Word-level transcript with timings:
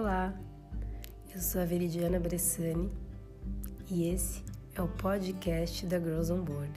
Olá, 0.00 0.34
eu 1.34 1.42
sou 1.42 1.60
a 1.60 1.66
Veridiana 1.66 2.18
Bressani 2.18 2.90
e 3.90 4.08
esse 4.08 4.42
é 4.74 4.80
o 4.80 4.88
podcast 4.88 5.84
da 5.84 6.00
Girls 6.00 6.32
on 6.32 6.42
Board. 6.42 6.72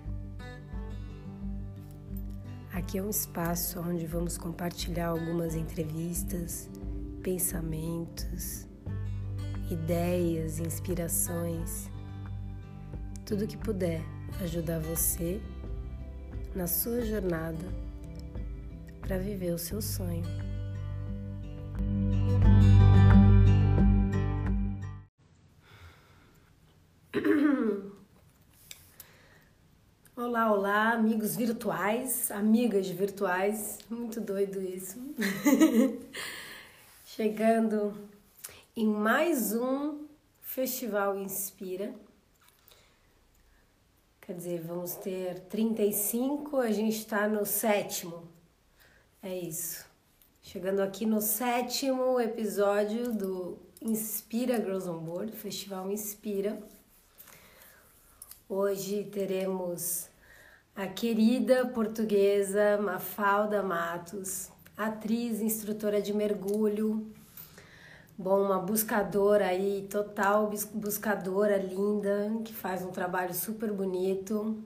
Aqui 2.73 2.97
é 2.97 3.01
um 3.01 3.09
espaço 3.09 3.80
onde 3.80 4.05
vamos 4.05 4.38
compartilhar 4.38 5.07
algumas 5.07 5.55
entrevistas, 5.55 6.70
pensamentos, 7.21 8.67
ideias, 9.71 10.59
inspirações, 10.59 11.90
tudo 13.26 13.48
que 13.48 13.55
puder 13.55 14.02
ajudar 14.41 14.81
você 14.81 15.41
na 16.53 16.67
sua 16.67 17.05
jornada 17.05 17.66
para 18.99 19.17
viver 19.17 19.53
o 19.53 19.58
seu 19.58 19.81
sonho. 19.81 20.42
Olá, 30.45 30.91
amigos 30.91 31.38
virtuais, 31.38 32.29
amigas 32.29 32.89
virtuais, 32.89 33.79
muito 33.89 34.20
doido 34.20 34.61
isso. 34.61 34.99
Chegando 37.05 38.09
em 38.75 38.85
mais 38.85 39.55
um 39.55 40.05
Festival 40.41 41.17
Inspira. 41.17 41.95
Quer 44.19 44.33
dizer, 44.35 44.61
vamos 44.61 44.95
ter 44.95 45.39
35, 45.41 46.57
a 46.57 46.71
gente 46.71 46.97
está 46.97 47.25
no 47.25 47.45
sétimo. 47.45 48.27
É 49.21 49.38
isso. 49.38 49.85
Chegando 50.41 50.81
aqui 50.81 51.05
no 51.05 51.22
sétimo 51.22 52.19
episódio 52.19 53.13
do 53.13 53.57
Inspira 53.81 54.57
Girls 54.57 54.89
on 54.89 55.00
Board, 55.00 55.31
Festival 55.31 55.89
Inspira. 55.89 56.61
Hoje 58.50 59.05
teremos 59.05 60.11
a 60.75 60.88
querida 60.88 61.67
portuguesa 61.67 62.79
Mafalda 62.81 63.61
Matos, 63.61 64.49
atriz, 64.75 65.39
instrutora 65.39 66.02
de 66.02 66.11
mergulho, 66.11 67.11
bom, 68.17 68.41
uma 68.41 68.57
buscadora 68.57 69.45
aí, 69.45 69.88
total 69.88 70.51
buscadora 70.73 71.57
linda, 71.57 72.31
que 72.44 72.53
faz 72.53 72.83
um 72.83 72.89
trabalho 72.89 73.35
super 73.35 73.71
bonito. 73.71 74.63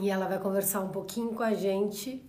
E 0.00 0.08
ela 0.08 0.26
vai 0.26 0.38
conversar 0.38 0.80
um 0.80 0.88
pouquinho 0.88 1.34
com 1.34 1.42
a 1.42 1.52
gente 1.52 2.26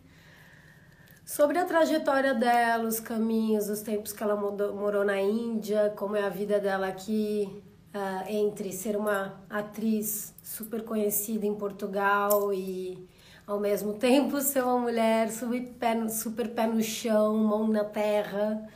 sobre 1.26 1.58
a 1.58 1.64
trajetória 1.64 2.34
dela, 2.34 2.84
os 2.84 3.00
caminhos, 3.00 3.70
os 3.70 3.80
tempos 3.80 4.12
que 4.12 4.22
ela 4.22 4.36
morou 4.36 5.06
na 5.06 5.22
Índia, 5.22 5.94
como 5.96 6.18
é 6.18 6.24
a 6.24 6.30
vida 6.30 6.60
dela 6.60 6.88
aqui, 6.88 7.64
uh, 7.94 8.28
entre 8.28 8.72
ser 8.72 8.98
uma 8.98 9.42
atriz 9.50 10.34
super 10.42 10.84
conhecida 10.84 11.46
em 11.46 11.54
Portugal 11.54 12.54
e 12.54 13.08
ao 13.46 13.60
mesmo 13.60 13.94
tempo 14.00 14.42
ser 14.42 14.64
uma 14.64 14.80
mulher 14.80 15.32
super 15.32 15.62
pé 15.80 15.96
no, 15.96 16.10
super 16.10 16.50
pé 16.50 16.68
no 16.68 16.82
chão, 16.82 17.38
mão 17.38 17.68
na 17.68 17.84
terra 17.84 18.68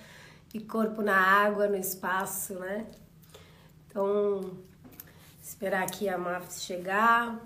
e 0.53 0.59
corpo 0.59 1.01
na 1.01 1.15
água, 1.15 1.67
no 1.67 1.75
espaço, 1.75 2.53
né? 2.55 2.85
Então, 3.87 4.57
esperar 5.41 5.83
aqui 5.83 6.07
a 6.07 6.17
Maf 6.17 6.53
chegar. 6.53 7.39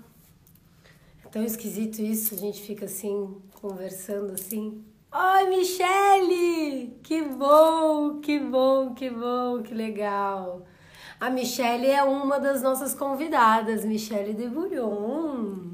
É 1.24 1.28
tão 1.28 1.42
esquisito 1.42 2.00
isso, 2.00 2.34
a 2.34 2.38
gente 2.38 2.62
fica 2.62 2.84
assim, 2.84 3.40
conversando 3.60 4.32
assim. 4.32 4.84
Oi, 5.12 5.48
Michele! 5.48 6.98
Que 7.02 7.22
bom, 7.22 8.20
que 8.20 8.38
bom, 8.38 8.94
que 8.94 9.10
bom, 9.10 9.62
que 9.62 9.74
legal. 9.74 10.66
A 11.22 11.30
Michelle 11.30 11.86
é 11.86 12.02
uma 12.02 12.40
das 12.40 12.62
nossas 12.62 12.94
convidadas, 12.94 13.84
Michelle 13.84 14.34
de 14.34 14.48
Bouillon. 14.48 15.70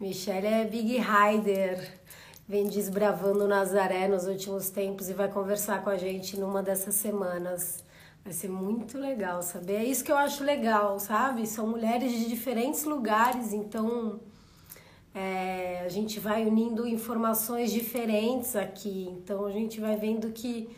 Michelle 0.00 0.46
é 0.46 0.64
Big 0.64 0.96
Rider, 0.96 2.00
vem 2.48 2.66
desbravando 2.66 3.46
Nazaré 3.46 4.08
nos 4.08 4.26
últimos 4.26 4.70
tempos 4.70 5.10
e 5.10 5.12
vai 5.12 5.30
conversar 5.30 5.84
com 5.84 5.90
a 5.90 5.98
gente 5.98 6.40
numa 6.40 6.62
dessas 6.62 6.94
semanas. 6.94 7.84
Vai 8.24 8.32
ser 8.32 8.48
muito 8.48 8.96
legal 8.96 9.42
saber. 9.42 9.74
É 9.74 9.84
isso 9.84 10.02
que 10.02 10.10
eu 10.10 10.16
acho 10.16 10.42
legal, 10.42 10.98
sabe? 10.98 11.46
São 11.46 11.66
mulheres 11.66 12.10
de 12.10 12.26
diferentes 12.26 12.84
lugares, 12.84 13.52
então 13.52 14.18
é, 15.14 15.82
a 15.84 15.88
gente 15.90 16.18
vai 16.18 16.46
unindo 16.46 16.88
informações 16.88 17.70
diferentes 17.70 18.56
aqui. 18.56 19.06
Então 19.18 19.44
a 19.44 19.50
gente 19.50 19.78
vai 19.78 19.98
vendo 19.98 20.32
que 20.32 20.74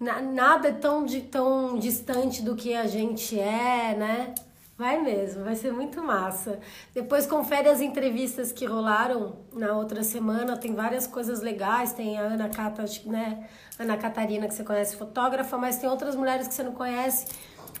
nada 0.00 0.68
é 0.68 0.72
tão, 0.72 1.04
de, 1.04 1.22
tão 1.22 1.78
distante 1.78 2.42
do 2.42 2.54
que 2.54 2.74
a 2.74 2.86
gente 2.86 3.38
é, 3.38 3.96
né? 3.96 4.34
Vai 4.76 5.02
mesmo, 5.02 5.42
vai 5.42 5.56
ser 5.56 5.72
muito 5.72 6.00
massa. 6.00 6.60
Depois 6.94 7.26
confere 7.26 7.68
as 7.68 7.80
entrevistas 7.80 8.52
que 8.52 8.64
rolaram 8.64 9.34
na 9.52 9.72
outra 9.72 10.04
semana, 10.04 10.56
tem 10.56 10.72
várias 10.72 11.04
coisas 11.04 11.40
legais, 11.40 11.92
tem 11.92 12.16
a 12.16 12.22
Ana 12.22 12.48
Cata, 12.48 12.84
né? 13.06 13.48
Ana 13.76 13.96
Catarina, 13.96 14.46
que 14.46 14.54
você 14.54 14.62
conhece, 14.62 14.94
fotógrafa, 14.94 15.58
mas 15.58 15.78
tem 15.78 15.90
outras 15.90 16.14
mulheres 16.14 16.46
que 16.46 16.54
você 16.54 16.62
não 16.62 16.74
conhece, 16.74 17.26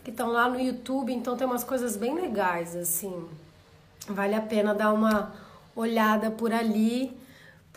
que 0.02 0.10
estão 0.10 0.28
lá 0.28 0.48
no 0.48 0.58
YouTube, 0.58 1.12
então 1.12 1.36
tem 1.36 1.46
umas 1.46 1.62
coisas 1.62 1.96
bem 1.96 2.14
legais, 2.14 2.74
assim. 2.74 3.28
Vale 4.08 4.34
a 4.34 4.40
pena 4.40 4.74
dar 4.74 4.92
uma 4.92 5.32
olhada 5.76 6.32
por 6.32 6.52
ali 6.52 7.16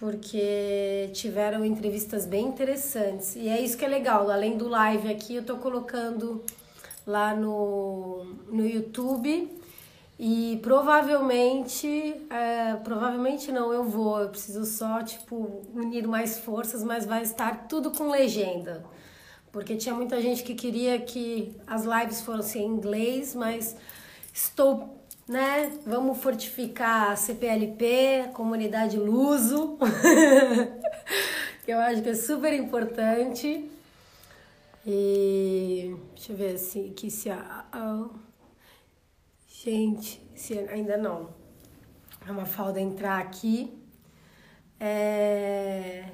porque 0.02 1.12
tiveram 1.14 1.64
entrevistas 1.64 2.26
bem 2.26 2.48
interessantes. 2.48 3.36
E 3.36 3.48
é 3.48 3.62
isso 3.62 3.78
que 3.78 3.86
é 3.86 3.88
legal, 3.88 4.32
além 4.32 4.58
do 4.58 4.68
live 4.68 5.08
aqui, 5.08 5.36
eu 5.36 5.46
tô 5.46 5.58
colocando 5.58 6.44
lá 7.06 7.36
no, 7.36 8.26
no 8.52 8.66
YouTube 8.66 9.48
e 10.18 10.60
provavelmente, 10.64 12.16
é, 12.32 12.74
provavelmente 12.84 13.52
não, 13.52 13.72
eu 13.72 13.84
vou, 13.84 14.20
eu 14.22 14.30
preciso 14.30 14.66
só, 14.66 15.04
tipo, 15.04 15.62
unir 15.72 16.08
mais 16.08 16.40
forças, 16.40 16.84
mas 16.84 17.06
vai 17.06 17.22
estar 17.22 17.68
tudo 17.68 17.92
com 17.92 18.10
legenda. 18.10 18.84
Porque 19.52 19.76
tinha 19.76 19.94
muita 19.94 20.20
gente 20.20 20.42
que 20.42 20.56
queria 20.56 21.00
que 21.00 21.56
as 21.68 21.84
lives 21.84 22.22
fossem 22.22 22.64
em 22.64 22.70
inglês, 22.70 23.36
mas 23.36 23.76
estou 24.34 25.01
né? 25.28 25.72
Vamos 25.86 26.18
fortificar 26.20 27.12
a 27.12 27.16
CPLP, 27.16 28.26
a 28.26 28.28
comunidade 28.30 28.98
luso, 28.98 29.78
que 31.66 31.72
eu 31.72 31.80
acho 31.80 32.02
que 32.02 32.10
é 32.10 32.16
super 32.16 32.54
importante. 32.54 33.70
E 34.86 35.96
deixa 36.16 36.32
eu 36.32 36.36
ver 36.36 36.56
assim, 36.56 36.92
que 36.96 37.12
se 37.12 37.30
a, 37.30 37.66
gente, 39.48 40.22
se 40.36 40.58
ainda 40.58 40.98
não. 40.98 41.30
É 42.28 42.32
uma 42.32 42.46
falda 42.46 42.80
entrar 42.80 43.20
aqui. 43.20 43.72
É... 44.80 46.06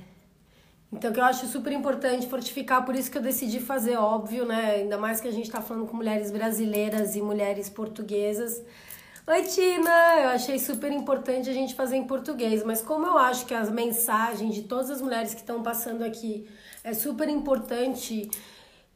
Então, 0.91 1.11
que 1.11 1.19
eu 1.19 1.23
acho 1.23 1.45
super 1.47 1.71
importante 1.73 2.27
fortificar, 2.27 2.85
por 2.85 2.95
isso 2.95 3.11
que 3.11 3.17
eu 3.17 3.21
decidi 3.21 3.59
fazer, 3.59 3.97
óbvio, 3.97 4.45
né? 4.45 4.75
Ainda 4.75 4.97
mais 4.97 5.19
que 5.19 5.27
a 5.27 5.31
gente 5.31 5.45
está 5.45 5.61
falando 5.61 5.85
com 5.85 5.97
mulheres 5.97 6.31
brasileiras 6.31 7.15
e 7.15 7.21
mulheres 7.21 7.69
portuguesas. 7.69 8.61
Oi, 9.29 9.43
Tina! 9.43 10.21
Eu 10.21 10.29
achei 10.29 10.57
super 10.57 10.89
importante 10.89 11.49
a 11.49 11.53
gente 11.53 11.75
fazer 11.75 11.97
em 11.97 12.07
português, 12.07 12.63
mas 12.63 12.81
como 12.81 13.05
eu 13.05 13.17
acho 13.17 13.45
que 13.45 13.53
as 13.53 13.69
mensagens 13.69 14.55
de 14.55 14.61
todas 14.61 14.89
as 14.89 15.01
mulheres 15.01 15.33
que 15.33 15.41
estão 15.41 15.61
passando 15.61 16.01
aqui 16.01 16.47
é 16.81 16.93
super 16.93 17.27
importante 17.27 18.31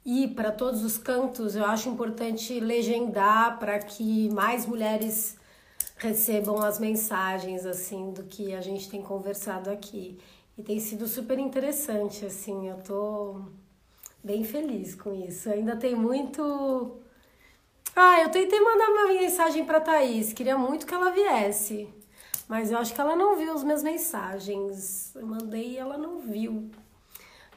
ir 0.06 0.30
para 0.30 0.50
todos 0.50 0.86
os 0.86 0.97
cantos, 0.97 1.53
eu 1.53 1.66
acho 1.66 1.90
importante 1.90 2.62
legendar 2.62 3.59
para 3.59 3.78
que 3.80 4.30
mais 4.30 4.66
mulheres 4.66 5.38
recebam 5.97 6.62
as 6.62 6.80
mensagens 6.80 7.66
assim 7.66 8.13
do 8.13 8.24
que 8.24 8.53
a 8.56 8.62
gente 8.62 8.90
tem 8.90 9.02
conversado 9.02 9.69
aqui. 9.69 10.18
E 10.57 10.63
tem 10.63 10.80
sido 10.80 11.07
super 11.10 11.38
interessante, 11.39 12.25
assim, 12.25 12.69
eu 12.69 12.77
tô 12.77 13.42
bem 14.24 14.45
feliz 14.45 14.95
com 14.95 15.13
isso. 15.13 15.50
Ainda 15.50 15.75
tem 15.75 15.94
muito 15.94 17.00
ah, 17.95 18.21
eu 18.21 18.29
tentei 18.29 18.59
mandar 18.59 18.89
uma 18.89 19.07
mensagem 19.07 19.65
para 19.65 19.81
Thaís, 19.81 20.33
queria 20.33 20.57
muito 20.57 20.85
que 20.85 20.93
ela 20.93 21.11
viesse. 21.11 21.89
Mas 22.47 22.69
eu 22.71 22.77
acho 22.77 22.93
que 22.93 22.99
ela 22.99 23.15
não 23.15 23.38
viu 23.38 23.53
as 23.53 23.63
minhas 23.63 23.81
mensagens. 23.81 25.15
Eu 25.15 25.25
mandei 25.25 25.71
e 25.71 25.77
ela 25.77 25.97
não 25.97 26.19
viu. 26.19 26.69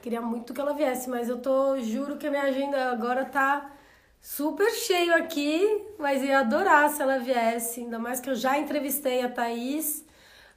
Queria 0.00 0.20
muito 0.20 0.54
que 0.54 0.60
ela 0.60 0.72
viesse, 0.72 1.08
mas 1.10 1.28
eu 1.28 1.38
tô, 1.38 1.80
juro 1.80 2.16
que 2.16 2.26
a 2.26 2.30
minha 2.30 2.44
agenda 2.44 2.92
agora 2.92 3.24
tá 3.24 3.72
super 4.20 4.70
cheio 4.70 5.14
aqui, 5.14 5.84
mas 5.98 6.22
ia 6.22 6.38
adorar 6.40 6.90
se 6.90 7.02
ela 7.02 7.18
viesse, 7.18 7.80
ainda 7.80 7.98
mais 7.98 8.20
que 8.20 8.30
eu 8.30 8.34
já 8.34 8.58
entrevistei 8.58 9.22
a 9.22 9.28
Thaís. 9.28 10.04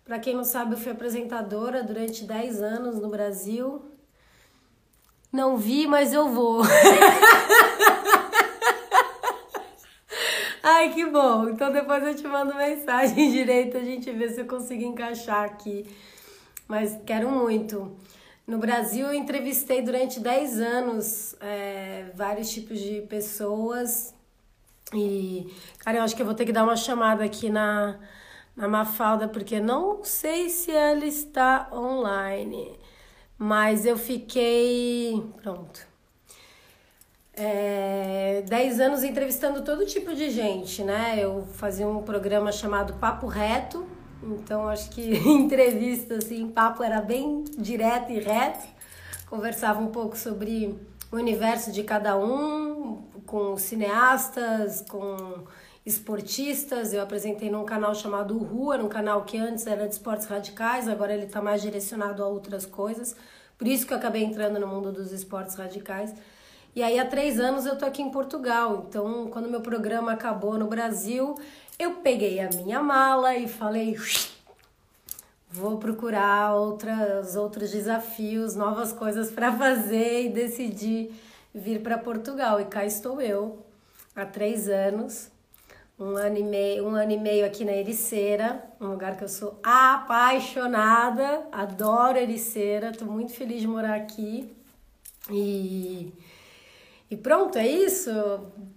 Para 0.05 0.19
quem 0.19 0.35
não 0.35 0.43
sabe, 0.43 0.73
eu 0.73 0.77
fui 0.77 0.91
apresentadora 0.91 1.81
durante 1.81 2.23
10 2.23 2.61
anos 2.61 2.99
no 2.99 3.09
Brasil. 3.09 3.81
Não 5.33 5.57
vi, 5.57 5.87
mas 5.87 6.13
eu 6.13 6.29
vou. 6.29 6.61
Ai, 10.77 10.93
que 10.93 11.07
bom. 11.07 11.49
Então 11.49 11.71
depois 11.71 12.03
eu 12.03 12.13
te 12.13 12.27
mando 12.27 12.53
mensagem 12.53 13.31
direito, 13.33 13.77
a 13.77 13.83
gente 13.83 14.11
vê 14.11 14.29
se 14.29 14.41
eu 14.41 14.45
consigo 14.45 14.83
encaixar 14.83 15.43
aqui. 15.43 15.87
Mas 16.67 16.95
quero 17.03 17.31
muito. 17.31 17.97
No 18.45 18.59
Brasil, 18.59 19.07
eu 19.07 19.13
entrevistei 19.15 19.81
durante 19.81 20.19
10 20.19 20.59
anos 20.61 21.35
é, 21.41 22.11
vários 22.13 22.51
tipos 22.51 22.79
de 22.79 23.01
pessoas. 23.09 24.13
E, 24.93 25.51
cara, 25.79 25.97
eu 25.97 26.03
acho 26.03 26.15
que 26.15 26.21
eu 26.21 26.27
vou 26.27 26.35
ter 26.35 26.45
que 26.45 26.53
dar 26.53 26.63
uma 26.63 26.75
chamada 26.75 27.23
aqui 27.23 27.49
na, 27.49 27.99
na 28.55 28.67
Mafalda, 28.67 29.27
porque 29.27 29.59
não 29.59 30.03
sei 30.03 30.47
se 30.47 30.69
ela 30.71 31.05
está 31.05 31.69
online. 31.73 32.77
Mas 33.35 33.83
eu 33.83 33.97
fiquei. 33.97 35.25
Pronto. 35.41 35.96
É, 37.39 38.43
10 38.47 38.79
anos 38.79 39.03
entrevistando 39.03 39.61
todo 39.61 39.85
tipo 39.85 40.15
de 40.15 40.31
gente, 40.31 40.83
né? 40.83 41.17
Eu 41.19 41.47
fazia 41.53 41.87
um 41.87 42.01
programa 42.01 42.51
chamado 42.51 42.93
Papo 42.93 43.27
Reto, 43.27 43.85
então 44.23 44.67
acho 44.67 44.89
que 44.89 45.13
entrevista 45.29 46.15
assim, 46.15 46.49
papo 46.49 46.81
era 46.81 46.99
bem 46.99 47.43
direto 47.55 48.11
e 48.11 48.19
reto. 48.19 48.67
Conversava 49.29 49.79
um 49.79 49.91
pouco 49.91 50.17
sobre 50.17 50.75
o 51.11 51.15
universo 51.15 51.71
de 51.71 51.83
cada 51.83 52.17
um, 52.17 53.03
com 53.27 53.55
cineastas, 53.55 54.83
com 54.89 55.45
esportistas. 55.85 56.91
Eu 56.91 57.03
apresentei 57.03 57.51
num 57.51 57.65
canal 57.65 57.93
chamado 57.93 58.35
Rua, 58.39 58.79
num 58.79 58.89
canal 58.89 59.23
que 59.25 59.37
antes 59.37 59.67
era 59.67 59.87
de 59.87 59.93
esportes 59.93 60.25
radicais, 60.25 60.87
agora 60.87 61.13
ele 61.13 61.25
está 61.25 61.39
mais 61.39 61.61
direcionado 61.61 62.23
a 62.23 62.27
outras 62.27 62.65
coisas. 62.65 63.15
Por 63.59 63.67
isso 63.67 63.85
que 63.85 63.93
eu 63.93 63.97
acabei 63.97 64.23
entrando 64.23 64.59
no 64.59 64.65
mundo 64.65 64.91
dos 64.91 65.11
esportes 65.11 65.53
radicais. 65.53 66.15
E 66.77 66.83
aí 66.83 66.99
há 66.99 67.05
três 67.05 67.39
anos 67.39 67.65
eu 67.65 67.75
tô 67.75 67.85
aqui 67.85 68.03
em 68.03 68.11
Portugal. 68.11 68.85
Então, 68.87 69.31
quando 69.31 69.49
meu 69.49 69.61
programa 69.61 70.11
acabou 70.11 70.59
no 70.59 70.67
Brasil, 70.67 71.33
eu 71.79 71.93
peguei 72.03 72.39
a 72.39 72.49
minha 72.49 72.79
mala 72.83 73.35
e 73.35 73.47
falei, 73.47 73.97
vou 75.49 75.79
procurar 75.79 76.53
outras, 76.53 77.35
outros 77.35 77.71
desafios, 77.71 78.55
novas 78.55 78.93
coisas 78.93 79.31
para 79.31 79.51
fazer 79.51 80.25
e 80.25 80.29
decidi 80.29 81.09
vir 81.51 81.81
para 81.81 81.97
Portugal. 81.97 82.61
E 82.61 82.65
cá 82.65 82.85
estou 82.85 83.19
eu, 83.19 83.57
há 84.15 84.23
três 84.23 84.69
anos, 84.69 85.31
um 85.99 86.15
ano, 86.15 86.37
e 86.37 86.43
meio, 86.43 86.85
um 86.85 86.93
ano 86.93 87.11
e 87.11 87.17
meio 87.17 87.43
aqui 87.43 87.65
na 87.65 87.71
Ericeira, 87.71 88.63
um 88.79 88.89
lugar 88.89 89.17
que 89.17 89.23
eu 89.23 89.29
sou 89.29 89.59
apaixonada, 89.63 91.41
adoro 91.51 92.19
Ericeira, 92.19 92.91
estou 92.91 93.07
muito 93.07 93.33
feliz 93.33 93.61
de 93.61 93.67
morar 93.67 93.95
aqui. 93.95 94.55
E, 95.31 96.13
e 97.09 97.15
pronto, 97.15 97.57
é 97.57 97.67
isso. 97.67 98.11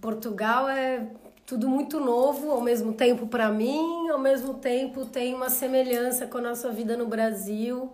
Portugal 0.01 0.69
é 0.69 1.07
tudo 1.45 1.69
muito 1.69 1.99
novo 1.99 2.53
ao 2.53 2.61
mesmo 2.61 2.93
tempo 2.93 3.27
para 3.27 3.51
mim, 3.51 4.09
ao 4.09 4.19
mesmo 4.19 4.55
tempo 4.55 5.05
tem 5.05 5.35
uma 5.35 5.51
semelhança 5.51 6.27
com 6.27 6.39
a 6.39 6.41
nossa 6.41 6.71
vida 6.71 6.97
no 6.97 7.07
Brasil. 7.07 7.93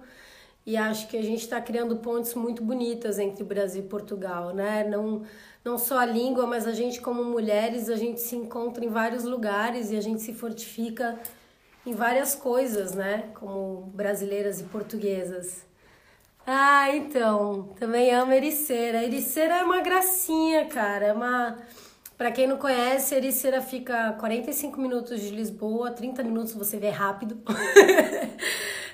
E 0.66 0.76
acho 0.76 1.08
que 1.08 1.16
a 1.16 1.22
gente 1.22 1.42
está 1.42 1.60
criando 1.60 1.96
pontes 1.98 2.34
muito 2.34 2.62
bonitas 2.62 3.18
entre 3.18 3.44
Brasil 3.44 3.84
e 3.84 3.86
Portugal, 3.86 4.52
né? 4.52 4.84
Não, 4.84 5.22
não 5.64 5.78
só 5.78 6.00
a 6.00 6.04
língua, 6.04 6.46
mas 6.46 6.66
a 6.66 6.72
gente 6.72 7.00
como 7.00 7.24
mulheres, 7.24 7.88
a 7.88 7.96
gente 7.96 8.20
se 8.20 8.34
encontra 8.36 8.84
em 8.84 8.88
vários 8.88 9.24
lugares 9.24 9.92
e 9.92 9.96
a 9.96 10.00
gente 10.00 10.20
se 10.20 10.34
fortifica 10.34 11.18
em 11.86 11.92
várias 11.94 12.34
coisas, 12.34 12.94
né? 12.94 13.30
Como 13.34 13.82
brasileiras 13.94 14.60
e 14.60 14.64
portuguesas. 14.64 15.64
Ah, 16.46 16.94
então, 16.94 17.74
também 17.78 18.12
amo 18.14 18.32
Ericeira. 18.32 19.02
Ericeira 19.02 19.56
é 19.56 19.64
uma 19.64 19.80
gracinha, 19.80 20.66
cara. 20.66 21.06
É 21.06 21.12
uma 21.12 21.58
para 22.16 22.32
quem 22.32 22.46
não 22.46 22.56
conhece, 22.56 23.14
Ericeira 23.14 23.60
fica 23.60 24.14
45 24.14 24.80
minutos 24.80 25.20
de 25.20 25.28
Lisboa, 25.28 25.90
30 25.90 26.22
minutos 26.22 26.54
você 26.54 26.78
vê 26.78 26.88
rápido. 26.88 27.32
uh, 27.32 27.44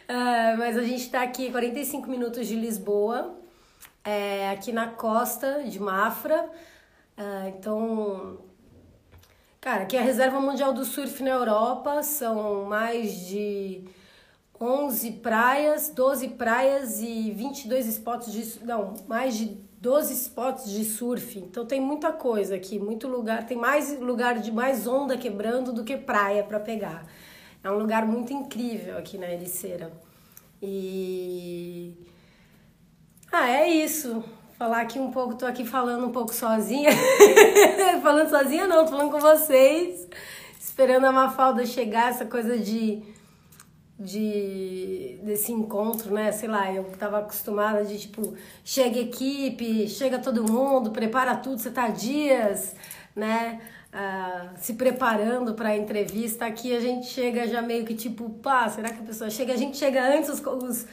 mas 0.58 0.76
a 0.76 0.82
gente 0.82 1.02
está 1.02 1.22
aqui 1.22 1.49
45 1.52 2.10
minutos 2.10 2.49
de 2.49 2.56
Lisboa, 2.56 3.38
é, 4.05 4.50
aqui 4.50 4.72
na 4.72 4.88
costa 4.88 5.62
de 5.62 5.78
Mafra. 5.78 6.50
Uh, 7.16 7.48
então, 7.56 8.38
cara, 9.60 9.82
aqui 9.84 9.96
é 9.96 10.00
a 10.00 10.05
Reserva 10.05 10.40
Mundial 10.40 10.72
do 10.72 10.84
Surf 10.84 11.22
na 11.22 11.31
Europa, 11.31 12.02
são 12.02 12.64
mais 12.64 13.25
de 13.28 13.84
11 14.62 15.10
praias, 15.14 15.90
12 15.90 16.28
praias 16.28 17.00
e 17.00 17.32
22 17.32 17.88
spots 17.88 18.32
de. 18.32 18.64
Não, 18.64 18.94
mais 19.08 19.36
de 19.36 19.46
12 19.80 20.14
spots 20.14 20.70
de 20.70 20.84
surf. 20.84 21.36
Então 21.40 21.66
tem 21.66 21.80
muita 21.80 22.12
coisa 22.12 22.54
aqui, 22.54 22.78
muito 22.78 23.08
lugar, 23.08 23.44
tem 23.44 23.56
mais 23.56 23.98
lugar 23.98 24.38
de 24.38 24.52
mais 24.52 24.86
onda 24.86 25.18
quebrando 25.18 25.72
do 25.72 25.82
que 25.82 25.96
praia 25.96 26.44
para 26.44 26.60
pegar. 26.60 27.04
É 27.64 27.68
um 27.68 27.78
lugar 27.78 28.06
muito 28.06 28.32
incrível 28.32 28.96
aqui 28.96 29.18
na 29.18 29.28
Ericeira. 29.28 29.92
E 30.62 31.94
ah, 33.32 33.50
é 33.50 33.68
isso. 33.68 34.22
Falar 34.56 34.82
aqui 34.82 35.00
um 35.00 35.10
pouco, 35.10 35.34
tô 35.34 35.44
aqui 35.44 35.64
falando 35.64 36.06
um 36.06 36.12
pouco 36.12 36.32
sozinha. 36.32 36.90
falando 38.00 38.30
sozinha 38.30 38.68
não, 38.68 38.84
tô 38.84 38.92
falando 38.92 39.10
com 39.10 39.18
vocês. 39.18 40.06
Esperando 40.60 41.06
a 41.06 41.12
Mafalda 41.12 41.66
chegar, 41.66 42.10
essa 42.10 42.24
coisa 42.24 42.56
de 42.56 43.02
de 43.98 45.18
desse 45.22 45.52
encontro, 45.52 46.12
né? 46.12 46.32
Sei 46.32 46.48
lá, 46.48 46.72
eu 46.72 46.84
tava 46.98 47.18
acostumada 47.18 47.84
de 47.84 47.98
tipo, 47.98 48.34
chega 48.64 48.98
equipe, 48.98 49.88
chega 49.88 50.18
todo 50.18 50.50
mundo, 50.50 50.90
prepara 50.90 51.36
tudo, 51.36 51.58
você 51.58 51.70
tá 51.70 51.88
dias, 51.88 52.74
né? 53.14 53.60
Uh, 53.92 54.58
se 54.58 54.74
preparando 54.74 55.54
para 55.54 55.70
a 55.70 55.76
entrevista. 55.76 56.46
Aqui 56.46 56.74
a 56.74 56.80
gente 56.80 57.06
chega 57.06 57.46
já 57.46 57.60
meio 57.62 57.84
que 57.84 57.94
tipo, 57.94 58.30
pá, 58.30 58.68
será 58.68 58.90
que 58.90 59.00
a 59.00 59.04
pessoa 59.04 59.30
chega? 59.30 59.52
A 59.52 59.56
gente 59.56 59.76
chega 59.76 60.02
antes, 60.16 60.30
os, 60.30 60.40
os 60.40 60.86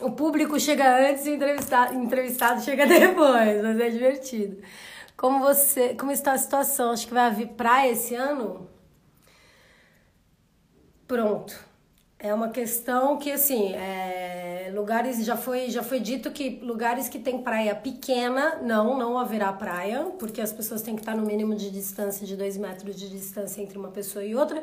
o 0.00 0.10
público 0.10 0.58
chega 0.58 1.10
antes 1.10 1.24
e 1.26 1.30
o 1.30 1.34
entrevistado, 1.34 1.94
entrevistado 1.94 2.60
chega 2.62 2.86
depois, 2.88 3.62
mas 3.62 3.80
é 3.80 3.90
divertido. 3.90 4.58
Como 5.16 5.40
você, 5.40 5.94
como 5.94 6.10
está 6.10 6.32
a 6.32 6.38
situação? 6.38 6.90
Acho 6.90 7.06
que 7.06 7.14
vai 7.14 7.26
haver 7.26 7.48
praia 7.48 7.92
esse 7.92 8.14
ano? 8.14 8.68
Pronto 11.06 11.71
é 12.22 12.32
uma 12.32 12.50
questão 12.50 13.16
que, 13.16 13.32
assim, 13.32 13.74
é, 13.74 14.70
lugares 14.72 15.24
já 15.24 15.36
foi, 15.36 15.68
já 15.70 15.82
foi 15.82 15.98
dito 15.98 16.30
que 16.30 16.60
lugares 16.62 17.08
que 17.08 17.18
tem 17.18 17.42
praia 17.42 17.74
pequena, 17.74 18.60
não, 18.62 18.96
não 18.96 19.18
haverá 19.18 19.52
praia, 19.52 20.04
porque 20.20 20.40
as 20.40 20.52
pessoas 20.52 20.82
têm 20.82 20.94
que 20.94 21.02
estar 21.02 21.16
no 21.16 21.26
mínimo 21.26 21.52
de 21.56 21.68
distância 21.68 22.24
de 22.24 22.36
dois 22.36 22.56
metros 22.56 22.94
de 22.94 23.10
distância 23.10 23.60
entre 23.60 23.76
uma 23.76 23.88
pessoa 23.88 24.24
e 24.24 24.36
outra. 24.36 24.62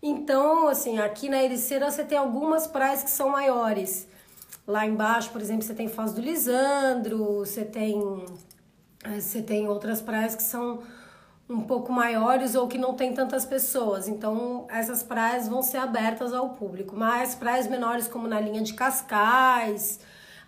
Então, 0.00 0.68
assim, 0.68 1.00
aqui 1.00 1.28
na 1.28 1.42
Ericeira 1.42 1.90
você 1.90 2.04
tem 2.04 2.16
algumas 2.16 2.68
praias 2.68 3.02
que 3.02 3.10
são 3.10 3.28
maiores. 3.28 4.06
Lá 4.64 4.86
embaixo, 4.86 5.30
por 5.30 5.40
exemplo, 5.40 5.64
você 5.64 5.74
tem 5.74 5.88
Foz 5.88 6.12
do 6.12 6.20
Lisandro, 6.20 7.38
você 7.38 7.64
tem, 7.64 8.24
você 9.20 9.42
tem 9.42 9.66
outras 9.66 10.00
praias 10.00 10.36
que 10.36 10.44
são 10.44 10.80
um 11.50 11.60
pouco 11.62 11.92
maiores 11.92 12.54
ou 12.54 12.68
que 12.68 12.78
não 12.78 12.94
tem 12.94 13.12
tantas 13.12 13.44
pessoas. 13.44 14.06
Então, 14.06 14.66
essas 14.70 15.02
praias 15.02 15.48
vão 15.48 15.62
ser 15.62 15.78
abertas 15.78 16.32
ao 16.32 16.50
público. 16.50 16.94
Mas 16.96 17.34
praias 17.34 17.66
menores, 17.66 18.06
como 18.06 18.28
na 18.28 18.40
linha 18.40 18.62
de 18.62 18.72
Cascais, 18.72 19.98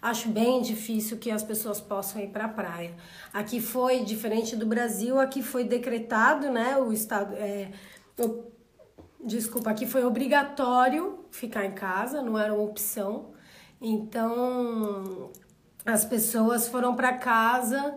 acho 0.00 0.28
bem 0.28 0.62
difícil 0.62 1.18
que 1.18 1.28
as 1.30 1.42
pessoas 1.42 1.80
possam 1.80 2.23
ir 2.23 2.28
para 2.28 2.44
a 2.44 2.49
praia. 2.49 2.94
Aqui 3.32 3.61
foi 3.61 4.04
diferente 4.04 4.54
do 4.54 4.64
Brasil, 4.64 5.18
aqui 5.18 5.42
foi 5.42 5.64
decretado, 5.64 6.49
né? 6.50 6.76
O 6.76 6.92
estado. 6.92 7.35
É, 7.35 7.73
o, 8.16 8.44
desculpa, 9.25 9.71
aqui 9.71 9.87
foi 9.87 10.04
obrigatório 10.04 11.18
ficar 11.32 11.64
em 11.64 11.73
casa, 11.73 12.23
não 12.23 12.38
era 12.38 12.54
uma 12.54 12.62
opção. 12.62 13.32
Então, 13.80 15.32
as 15.85 16.04
pessoas 16.04 16.68
foram 16.68 16.94
para 16.94 17.14
casa 17.14 17.97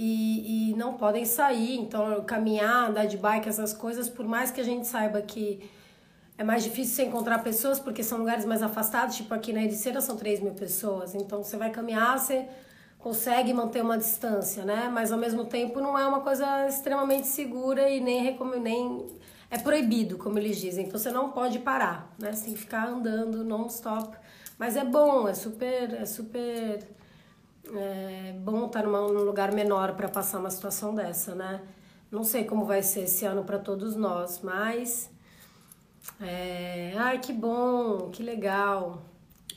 e, 0.00 0.70
e 0.70 0.76
não 0.76 0.94
podem 0.94 1.24
sair. 1.24 1.76
Então, 1.76 2.22
caminhar, 2.22 2.88
andar 2.88 3.06
de 3.06 3.16
bike, 3.16 3.48
essas 3.48 3.74
coisas, 3.74 4.08
por 4.08 4.24
mais 4.24 4.52
que 4.52 4.60
a 4.60 4.64
gente 4.64 4.86
saiba 4.86 5.20
que 5.20 5.68
é 6.38 6.44
mais 6.44 6.62
difícil 6.62 6.94
você 6.94 7.04
encontrar 7.04 7.40
pessoas 7.40 7.80
porque 7.80 8.04
são 8.04 8.18
lugares 8.18 8.44
mais 8.44 8.62
afastados, 8.62 9.16
tipo 9.16 9.34
aqui 9.34 9.52
na 9.52 9.60
Ericeira 9.60 10.00
são 10.00 10.16
3 10.16 10.38
mil 10.38 10.54
pessoas. 10.54 11.16
Então, 11.16 11.42
você 11.42 11.56
vai 11.56 11.70
caminhar, 11.70 12.16
você 12.16 12.46
consegue 12.96 13.52
manter 13.52 13.82
uma 13.82 13.98
distância, 13.98 14.64
né? 14.64 14.88
Mas 14.92 15.10
ao 15.10 15.18
mesmo 15.18 15.44
tempo 15.44 15.80
não 15.80 15.98
é 15.98 16.06
uma 16.06 16.20
coisa 16.20 16.68
extremamente 16.68 17.26
segura 17.26 17.90
e 17.90 18.00
nem 18.00 18.38
nem 18.60 19.06
é 19.50 19.58
proibido, 19.58 20.16
como 20.16 20.38
eles 20.38 20.60
dizem. 20.60 20.86
Então 20.86 20.98
você 20.98 21.10
não 21.10 21.30
pode 21.30 21.58
parar, 21.58 22.14
né? 22.18 22.32
Você 22.32 22.44
tem 22.44 22.54
que 22.54 22.60
ficar 22.60 22.86
andando 22.86 23.44
non-stop. 23.44 24.16
Mas 24.58 24.76
é 24.76 24.84
bom, 24.84 25.28
é 25.28 25.34
super, 25.34 25.94
é 25.94 26.04
super 26.04 26.86
é 27.74 28.32
bom 28.32 28.66
estar 28.66 28.84
numa, 28.84 29.00
num 29.00 29.22
lugar 29.22 29.52
menor 29.52 29.94
para 29.94 30.08
passar 30.08 30.38
uma 30.38 30.50
situação 30.50 30.94
dessa, 30.94 31.34
né? 31.34 31.60
Não 32.10 32.24
sei 32.24 32.44
como 32.44 32.64
vai 32.64 32.82
ser 32.82 33.00
esse 33.00 33.24
ano 33.24 33.44
para 33.44 33.58
todos 33.58 33.94
nós, 33.94 34.40
mas. 34.42 35.10
É, 36.20 36.94
ai, 36.96 37.18
que 37.18 37.32
bom, 37.32 38.10
que 38.10 38.22
legal. 38.22 39.02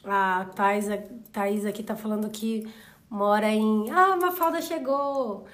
A 0.04 0.46
Thais, 0.56 0.86
Thais 1.32 1.66
aqui 1.66 1.84
tá 1.84 1.96
falando 1.96 2.30
que 2.30 2.68
mora 3.10 3.50
em. 3.50 3.90
Ah, 3.92 4.14
a 4.14 4.16
Mafalda 4.18 4.62
chegou! 4.62 5.46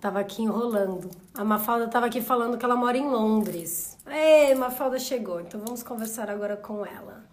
Tava 0.00 0.20
aqui 0.20 0.42
enrolando. 0.42 1.10
A 1.34 1.44
Mafalda 1.44 1.88
tava 1.88 2.06
aqui 2.06 2.20
falando 2.20 2.58
que 2.58 2.64
ela 2.64 2.76
mora 2.76 2.96
em 2.96 3.08
Londres. 3.08 3.96
Ei, 4.06 4.54
Mafalda 4.54 4.98
chegou, 4.98 5.40
então 5.40 5.60
vamos 5.60 5.82
conversar 5.82 6.30
agora 6.30 6.56
com 6.56 6.84
ela. 6.84 7.24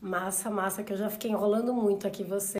Massa, 0.00 0.50
massa, 0.50 0.82
que 0.82 0.92
eu 0.92 0.96
já 0.96 1.10
fiquei 1.10 1.30
enrolando 1.30 1.72
muito 1.72 2.06
aqui 2.06 2.24
você. 2.24 2.58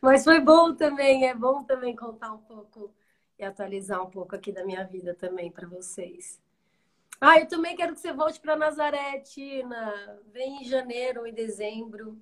Mas 0.00 0.24
foi 0.24 0.40
bom 0.40 0.74
também, 0.74 1.28
é 1.28 1.34
bom 1.34 1.62
também 1.62 1.94
contar 1.94 2.32
um 2.32 2.38
pouco 2.38 2.90
e 3.38 3.44
atualizar 3.44 4.02
um 4.02 4.10
pouco 4.10 4.34
aqui 4.34 4.50
da 4.52 4.64
minha 4.64 4.84
vida 4.84 5.14
também 5.14 5.50
para 5.50 5.66
vocês. 5.68 6.40
Ah, 7.20 7.38
eu 7.38 7.46
também 7.46 7.76
quero 7.76 7.92
que 7.94 8.00
você 8.00 8.12
volte 8.12 8.40
para 8.40 8.56
Nazaré, 8.56 9.18
Tina. 9.20 10.18
Vem 10.32 10.62
em 10.62 10.64
janeiro 10.64 11.20
ou 11.20 11.26
em 11.26 11.34
dezembro. 11.34 12.18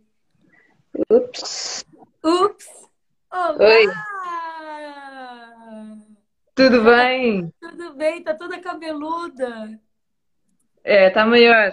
Ups. 1.08 1.84
Ups. 2.24 2.68
Olá! 3.30 3.56
Oi. 3.60 3.86
Tudo 6.54 6.82
bem? 6.82 7.54
Tudo 7.60 7.94
bem, 7.94 8.22
tá 8.24 8.34
toda 8.34 8.58
cabeluda. 8.58 9.80
É, 10.82 11.10
tá 11.10 11.24
maior. 11.24 11.72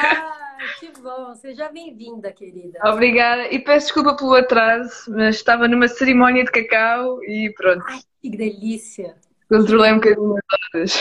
Ah, 0.00 0.31
que 0.78 0.92
bom. 1.00 1.34
Seja 1.34 1.68
bem-vinda, 1.68 2.32
querida. 2.32 2.78
Obrigada. 2.84 3.48
E 3.48 3.58
peço 3.58 3.86
desculpa 3.86 4.16
pelo 4.16 4.34
atraso, 4.34 5.10
mas 5.10 5.36
estava 5.36 5.68
numa 5.68 5.88
cerimónia 5.88 6.44
de 6.44 6.50
cacau 6.50 7.22
e 7.24 7.52
pronto. 7.56 7.84
Ai, 7.88 8.00
que 8.20 8.30
delícia. 8.30 9.16
Controlei 9.48 9.92
um 9.92 9.96
bocadinho 9.96 10.36
as 10.36 10.74
horas. 10.74 11.00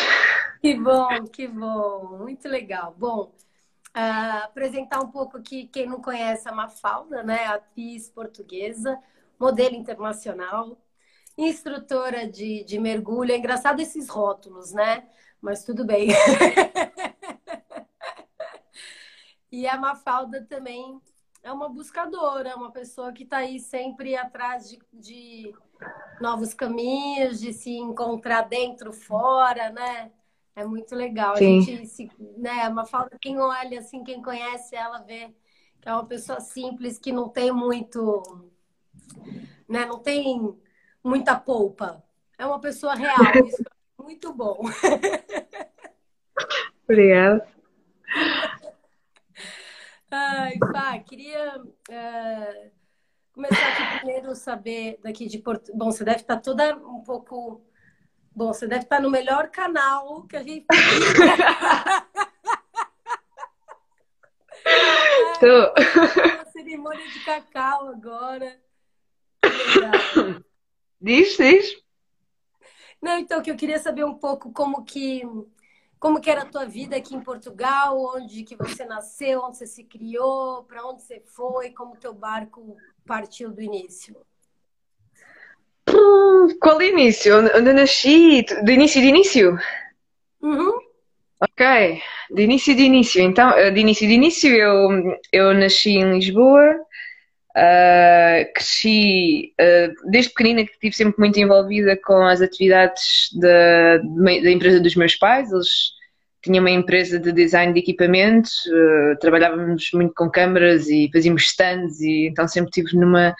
Que 0.61 0.75
bom, 0.75 1.23
que 1.25 1.47
bom. 1.47 2.17
Muito 2.19 2.47
legal. 2.47 2.93
Bom, 2.97 3.33
uh, 3.95 4.43
apresentar 4.43 4.99
um 5.01 5.07
pouco 5.07 5.37
aqui 5.37 5.67
quem 5.67 5.87
não 5.87 6.01
conhece 6.01 6.47
a 6.47 6.51
Mafalda, 6.51 7.23
né? 7.23 7.45
Atriz 7.45 8.09
portuguesa, 8.09 8.99
modelo 9.39 9.75
internacional, 9.75 10.77
instrutora 11.37 12.27
de, 12.27 12.63
de 12.63 12.79
mergulho. 12.79 13.31
É 13.31 13.37
engraçado 13.37 13.79
esses 13.79 14.09
rótulos, 14.09 14.71
né? 14.71 15.03
Mas 15.41 15.63
tudo 15.63 15.85
bem. 15.85 16.09
e 19.51 19.67
a 19.67 19.77
Mafalda 19.77 20.45
também 20.47 21.01
é 21.43 21.51
uma 21.51 21.67
buscadora, 21.67 22.55
uma 22.55 22.71
pessoa 22.71 23.11
que 23.11 23.23
está 23.23 23.37
aí 23.37 23.59
sempre 23.59 24.15
atrás 24.15 24.69
de, 24.69 24.79
de, 24.93 25.53
novos 26.19 26.53
caminhos, 26.53 27.39
de 27.39 27.51
se 27.51 27.71
encontrar 27.71 28.43
dentro, 28.43 28.93
fora, 28.93 29.71
né? 29.71 30.11
É 30.55 30.63
muito 30.63 30.95
legal. 30.95 31.35
Sim. 31.35 31.57
A 31.57 31.61
gente 31.61 31.87
se, 31.87 32.11
né, 32.37 32.61
a 32.61 32.69
Mafalda, 32.69 33.17
quem 33.19 33.39
olha 33.39 33.79
assim, 33.79 34.03
quem 34.03 34.21
conhece 34.21 34.75
ela 34.75 34.99
vê 34.99 35.33
que 35.81 35.89
é 35.89 35.93
uma 35.93 36.05
pessoa 36.05 36.39
simples 36.39 36.99
que 36.99 37.11
não 37.11 37.27
tem 37.27 37.51
muito, 37.51 38.21
né? 39.67 39.85
Não 39.85 39.97
tem 39.97 40.55
muita 41.03 41.35
polpa. 41.35 42.03
É 42.37 42.45
uma 42.45 42.59
pessoa 42.59 42.93
real. 42.93 43.17
Isso 43.47 43.63
é 43.63 44.03
muito 44.03 44.31
bom. 44.31 44.61
Obrigada. 46.85 47.47
Ai, 50.13 50.59
Fá, 50.73 50.99
queria 50.99 51.57
uh, 51.57 52.71
começar 53.31 53.65
aqui 53.69 53.99
primeiro 53.99 54.35
saber 54.35 54.99
daqui 55.01 55.25
de 55.25 55.37
Porto. 55.37 55.71
Bom, 55.73 55.89
você 55.89 56.03
deve 56.03 56.17
estar 56.17 56.35
toda 56.41 56.75
um 56.75 57.01
pouco. 57.01 57.65
Bom, 58.35 58.53
você 58.53 58.67
deve 58.67 58.83
estar 58.83 58.99
no 58.99 59.09
melhor 59.09 59.49
canal 59.49 60.23
que 60.23 60.35
a 60.35 60.43
gente. 60.43 60.65
Tô. 65.39 65.73
Uma 66.35 66.51
cerimônia 66.51 67.07
de 67.07 67.23
cacau 67.23 67.87
agora. 67.87 68.59
Legal. 69.45 69.93
Diz, 70.99 71.37
diz. 71.37 71.81
Não, 73.01 73.17
então, 73.17 73.41
que 73.41 73.49
eu 73.49 73.55
queria 73.55 73.79
saber 73.79 74.03
um 74.03 74.15
pouco 74.15 74.51
como 74.51 74.83
que 74.83 75.23
como 76.01 76.19
que 76.19 76.31
era 76.31 76.41
a 76.41 76.45
tua 76.45 76.65
vida 76.65 76.95
aqui 76.97 77.13
em 77.15 77.21
Portugal, 77.21 77.95
onde 78.15 78.43
que 78.43 78.55
você 78.55 78.83
nasceu, 78.83 79.43
onde 79.43 79.57
você 79.57 79.67
se 79.67 79.83
criou, 79.83 80.63
para 80.63 80.83
onde 80.83 81.03
você 81.03 81.21
foi, 81.23 81.69
como 81.69 81.95
teu 81.95 82.11
barco 82.11 82.75
partiu 83.05 83.51
do 83.51 83.61
início? 83.61 84.17
Qual 86.59 86.81
início? 86.81 87.37
Onde 87.37 87.69
eu 87.69 87.73
nasci? 87.75 88.43
Do 88.63 88.71
início 88.71 88.99
de 88.99 89.07
início? 89.07 89.59
Uhum. 90.41 90.71
Ok, 91.39 92.01
de 92.31 92.41
início 92.41 92.75
de 92.75 92.81
início. 92.81 93.21
Então, 93.21 93.51
de 93.71 93.79
início 93.79 94.07
de 94.07 94.13
início, 94.15 94.55
eu, 94.55 95.19
eu 95.31 95.53
nasci 95.53 95.91
em 95.91 96.15
Lisboa, 96.15 96.79
uh, 97.55 98.53
cresci, 98.53 99.53
uh, 99.59 100.09
desde 100.09 100.31
pequenina 100.31 100.65
que 100.65 100.71
estive 100.71 100.95
sempre 100.95 101.15
muito 101.19 101.39
envolvida 101.39 101.97
com 101.97 102.23
as 102.25 102.41
atividades 102.41 103.29
da, 103.33 103.97
da 103.97 104.51
empresa 104.51 104.79
dos 104.79 104.95
meus 104.95 105.15
pais. 105.15 105.51
Eles 105.51 105.91
tinham 106.43 106.63
uma 106.63 106.71
empresa 106.71 107.19
de 107.19 107.31
design 107.31 107.71
de 107.73 107.79
equipamentos, 107.79 108.65
uh, 108.65 109.19
trabalhávamos 109.19 109.89
muito 109.93 110.13
com 110.15 110.29
câmaras 110.29 110.87
e 110.87 111.09
fazíamos 111.13 111.43
stands 111.43 111.99
e 111.99 112.27
então 112.27 112.47
sempre 112.47 112.69
estive 112.69 112.97
numa, 112.97 113.35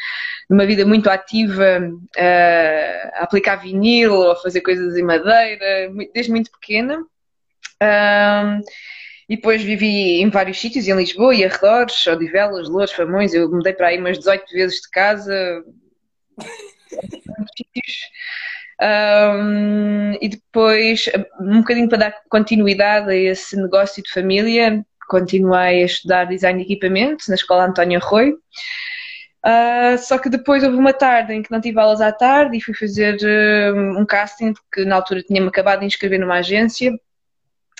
numa 0.50 0.66
vida 0.66 0.86
muito 0.86 1.10
ativa 1.10 1.80
a 2.18 3.24
aplicar 3.24 3.56
vinil, 3.56 4.32
a 4.32 4.36
fazer 4.36 4.62
coisas 4.62 4.96
em 4.96 5.04
madeira, 5.04 5.92
desde 6.14 6.32
muito 6.32 6.52
pequena. 6.52 7.04
E 9.32 9.38
depois 9.38 9.64
vivi 9.64 10.22
em 10.22 10.30
vários 10.30 10.60
sítios, 10.60 10.90
em 10.90 10.94
Lisboa 10.94 11.34
e 11.34 11.46
arredores, 11.46 12.06
Odivelas, 12.06 12.68
Louros, 12.68 12.92
Famões. 12.92 13.34
Eu 13.34 13.50
mudei 13.50 13.72
para 13.72 13.88
aí 13.88 13.98
umas 13.98 14.18
18 14.18 14.44
vezes 14.52 14.82
de 14.82 14.90
casa. 14.90 15.64
Um, 18.82 20.18
e 20.20 20.28
depois, 20.28 21.06
um 21.40 21.60
bocadinho 21.60 21.88
para 21.88 21.98
dar 21.98 22.16
continuidade 22.30 23.10
a 23.10 23.16
esse 23.16 23.56
negócio 23.56 24.04
de 24.04 24.12
família, 24.12 24.86
continuei 25.08 25.82
a 25.82 25.86
estudar 25.86 26.26
design 26.26 26.60
de 26.60 26.66
equipamentos 26.66 27.30
na 27.30 27.36
escola 27.36 27.68
António 27.68 28.02
Arroio. 28.02 28.38
Uh, 29.46 29.98
só 29.98 30.18
que 30.18 30.28
depois 30.28 30.62
houve 30.62 30.76
uma 30.76 30.92
tarde 30.92 31.36
em 31.36 31.42
que 31.42 31.52
não 31.52 31.62
tive 31.62 31.80
aulas 31.80 32.02
à 32.02 32.12
tarde 32.12 32.58
e 32.58 32.62
fui 32.62 32.74
fazer 32.74 33.16
uh, 33.16 33.98
um 33.98 34.06
casting, 34.06 34.52
porque 34.52 34.84
na 34.84 34.98
altura 34.98 35.24
tinha-me 35.24 35.48
acabado 35.48 35.80
de 35.80 35.86
inscrever 35.86 36.20
numa 36.20 36.40
agência 36.40 36.92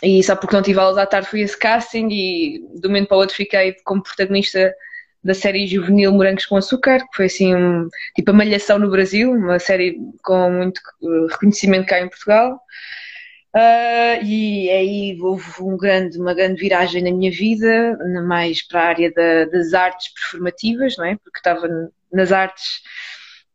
e 0.04 0.24
só 0.24 0.36
porque 0.36 0.56
não 0.56 0.64
tive 0.64 0.80
aulas 0.80 0.98
à 0.98 1.06
tarde 1.06 1.30
fui 1.30 1.42
esse 1.42 1.58
casting 1.58 2.08
e 2.10 2.60
de 2.80 2.88
um 2.88 2.90
momento 2.90 3.08
para 3.08 3.18
o 3.18 3.20
outro 3.20 3.36
fiquei 3.36 3.76
como 3.84 4.02
protagonista 4.04 4.74
da 5.24 5.34
série 5.34 5.68
juvenil 5.68 6.12
Morangos 6.12 6.46
com 6.46 6.58
Açúcar, 6.58 7.00
que 7.00 7.16
foi 7.16 7.26
assim 7.26 7.56
um, 7.56 7.88
tipo 8.16 8.32
a 8.32 8.34
Malhação 8.34 8.80
no 8.80 8.90
Brasil, 8.90 9.32
uma 9.32 9.60
série 9.60 9.98
com 10.24 10.50
muito 10.50 10.82
eh, 11.04 11.32
reconhecimento 11.32 11.86
cá 11.86 12.00
em 12.00 12.10
Portugal. 12.10 12.60
Uh, 13.54 14.24
e 14.24 14.70
aí 14.70 15.18
houve 15.22 15.62
um 15.62 15.76
grande, 15.76 16.18
uma 16.18 16.34
grande 16.34 16.60
viragem 16.60 17.04
na 17.04 17.12
minha 17.12 17.30
vida, 17.30 17.98
mais 18.26 18.66
para 18.66 18.82
a 18.82 18.88
área 18.88 19.12
da, 19.12 19.46
das 19.46 19.74
artes 19.74 20.14
performativas, 20.14 20.96
não 20.98 21.06
é? 21.06 21.18
Porque 21.18 21.38
estava 21.38 21.68
nas 22.12 22.32
artes, 22.32 22.82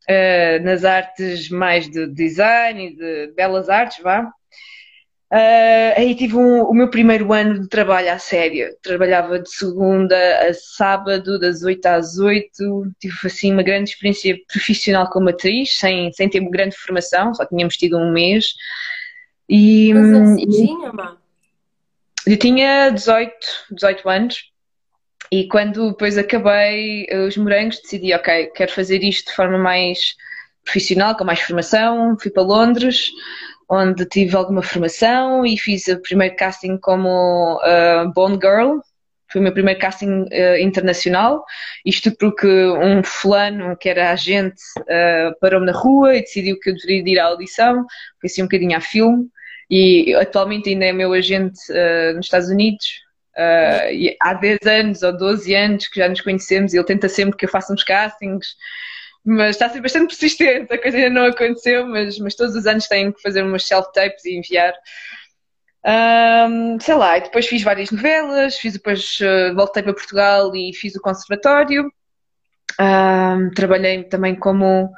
uh, 0.09 0.63
nas 0.63 0.85
artes 0.85 1.49
mais 1.49 1.89
de 1.91 2.07
design 2.09 2.89
e 2.89 2.97
de 2.97 3.33
belas 3.35 3.71
artes, 3.71 4.03
vá. 4.03 4.31
Uh, 5.33 5.91
aí 5.97 6.15
tive 6.15 6.37
um, 6.37 6.63
o 6.63 6.73
meu 6.73 6.89
primeiro 6.89 7.33
ano 7.33 7.61
de 7.61 7.69
trabalho 7.69 8.13
à 8.13 8.19
sério. 8.19 8.77
Trabalhava 8.81 9.41
de 9.41 9.51
segunda 9.51 10.17
a 10.49 10.55
sábado, 10.55 11.39
das 11.39 11.63
8 11.63 11.87
às 11.87 12.19
8. 12.19 12.49
Tive 13.01 13.15
assim 13.25 13.53
uma 13.53 13.63
grande 13.63 13.91
experiência 13.91 14.39
profissional 14.47 15.11
como 15.11 15.29
atriz, 15.29 15.77
sem, 15.79 16.13
sem 16.13 16.29
ter 16.29 16.41
grande 16.49 16.77
formação, 16.77 17.35
só 17.35 17.45
tínhamos 17.45 17.77
tido 17.77 17.99
um 17.99 18.13
mês. 18.13 18.55
E, 19.49 19.91
anos 19.93 20.41
você 20.41 20.47
tinha, 20.47 20.93
Má? 20.93 21.17
Eu 22.27 22.37
tinha 22.37 22.91
18, 22.91 23.33
18 23.73 24.09
anos. 24.09 24.53
E 25.31 25.49
quando 25.49 25.91
depois 25.91 26.17
acabei 26.17 27.07
os 27.27 27.37
morangos, 27.37 27.81
decidi, 27.81 28.15
ok, 28.15 28.47
quero 28.55 28.71
fazer 28.71 29.03
isto 29.03 29.31
de 29.31 29.35
forma 29.35 29.59
mais 29.59 30.15
profissional, 30.65 31.17
com 31.17 31.25
mais 31.25 31.41
formação. 31.41 32.17
Fui 32.19 32.31
para 32.31 32.45
Londres 32.45 33.11
onde 33.69 34.07
tive 34.07 34.37
alguma 34.37 34.63
formação 34.63 35.45
e 35.45 35.57
fiz 35.59 35.89
o 35.89 36.01
primeiro 36.01 36.37
casting 36.37 36.77
como 36.79 37.57
uh, 37.57 38.13
Bond 38.13 38.39
Girl. 38.41 38.79
Foi 39.31 39.41
o 39.41 39.45
meu 39.45 39.53
primeiro 39.53 39.81
casting 39.81 40.23
uh, 40.23 40.57
internacional. 40.61 41.45
Isto 41.85 42.17
porque 42.17 42.47
um 42.47 43.03
fulano, 43.03 43.77
que 43.77 43.89
era 43.89 44.13
agente, 44.13 44.63
uh, 44.81 45.37
parou-me 45.41 45.67
na 45.67 45.73
rua 45.73 46.15
e 46.15 46.21
decidiu 46.21 46.59
que 46.61 46.71
eu 46.71 46.75
deveria 46.75 47.15
ir 47.15 47.19
à 47.19 47.27
audição. 47.27 47.85
Foi 48.21 48.29
assim 48.29 48.43
um 48.43 48.47
bocadinho 48.47 48.77
a 48.77 48.81
filme. 48.81 49.27
E 49.69 50.15
atualmente 50.15 50.69
ainda 50.69 50.85
é 50.85 50.93
meu 50.93 51.13
agente 51.13 51.59
nos 52.15 52.27
Estados 52.27 52.49
Unidos. 52.49 52.87
Há 54.23 54.33
10 54.35 54.59
anos 54.65 55.03
ou 55.03 55.17
12 55.17 55.53
anos 55.57 55.89
que 55.89 55.99
já 55.99 56.09
nos 56.09 56.21
conhecemos 56.21 56.73
e 56.73 56.77
ele 56.77 56.87
tenta 56.87 57.09
sempre 57.09 57.37
que 57.37 57.47
eu 57.47 57.49
faça 57.49 57.73
uns 57.73 57.83
castings 57.83 58.47
mas 59.27 59.57
está 59.57 59.67
a 59.67 59.71
ser 59.71 59.81
bastante 59.81 60.07
persistente, 60.07 60.73
a 60.73 60.81
coisa 60.81 60.97
ainda 60.97 61.11
não 61.11 61.27
aconteceu, 61.27 61.85
mas, 61.85 62.17
mas 62.21 62.37
todos 62.37 62.55
os 62.55 62.65
anos 62.65 62.87
tenho 62.87 63.13
que 63.13 63.21
fazer 63.21 63.43
umas 63.43 63.65
self-tapes 63.65 64.25
e 64.25 64.39
enviar. 64.39 64.73
Um, 65.85 66.79
sei 66.81 66.95
lá, 66.95 67.19
e 67.19 67.23
depois 67.23 67.47
fiz 67.47 67.63
várias 67.63 67.91
novelas, 67.91 68.57
fiz 68.57 68.75
depois 68.75 69.19
uh, 69.21 69.55
voltei 69.55 69.83
para 69.83 69.95
Portugal 69.95 70.55
e 70.55 70.73
fiz 70.73 70.95
o 70.95 71.01
conservatório. 71.01 71.91
Um, 72.81 73.51
trabalhei 73.51 74.05
também 74.05 74.37
como, 74.37 74.93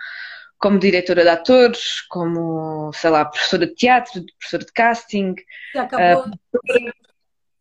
como 0.59 0.79
diretora 0.79 1.23
de 1.23 1.29
atores, 1.31 2.03
como, 2.11 2.93
sei 2.93 3.09
lá, 3.09 3.25
professora 3.25 3.67
de 3.67 3.75
teatro, 3.75 4.25
professora 4.39 4.65
de 4.65 4.73
casting. 4.73 5.35
Você 5.73 5.79
acabou, 5.79 6.27
uh, 6.27 7.08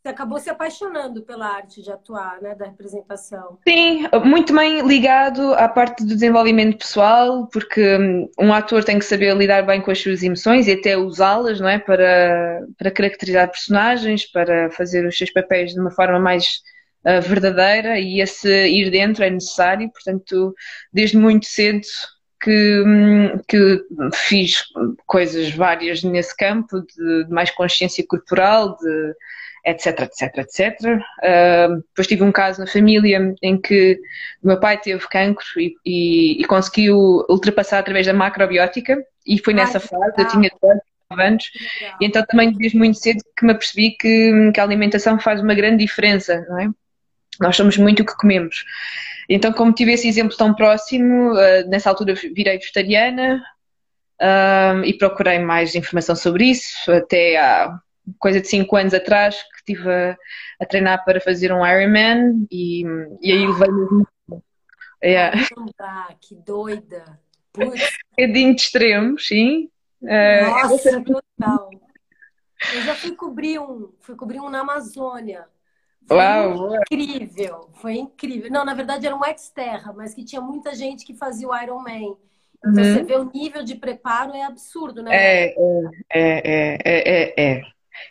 você 0.08 0.10
acabou 0.10 0.40
se 0.40 0.50
apaixonando 0.50 1.22
pela 1.22 1.48
arte 1.48 1.82
de 1.82 1.92
atuar, 1.92 2.42
né, 2.42 2.56
da 2.56 2.66
representação. 2.66 3.58
Sim, 3.68 4.08
muito 4.24 4.56
bem 4.56 4.88
ligado 4.88 5.54
à 5.54 5.68
parte 5.68 6.04
do 6.04 6.14
desenvolvimento 6.14 6.78
pessoal, 6.78 7.48
porque 7.48 7.98
hum, 7.98 8.30
um 8.40 8.54
ator 8.54 8.84
tem 8.84 8.98
que 8.98 9.06
saber 9.06 9.36
lidar 9.36 9.64
bem 9.64 9.82
com 9.82 9.92
as 9.92 10.00
suas 10.00 10.24
emoções 10.24 10.68
e 10.68 10.72
até 10.72 10.96
usá-las, 10.98 11.60
não 11.60 11.68
é, 11.68 11.78
para, 11.78 12.62
para 12.78 12.92
caracterizar 12.92 13.52
personagens, 13.52 14.26
para 14.26 14.72
fazer 14.72 15.06
os 15.06 15.18
seus 15.18 15.32
papéis 15.32 15.74
de 15.74 15.80
uma 15.80 15.92
forma 15.92 16.20
mais 16.20 16.62
uh, 17.06 17.22
verdadeira 17.22 18.00
e 18.00 18.22
esse 18.22 18.50
ir 18.50 18.90
dentro 18.90 19.24
é 19.24 19.30
necessário, 19.30 19.92
portanto, 19.92 20.56
desde 20.94 21.18
muito 21.18 21.46
cedo 21.48 21.86
que, 22.42 22.84
hum, 22.86 23.40
que 23.48 23.84
fiz 24.14 24.64
coisas 25.06 25.50
várias 25.50 26.02
nesse 26.04 26.36
campo, 26.38 26.82
de, 26.82 27.26
de 27.26 27.32
mais 27.32 27.52
consciência 27.52 28.06
corporal, 28.08 28.78
de 28.78 29.14
etc, 29.68 30.00
etc, 30.02 30.38
etc. 30.38 30.80
Uh, 30.86 31.76
depois 31.90 32.08
tive 32.08 32.24
um 32.24 32.32
caso 32.32 32.62
na 32.62 32.68
família 32.68 33.36
em 33.42 33.60
que 33.60 34.00
o 34.42 34.48
meu 34.48 34.60
pai 34.60 34.80
teve 34.80 35.06
cancro 35.10 35.46
e, 35.58 35.76
e, 35.86 36.42
e 36.42 36.46
conseguiu 36.46 36.98
ultrapassar 37.30 37.80
através 37.80 38.08
da 38.08 38.14
macrobiótica 38.14 38.98
e 39.26 39.38
foi 39.38 39.54
nessa 39.54 39.78
Ai, 39.78 39.88
fase, 39.88 40.14
eu 40.18 40.28
tinha 40.30 40.50
19 40.62 40.82
anos, 41.20 41.52
e 42.00 42.06
então 42.06 42.26
também 42.26 42.54
desde 42.54 42.78
muito 42.78 42.98
cedo 42.98 43.22
que 43.38 43.46
me 43.46 43.52
apercebi 43.52 43.92
que, 43.92 44.52
que 44.54 44.60
a 44.60 44.64
alimentação 44.64 45.20
faz 45.20 45.42
uma 45.42 45.54
grande 45.54 45.86
diferença, 45.86 46.46
não 46.48 46.60
é? 46.60 46.70
Nós 47.40 47.56
somos 47.56 47.78
muito 47.78 48.02
o 48.02 48.06
que 48.06 48.16
comemos. 48.16 48.64
Então, 49.30 49.52
como 49.52 49.74
tive 49.74 49.92
esse 49.92 50.08
exemplo 50.08 50.36
tão 50.36 50.56
próximo, 50.56 51.34
uh, 51.34 51.68
nessa 51.68 51.90
altura 51.90 52.14
virei 52.14 52.58
vegetariana 52.58 53.44
e 54.84 54.94
procurei 54.96 55.38
mais 55.38 55.76
informação 55.76 56.16
sobre 56.16 56.46
isso, 56.46 56.92
até 56.92 57.38
há 57.38 57.80
coisa 58.20 58.42
de 58.42 58.48
5 58.48 58.76
anos 58.76 58.94
atrás 58.94 59.42
que 59.44 59.58
estive 59.58 59.90
a, 59.90 60.18
a, 60.60 60.66
treinar 60.66 61.04
para 61.04 61.20
fazer 61.20 61.52
um 61.52 61.66
Ironman 61.66 62.48
e, 62.52 62.84
e 63.22 63.32
aí 63.32 63.48
levei 63.48 63.72
mesmo. 63.72 64.08
Yeah. 65.04 65.40
Ah, 65.80 66.14
que 66.20 66.36
doida! 66.36 67.20
Um 67.58 67.72
bocadinho 68.12 68.56
de 68.56 68.62
extremos, 68.62 69.28
sim. 69.28 69.68
Uh, 70.04 70.70
Nossa, 70.70 71.02
total. 71.02 71.72
Eu 72.74 72.82
já 72.84 72.94
fui 72.94 73.16
cobrir 73.16 73.60
um, 73.60 73.92
fui 74.00 74.16
cobrir 74.16 74.40
um 74.40 74.50
na 74.50 74.60
Amazônia. 74.60 75.48
Foi 76.08 76.18
Uau. 76.18 76.76
incrível, 76.76 77.70
foi 77.74 77.96
incrível. 77.96 78.50
Não, 78.52 78.64
na 78.64 78.74
verdade 78.74 79.06
era 79.06 79.16
um 79.16 79.26
ex-terra, 79.26 79.92
mas 79.92 80.14
que 80.14 80.24
tinha 80.24 80.40
muita 80.40 80.74
gente 80.74 81.06
que 81.06 81.16
fazia 81.16 81.48
o 81.48 81.56
Ironman. 81.56 82.16
Então 82.60 82.84
uhum. 82.84 82.94
você 82.94 83.04
vê 83.04 83.16
o 83.16 83.32
nível 83.32 83.64
de 83.64 83.76
preparo 83.76 84.34
é 84.34 84.44
absurdo, 84.44 85.04
né? 85.04 85.16
É, 85.16 85.56
é, 86.10 86.14
é, 86.14 86.78
é, 86.86 87.34
é. 87.38 87.62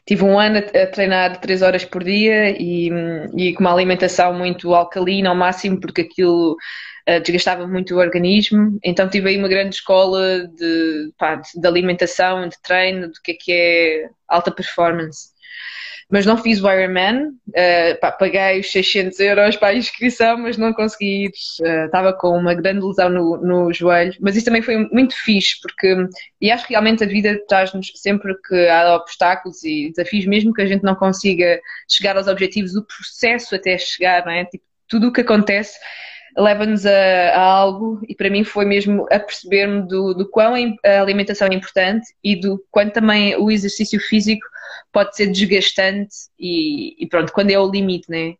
Tive 0.06 0.24
um 0.24 0.38
ano 0.38 0.58
a 0.58 0.86
treinar 0.86 1.40
três 1.40 1.62
horas 1.62 1.84
por 1.84 2.04
dia 2.04 2.50
e, 2.50 2.90
e 3.36 3.54
com 3.54 3.60
uma 3.60 3.72
alimentação 3.72 4.32
muito 4.34 4.74
alcalina 4.74 5.28
ao 5.30 5.36
máximo, 5.36 5.80
porque 5.80 6.02
aquilo 6.02 6.56
uh, 7.08 7.20
desgastava 7.20 7.66
muito 7.66 7.94
o 7.94 7.98
organismo. 7.98 8.78
Então 8.84 9.08
tive 9.08 9.30
aí 9.30 9.38
uma 9.38 9.48
grande 9.48 9.76
escola 9.76 10.46
de, 10.48 11.12
pá, 11.18 11.36
de 11.36 11.66
alimentação, 11.66 12.48
de 12.48 12.60
treino, 12.62 13.08
do 13.08 13.20
que 13.22 13.32
é 13.32 13.34
que 13.34 13.52
é 13.52 14.08
alta 14.28 14.50
performance 14.50 15.36
mas 16.08 16.24
não 16.24 16.36
fiz 16.36 16.62
o 16.62 16.70
Ironman. 16.70 17.30
Uh, 17.48 18.00
pá, 18.00 18.12
paguei 18.12 18.60
os 18.60 18.70
600 18.70 19.18
euros 19.18 19.56
para 19.56 19.68
a 19.68 19.74
inscrição, 19.74 20.38
mas 20.38 20.56
não 20.56 20.72
consegui 20.72 21.24
ir. 21.24 21.32
Uh, 21.60 21.86
estava 21.86 22.12
com 22.12 22.36
uma 22.36 22.54
grande 22.54 22.84
lesão 22.84 23.08
no, 23.08 23.36
no 23.38 23.72
joelho. 23.72 24.14
Mas 24.20 24.36
isso 24.36 24.46
também 24.46 24.62
foi 24.62 24.88
muito 24.90 25.16
fixe, 25.16 25.60
porque. 25.60 25.96
E 26.40 26.50
acho 26.50 26.66
que 26.66 26.72
realmente 26.72 27.02
a 27.02 27.06
vida 27.06 27.40
traz-nos 27.48 27.90
sempre 27.96 28.34
que 28.46 28.68
há 28.68 28.94
obstáculos 28.94 29.64
e 29.64 29.90
desafios, 29.90 30.26
mesmo 30.26 30.52
que 30.52 30.62
a 30.62 30.66
gente 30.66 30.84
não 30.84 30.94
consiga 30.94 31.60
chegar 31.88 32.16
aos 32.16 32.28
objetivos, 32.28 32.76
o 32.76 32.84
processo 32.84 33.54
até 33.54 33.76
chegar, 33.76 34.24
não 34.24 34.32
é? 34.32 34.44
Tipo, 34.44 34.64
tudo 34.88 35.08
o 35.08 35.12
que 35.12 35.22
acontece 35.22 35.76
leva-nos 36.36 36.84
a, 36.84 36.90
a, 36.90 37.40
algo 37.40 38.00
e 38.06 38.14
para 38.14 38.28
mim 38.28 38.44
foi 38.44 38.64
mesmo 38.64 39.06
a 39.10 39.18
perceber-me 39.18 39.82
do, 39.88 40.12
do 40.12 40.28
quão 40.28 40.54
a 40.54 41.00
alimentação 41.00 41.48
é 41.48 41.54
importante 41.54 42.06
e 42.22 42.36
do 42.36 42.62
quanto 42.70 42.94
também 42.94 43.34
o 43.36 43.50
exercício 43.50 43.98
físico 43.98 44.46
pode 44.92 45.16
ser 45.16 45.28
desgastante 45.28 46.14
e, 46.38 47.02
e 47.02 47.08
pronto, 47.08 47.32
quando 47.32 47.50
é 47.50 47.58
o 47.58 47.70
limite, 47.70 48.10
né? 48.10 48.34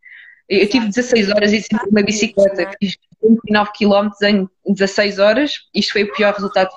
Eu 0.48 0.61
Exato. 0.61 0.72
tive 0.72 0.87
16 0.88 1.30
horas 1.30 1.52
e 1.52 1.62
sempre 1.62 1.88
uma 1.90 2.02
bicicleta, 2.02 2.70
fiz 2.78 2.96
29 3.22 3.70
km 3.72 4.11
em 4.24 4.48
16 4.72 5.18
horas, 5.18 5.54
isto 5.74 5.92
foi 5.92 6.04
o 6.04 6.12
pior 6.12 6.32
resultado. 6.35 6.70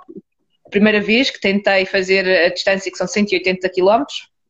A 0.65 0.69
primeira 0.69 0.99
vez 0.99 1.29
que 1.29 1.39
tentei 1.39 1.85
fazer 1.85 2.27
a 2.45 2.49
distância, 2.49 2.91
que 2.91 2.97
são 2.97 3.07
180 3.07 3.69
km, 3.69 4.03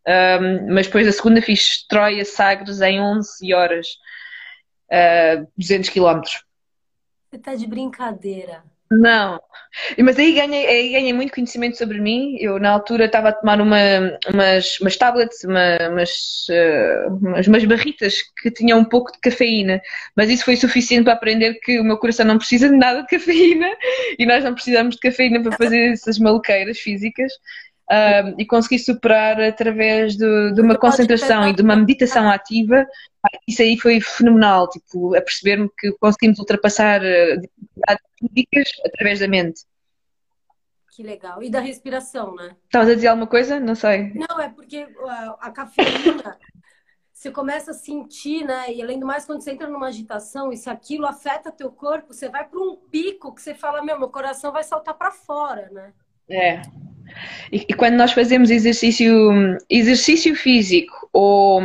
um, 0.08 0.74
mas 0.74 0.88
depois 0.88 1.08
a 1.08 1.12
segunda 1.12 1.42
fiz 1.42 1.86
Troia 1.88 2.24
Sagres 2.24 2.80
em 2.82 3.02
11 3.02 3.54
horas, 3.54 3.88
uh, 4.92 5.48
200 5.58 5.90
km. 5.90 6.22
Você 7.30 7.36
está 7.36 7.54
de 7.54 7.68
brincadeira. 7.68 8.64
Não, 8.92 9.40
mas 10.00 10.18
aí 10.18 10.34
ganhei, 10.34 10.66
aí 10.66 10.92
ganhei 10.92 11.14
muito 11.14 11.32
conhecimento 11.32 11.78
sobre 11.78 12.02
mim. 12.02 12.38
Eu, 12.40 12.60
na 12.60 12.72
altura, 12.72 13.06
estava 13.06 13.30
a 13.30 13.32
tomar 13.32 13.62
uma, 13.62 13.78
umas, 14.34 14.80
umas 14.80 14.98
tablets, 14.98 15.44
uma, 15.44 15.78
umas, 15.92 16.48
uh, 16.50 17.14
umas, 17.22 17.46
umas, 17.46 17.64
barritas 17.66 18.24
que 18.42 18.50
tinham 18.50 18.80
um 18.80 18.84
pouco 18.84 19.12
de 19.12 19.20
cafeína, 19.20 19.80
mas 20.16 20.32
isso 20.32 20.44
foi 20.44 20.56
suficiente 20.56 21.04
para 21.04 21.14
aprender 21.14 21.54
que 21.60 21.80
o 21.80 21.84
meu 21.84 22.00
coração 22.00 22.26
não 22.26 22.40
precisa 22.40 22.68
de 22.68 22.76
nada 22.76 23.04
de 23.04 23.08
cafeína 23.10 23.68
e 24.18 24.26
nós 24.26 24.44
não 24.44 24.56
precisamos 24.56 24.96
de 24.96 25.02
cafeína 25.02 25.40
para 25.44 25.52
fazer 25.52 25.92
essas 25.92 26.18
maluqueiras 26.18 26.80
físicas 26.80 27.32
um, 27.92 28.36
e 28.38 28.46
consegui 28.46 28.78
superar 28.78 29.42
através 29.42 30.16
de, 30.16 30.54
de 30.54 30.62
uma 30.62 30.78
concentração 30.78 31.48
e 31.48 31.54
de 31.54 31.62
uma 31.62 31.76
meditação 31.76 32.30
ativa. 32.30 32.86
Isso 33.48 33.62
aí 33.62 33.78
foi 33.80 34.00
fenomenal, 34.00 34.70
tipo, 34.70 35.16
a 35.16 35.22
perceber-me 35.22 35.70
que 35.78 35.92
conseguimos 35.94 36.40
ultrapassar 36.40 37.04
eh, 37.04 37.38
dificuldades 37.38 38.06
físicas 38.20 38.70
através 38.86 39.20
da 39.20 39.28
mente. 39.28 39.62
Que 40.96 41.04
legal. 41.04 41.42
E 41.42 41.50
da 41.50 41.60
respiração, 41.60 42.36
né? 42.36 42.56
Estavas 42.66 42.90
a 42.90 42.96
dizer 42.96 43.08
alguma 43.08 43.28
coisa? 43.28 43.60
Não 43.60 43.74
sei. 43.74 44.14
Não, 44.14 44.40
é 44.40 44.50
porque 44.50 44.88
a, 45.08 45.38
a 45.48 45.52
cafeína, 45.52 46.38
você 47.12 47.32
começa 47.32 47.72
a 47.72 47.74
sentir, 47.74 48.46
né? 48.46 48.72
E 48.72 48.82
além 48.82 49.00
do 49.00 49.06
mais, 49.06 49.26
quando 49.26 49.42
você 49.42 49.52
entra 49.52 49.68
numa 49.68 49.88
agitação, 49.88 50.52
e 50.52 50.58
se 50.58 50.70
aquilo 50.70 51.06
afeta 51.06 51.52
teu 51.52 51.72
corpo, 51.72 52.14
você 52.14 52.30
vai 52.30 52.48
para 52.48 52.60
um 52.60 52.76
pico 52.76 53.34
que 53.34 53.42
você 53.42 53.56
fala, 53.56 53.84
meu, 53.84 53.98
meu 53.98 54.10
coração 54.10 54.52
vai 54.52 54.64
saltar 54.64 54.94
para 54.94 55.12
fora, 55.12 55.70
né? 55.72 55.94
É, 56.30 56.62
e, 57.52 57.66
e, 57.70 57.74
quando 57.74 57.96
nós 57.96 58.12
fazemos 58.12 58.52
exercício, 58.52 59.58
exercício 59.70 60.36
físico 60.36 61.10
ou, 61.12 61.62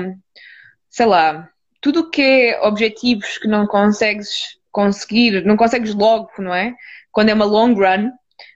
sei 0.89 1.07
lá, 1.07 1.49
tudo 1.81 2.01
o 2.01 2.11
que 2.11 2.23
é 2.23 2.61
objetivos 2.63 3.39
que 3.39 3.49
não 3.49 3.67
consegues 3.67 4.59
conseguir, 4.73 5.45
não 5.45 5.57
consegues 5.57 5.95
logo, 5.95 6.31
não 6.39 6.55
é? 6.55 6.75
Quando 7.13 7.29
é 7.29 7.35
uma 7.35 7.45
long 7.45 7.75
run, 7.75 8.11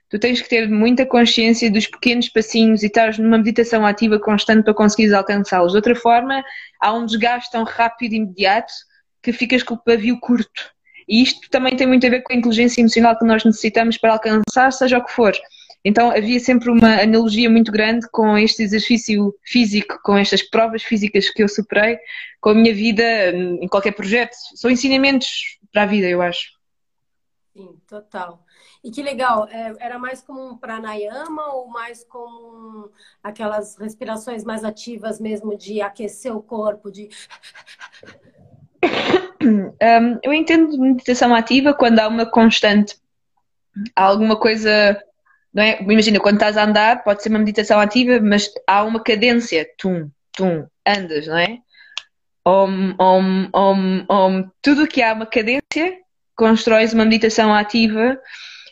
tu 0.09 0.17
tens 0.17 0.41
que 0.41 0.49
ter 0.49 0.67
muita 0.67 1.05
consciência 1.05 1.71
dos 1.71 1.85
pequenos 1.85 2.27
passinhos 2.29 2.81
e 2.81 2.87
estar 2.87 3.17
numa 3.19 3.37
meditação 3.37 3.85
ativa 3.85 4.19
constante 4.19 4.63
para 4.63 4.73
conseguires 4.73 5.13
alcançá-los. 5.13 5.71
De 5.71 5.77
outra 5.77 5.95
forma, 5.95 6.43
há 6.81 6.91
um 6.91 7.05
desgaste 7.05 7.51
tão 7.51 7.63
rápido 7.63 8.13
e 8.13 8.17
imediato 8.17 8.73
que 9.21 9.31
ficas 9.31 9.61
com 9.61 9.75
o 9.75 9.77
pavio 9.77 10.19
curto. 10.19 10.71
E 11.07 11.23
isto 11.23 11.49
também 11.49 11.75
tem 11.75 11.87
muito 11.87 12.05
a 12.05 12.09
ver 12.09 12.21
com 12.21 12.33
a 12.33 12.35
inteligência 12.35 12.81
emocional 12.81 13.17
que 13.17 13.25
nós 13.25 13.43
necessitamos 13.43 13.97
para 13.97 14.13
alcançar, 14.13 14.71
seja 14.71 14.97
o 14.97 15.05
que 15.05 15.11
for. 15.11 15.33
Então 15.83 16.11
havia 16.11 16.39
sempre 16.39 16.69
uma 16.69 17.01
analogia 17.01 17.49
muito 17.49 17.71
grande 17.71 18.07
com 18.11 18.37
este 18.37 18.63
exercício 18.63 19.33
físico, 19.43 19.99
com 20.03 20.17
estas 20.17 20.43
provas 20.43 20.83
físicas 20.83 21.29
que 21.29 21.41
eu 21.41 21.47
superei, 21.47 21.97
com 22.41 22.49
a 22.49 22.53
minha 22.53 22.73
vida 22.73 23.31
em 23.31 23.67
qualquer 23.67 23.93
projeto. 23.93 24.35
São 24.55 24.69
ensinamentos 24.69 25.57
para 25.71 25.83
a 25.83 25.85
vida, 25.85 26.07
eu 26.07 26.21
acho. 26.21 26.59
Sim, 27.55 27.77
total. 27.87 28.45
E 28.83 28.91
que 28.91 29.01
legal, 29.01 29.47
é, 29.49 29.73
era 29.79 29.99
mais 29.99 30.21
como 30.21 30.49
um 30.49 30.57
pranayama 30.57 31.53
ou 31.53 31.67
mais 31.67 32.03
como 32.03 32.91
aquelas 33.21 33.77
respirações 33.77 34.43
mais 34.43 34.63
ativas 34.63 35.19
mesmo 35.19 35.57
de 35.57 35.81
aquecer 35.81 36.35
o 36.35 36.41
corpo, 36.41 36.91
de 36.91 37.09
um, 39.43 40.19
eu 40.23 40.31
entendo 40.31 40.77
meditação 40.79 41.35
ativa 41.35 41.73
quando 41.73 41.99
há 41.99 42.07
uma 42.07 42.25
constante, 42.25 42.97
há 43.95 44.05
alguma 44.05 44.39
coisa 44.39 45.01
não 45.53 45.63
é? 45.63 45.81
Imagina, 45.81 46.19
quando 46.19 46.35
estás 46.35 46.57
a 46.57 46.63
andar, 46.63 47.03
pode 47.03 47.23
ser 47.23 47.29
uma 47.29 47.39
meditação 47.39 47.79
ativa, 47.79 48.19
mas 48.21 48.49
há 48.67 48.83
uma 48.83 49.01
cadência, 49.01 49.67
tum, 49.77 50.09
tum, 50.31 50.67
andas, 50.85 51.27
não 51.27 51.37
é? 51.37 51.57
Om, 52.45 52.95
om, 52.99 53.49
om, 53.53 54.05
om. 54.09 54.49
Tudo 54.61 54.87
que 54.87 55.01
há 55.01 55.13
uma 55.13 55.25
cadência, 55.25 55.97
constróis 56.35 56.93
uma 56.93 57.05
meditação 57.05 57.53
ativa 57.53 58.17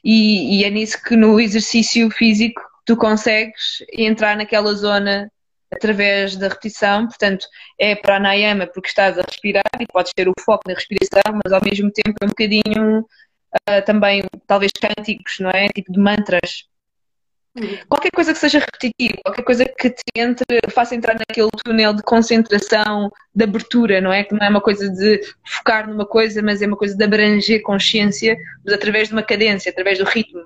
e, 0.03 0.59
e 0.59 0.63
é 0.63 0.69
nisso 0.69 1.01
que 1.03 1.15
no 1.15 1.39
exercício 1.39 2.09
físico 2.09 2.61
tu 2.85 2.95
consegues 2.95 3.83
entrar 3.91 4.37
naquela 4.37 4.73
zona 4.73 5.29
através 5.69 6.37
da 6.37 6.47
repetição, 6.47 7.07
portanto 7.07 7.45
é 7.77 7.93
pranayama 7.93 8.65
porque 8.67 8.87
estás 8.87 9.19
a 9.19 9.21
respirar 9.21 9.65
e 9.79 9.85
podes 9.85 10.13
ter 10.15 10.29
o 10.29 10.33
foco 10.39 10.63
na 10.65 10.73
respiração, 10.73 11.39
mas 11.43 11.51
ao 11.51 11.61
mesmo 11.61 11.91
tempo 11.91 12.17
é 12.21 12.25
um 12.25 12.29
bocadinho 12.29 13.05
uh, 13.53 13.85
também 13.85 14.23
talvez 14.45 14.71
cânticos, 14.71 15.39
não 15.39 15.49
é? 15.49 15.67
Tipo 15.69 15.91
de 15.91 15.99
mantras. 15.99 16.67
Qualquer 17.89 18.11
coisa 18.11 18.33
que 18.33 18.39
seja 18.39 18.59
repetitivo, 18.59 19.19
qualquer 19.23 19.43
coisa 19.43 19.65
que 19.65 19.89
te 19.89 20.03
entre, 20.15 20.45
faça 20.69 20.95
entrar 20.95 21.15
naquele 21.15 21.49
túnel 21.63 21.93
de 21.93 22.03
concentração, 22.03 23.11
de 23.33 23.43
abertura, 23.43 23.99
não 23.99 24.13
é? 24.13 24.23
Que 24.23 24.35
não 24.35 24.45
é 24.45 24.49
uma 24.49 24.61
coisa 24.61 24.87
de 24.89 25.21
focar 25.43 25.89
numa 25.89 26.05
coisa, 26.05 26.41
mas 26.41 26.61
é 26.61 26.67
uma 26.67 26.77
coisa 26.77 26.95
de 26.95 27.03
abranger 27.03 27.61
consciência, 27.63 28.37
mas 28.63 28.75
através 28.75 29.07
de 29.07 29.13
uma 29.13 29.23
cadência, 29.23 29.71
através 29.71 29.97
do 29.97 30.05
ritmo. 30.05 30.45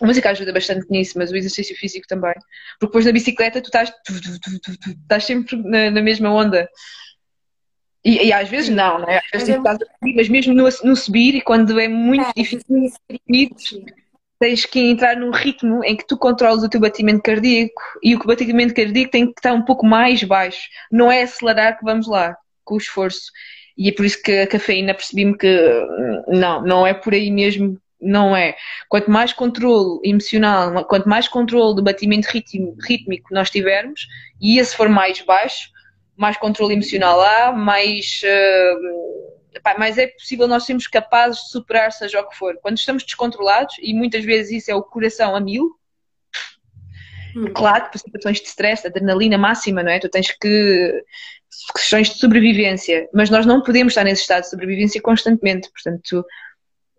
A 0.00 0.06
música 0.06 0.30
ajuda 0.30 0.52
bastante 0.52 0.86
nisso, 0.90 1.16
mas 1.16 1.30
o 1.30 1.36
exercício 1.36 1.76
físico 1.76 2.06
também. 2.08 2.34
Porque 2.80 2.86
depois 2.86 3.04
na 3.04 3.12
bicicleta 3.12 3.60
tu 3.60 3.66
estás, 3.66 3.90
tu, 4.04 4.20
tu, 4.20 4.60
tu, 4.60 4.90
estás 4.90 5.24
sempre 5.24 5.56
na, 5.56 5.90
na, 5.90 6.02
mesma 6.02 6.30
onda. 6.32 6.68
E, 8.04 8.26
e 8.26 8.32
às 8.32 8.48
vezes 8.48 8.68
não, 8.68 8.98
não 8.98 9.08
é? 9.08 9.20
Às 9.32 9.44
vezes 9.44 9.62
mas, 9.62 9.80
é... 9.80 10.14
mas 10.14 10.28
mesmo 10.28 10.52
no, 10.52 10.68
no, 10.84 10.96
subir, 10.96 11.36
e 11.36 11.40
quando 11.40 11.80
é 11.80 11.88
muito 11.88 12.26
é, 12.26 12.32
difícil, 12.36 13.84
tens 14.38 14.66
que 14.66 14.78
entrar 14.78 15.16
num 15.16 15.30
ritmo 15.30 15.82
em 15.82 15.96
que 15.96 16.06
tu 16.06 16.18
controlas 16.18 16.62
o 16.62 16.68
teu 16.68 16.80
batimento 16.80 17.22
cardíaco 17.22 17.80
e 18.02 18.14
o 18.14 18.18
batimento 18.18 18.74
cardíaco 18.74 19.10
tem 19.10 19.26
que 19.26 19.38
estar 19.38 19.54
um 19.54 19.62
pouco 19.62 19.86
mais 19.86 20.22
baixo. 20.22 20.68
Não 20.92 21.10
é 21.10 21.22
acelerar 21.22 21.78
que 21.78 21.84
vamos 21.84 22.06
lá, 22.06 22.36
com 22.62 22.74
o 22.74 22.78
esforço. 22.78 23.30
E 23.76 23.88
é 23.88 23.92
por 23.92 24.04
isso 24.04 24.22
que 24.22 24.32
a 24.32 24.46
cafeína 24.46 24.94
percebi-me 24.94 25.36
que 25.36 25.48
hum, 25.48 26.22
não, 26.28 26.62
não 26.62 26.86
é 26.86 26.92
por 26.92 27.14
aí 27.14 27.30
mesmo 27.30 27.80
não 28.04 28.36
é. 28.36 28.54
Quanto 28.88 29.10
mais 29.10 29.32
controle 29.32 29.98
emocional, 30.04 30.84
quanto 30.84 31.08
mais 31.08 31.26
controle 31.26 31.74
do 31.74 31.82
batimento 31.82 32.28
rítmico 32.28 33.32
nós 33.32 33.48
tivermos, 33.48 34.06
e 34.40 34.58
esse 34.58 34.76
for 34.76 34.90
mais 34.90 35.22
baixo, 35.22 35.70
mais 36.16 36.36
controle 36.36 36.74
emocional 36.74 37.20
há, 37.20 37.52
mais, 37.52 38.20
uh, 38.24 39.60
pá, 39.62 39.76
mais 39.78 39.98
é 39.98 40.06
possível 40.06 40.46
nós 40.46 40.64
sermos 40.64 40.86
capazes 40.86 41.42
de 41.42 41.50
superar 41.50 41.92
seja 41.92 42.20
o 42.20 42.28
que 42.28 42.36
for. 42.36 42.56
Quando 42.62 42.78
estamos 42.78 43.02
descontrolados, 43.04 43.76
e 43.80 43.92
muitas 43.92 44.24
vezes 44.24 44.62
isso 44.62 44.70
é 44.70 44.74
o 44.74 44.82
coração 44.82 45.34
a 45.34 45.40
mil, 45.40 45.70
hum. 47.36 47.52
claro, 47.54 47.88
para 47.90 47.98
situações 47.98 48.40
de 48.40 48.48
stress, 48.48 48.86
adrenalina 48.86 49.38
máxima, 49.38 49.82
não 49.82 49.90
é? 49.90 49.98
Tu 49.98 50.08
tens 50.08 50.30
que 50.30 51.04
questões 51.74 52.10
de 52.10 52.18
sobrevivência, 52.18 53.08
mas 53.12 53.30
nós 53.30 53.46
não 53.46 53.62
podemos 53.62 53.92
estar 53.92 54.04
nesse 54.04 54.22
estado 54.22 54.42
de 54.42 54.50
sobrevivência 54.50 55.00
constantemente, 55.00 55.70
portanto 55.70 56.24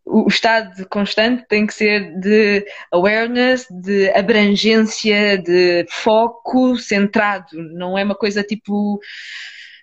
o 0.06 0.28
estado 0.28 0.88
constante 0.88 1.46
tem 1.48 1.66
que 1.66 1.74
ser 1.74 2.20
de 2.20 2.66
awareness, 2.92 3.66
de 3.70 4.10
abrangência, 4.12 5.38
de 5.38 5.86
foco 5.90 6.78
centrado. 6.78 7.48
Não 7.74 7.98
é 7.98 8.04
uma 8.04 8.16
coisa 8.16 8.44
tipo 8.44 9.00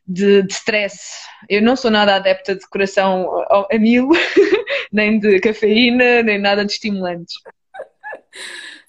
de, 0.06 0.42
de 0.42 0.52
stress. 0.52 1.00
Eu 1.48 1.60
não 1.60 1.74
sou 1.74 1.90
nada 1.90 2.14
adepta 2.14 2.54
de 2.54 2.68
coração 2.68 3.28
a 3.70 3.78
mil, 3.78 4.10
nem 4.92 5.18
de 5.18 5.40
cafeína, 5.40 6.22
nem 6.22 6.38
nada 6.38 6.64
de 6.64 6.72
estimulantes. 6.72 7.34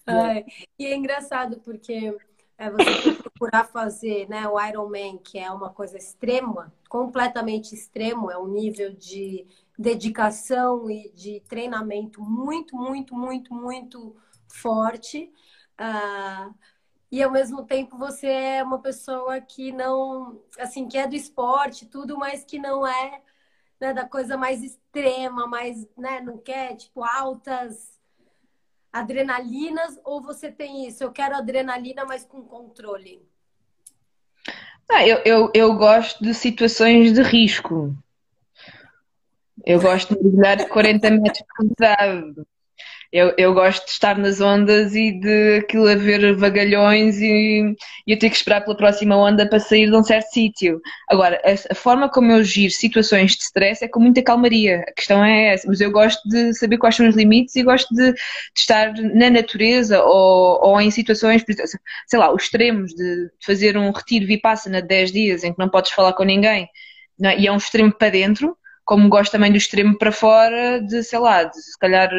Ai, 0.05 0.45
e 0.77 0.85
é 0.85 0.95
engraçado 0.95 1.59
porque 1.63 2.15
é, 2.57 2.69
você 2.69 3.11
procurar 3.13 3.65
fazer 3.65 4.29
né, 4.29 4.47
o 4.47 4.61
Ironman, 4.61 5.17
que 5.17 5.39
é 5.39 5.49
uma 5.49 5.69
coisa 5.69 5.97
extrema, 5.97 6.71
completamente 6.87 7.73
extremo, 7.73 8.29
é 8.29 8.37
um 8.37 8.47
nível 8.47 8.93
de 8.93 9.47
dedicação 9.77 10.89
e 10.89 11.11
de 11.13 11.39
treinamento 11.41 12.21
muito, 12.21 12.75
muito, 12.75 13.15
muito, 13.15 13.53
muito 13.53 14.15
forte. 14.47 15.31
Uh, 15.79 16.53
e 17.11 17.21
ao 17.21 17.31
mesmo 17.31 17.63
tempo 17.63 17.97
você 17.97 18.27
é 18.27 18.63
uma 18.63 18.79
pessoa 18.79 19.39
que 19.39 19.71
não, 19.71 20.41
assim, 20.59 20.87
que 20.87 20.97
é 20.97 21.07
do 21.07 21.15
esporte, 21.15 21.85
tudo, 21.85 22.17
mas 22.17 22.43
que 22.43 22.57
não 22.57 22.85
é 22.85 23.21
né, 23.79 23.93
da 23.93 24.05
coisa 24.07 24.37
mais 24.37 24.63
extrema, 24.63 25.45
mais, 25.45 25.87
né, 25.97 26.21
não 26.21 26.37
quer, 26.37 26.75
tipo, 26.75 27.03
altas 27.03 27.99
adrenalinas, 28.91 29.99
ou 30.03 30.21
você 30.21 30.51
tem 30.51 30.87
isso, 30.87 31.03
eu 31.03 31.11
quero 31.11 31.35
adrenalina, 31.35 32.05
mas 32.05 32.23
com 32.23 32.43
controle? 32.43 33.21
Ah, 34.89 35.05
eu, 35.07 35.17
eu, 35.25 35.51
eu 35.53 35.75
gosto 35.75 36.23
de 36.23 36.33
situações 36.33 37.13
de 37.13 37.21
risco. 37.23 37.95
Eu 39.65 39.79
gosto 39.79 40.15
de 40.15 40.23
mergulhar 40.23 40.67
40 40.67 41.11
metros 41.11 41.37
de 41.37 41.45
profundidade. 41.45 42.33
Eu, 43.13 43.31
eu 43.37 43.53
gosto 43.53 43.85
de 43.85 43.91
estar 43.91 44.17
nas 44.17 44.41
ondas 44.41 44.95
e 44.95 45.11
de 45.11 45.57
aquilo 45.59 45.87
haver 45.87 46.35
vagalhões 46.35 47.19
e, 47.19 47.75
e 48.07 48.11
eu 48.11 48.17
ter 48.17 48.31
que 48.31 48.35
esperar 48.35 48.61
pela 48.61 48.75
próxima 48.75 49.15
onda 49.15 49.47
para 49.47 49.59
sair 49.59 49.85
de 49.85 49.95
um 49.95 50.03
certo 50.03 50.25
sítio. 50.31 50.81
Agora, 51.07 51.39
a, 51.45 51.73
a, 51.73 51.75
forma 51.75 52.09
como 52.09 52.31
eu 52.31 52.43
giro 52.43 52.73
situações 52.73 53.33
de 53.33 53.43
stress 53.43 53.85
é 53.85 53.87
com 53.87 53.99
muita 53.99 54.23
calmaria. 54.23 54.83
A 54.87 54.93
questão 54.93 55.23
é 55.23 55.53
essa. 55.53 55.67
Mas 55.67 55.79
eu 55.79 55.91
gosto 55.91 56.27
de 56.27 56.55
saber 56.55 56.79
quais 56.79 56.95
são 56.95 57.07
os 57.07 57.15
limites 57.15 57.55
e 57.55 57.61
gosto 57.61 57.93
de, 57.93 58.13
de 58.13 58.19
estar 58.57 58.91
na 58.93 59.29
natureza 59.29 60.03
ou, 60.03 60.59
ou 60.65 60.81
em 60.81 60.89
situações, 60.89 61.45
sei 62.07 62.19
lá, 62.19 62.33
os 62.33 62.45
extremos 62.45 62.95
de 62.95 63.29
fazer 63.45 63.77
um 63.77 63.91
retiro 63.91 64.25
vipassana 64.25 64.81
de 64.81 64.87
10 64.87 65.11
dias 65.11 65.43
em 65.43 65.53
que 65.53 65.59
não 65.59 65.69
podes 65.69 65.91
falar 65.91 66.13
com 66.13 66.23
ninguém 66.23 66.67
é? 67.23 67.39
e 67.39 67.45
é 67.45 67.51
um 67.51 67.57
extremo 67.57 67.93
para 67.93 68.09
dentro 68.09 68.57
como 68.85 69.09
gosto 69.09 69.31
também 69.31 69.51
do 69.51 69.57
extremo 69.57 69.97
para 69.97 70.11
fora, 70.11 70.81
de 70.81 71.03
sei 71.03 71.19
lá, 71.19 71.43
de 71.43 71.61
se 71.61 71.77
calhar 71.77 72.09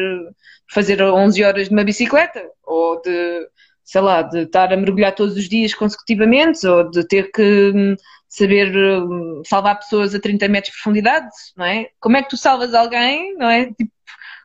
fazer 0.71 1.01
11 1.01 1.43
horas 1.43 1.67
de 1.67 1.73
uma 1.73 1.83
bicicleta, 1.83 2.43
ou 2.63 3.01
de, 3.01 3.47
sei 3.83 4.01
lá, 4.01 4.21
de 4.21 4.39
estar 4.43 4.73
a 4.73 4.77
mergulhar 4.77 5.13
todos 5.13 5.37
os 5.37 5.47
dias 5.47 5.73
consecutivamente, 5.73 6.65
ou 6.67 6.89
de 6.89 7.07
ter 7.07 7.31
que 7.31 7.71
hum, 7.75 7.95
saber 8.27 8.75
hum, 8.75 9.41
salvar 9.45 9.77
pessoas 9.79 10.15
a 10.15 10.19
30 10.19 10.47
metros 10.47 10.73
de 10.73 10.81
profundidade, 10.81 11.29
não 11.55 11.65
é? 11.65 11.89
Como 11.99 12.17
é 12.17 12.23
que 12.23 12.29
tu 12.29 12.37
salvas 12.37 12.73
alguém, 12.73 13.35
não 13.37 13.49
é? 13.49 13.67
Tipo, 13.67 13.91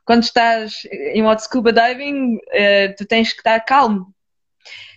quando 0.05 0.23
estás 0.23 0.83
em 0.91 1.21
modo 1.23 1.39
scuba 1.39 1.71
diving, 1.71 2.35
uh, 2.35 2.95
tu 2.97 3.05
tens 3.05 3.31
que 3.31 3.39
estar 3.39 3.59
calmo. 3.61 4.13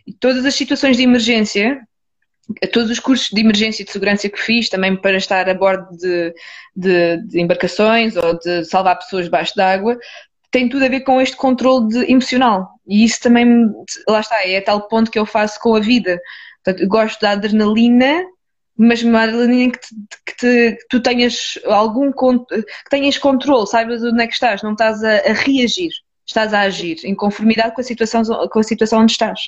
E 0.07 0.13
todas 0.13 0.45
as 0.45 0.55
situações 0.55 0.97
de 0.97 1.03
emergência, 1.03 1.87
todos 2.73 2.91
os 2.91 3.01
cursos 3.01 3.29
de 3.31 3.41
emergência 3.41 3.83
e 3.83 3.87
de 3.87 3.93
segurança 3.93 4.29
que 4.29 4.41
fiz, 4.41 4.69
também 4.69 4.97
para 4.97 5.17
estar 5.17 5.49
a 5.49 5.55
bordo 5.55 5.97
de, 5.97 6.35
de, 6.77 7.17
de 7.27 7.41
embarcações 7.41 8.17
ou 8.17 8.39
de 8.39 8.65
salvar 8.65 8.99
pessoas 8.99 9.25
debaixo 9.25 9.55
d'água, 9.57 9.99
tem 10.51 10.69
tudo 10.69 10.85
a 10.85 10.89
ver 10.89 11.01
com 11.01 11.21
este 11.21 11.37
controle 11.37 11.89
de, 11.89 12.11
emocional. 12.11 12.69
E 12.87 13.05
isso 13.05 13.21
também, 13.21 13.67
lá 14.09 14.21
está, 14.21 14.47
é 14.47 14.61
tal 14.61 14.89
ponto 14.89 15.11
que 15.11 15.19
eu 15.19 15.27
faço 15.27 15.59
com 15.59 15.75
a 15.75 15.81
vida. 15.81 16.21
Portanto, 16.63 16.87
gosto 16.89 17.21
da 17.21 17.33
adrenalina, 17.33 18.25
mas 18.77 19.03
uma 19.03 19.23
adrenalina 19.23 19.73
que, 19.73 19.79
te, 19.81 19.95
que, 20.27 20.37
te, 20.37 20.73
que 20.77 20.89
tu 20.89 21.01
tenhas 21.01 21.59
algum 21.67 22.13
que 22.13 22.91
tenhas 22.91 23.19
controle, 23.19 23.67
saibas 23.67 24.03
onde 24.03 24.23
é 24.23 24.27
que 24.27 24.35
estás, 24.35 24.63
não 24.63 24.73
estás 24.73 25.03
a, 25.03 25.17
a 25.17 25.33
reagir, 25.33 25.91
estás 26.27 26.53
a 26.53 26.61
agir 26.61 26.99
em 27.05 27.15
conformidade 27.15 27.75
com 27.75 27.81
a 27.81 27.85
situação, 27.85 28.23
com 28.49 28.59
a 28.59 28.63
situação 28.63 29.01
onde 29.01 29.13
estás. 29.13 29.41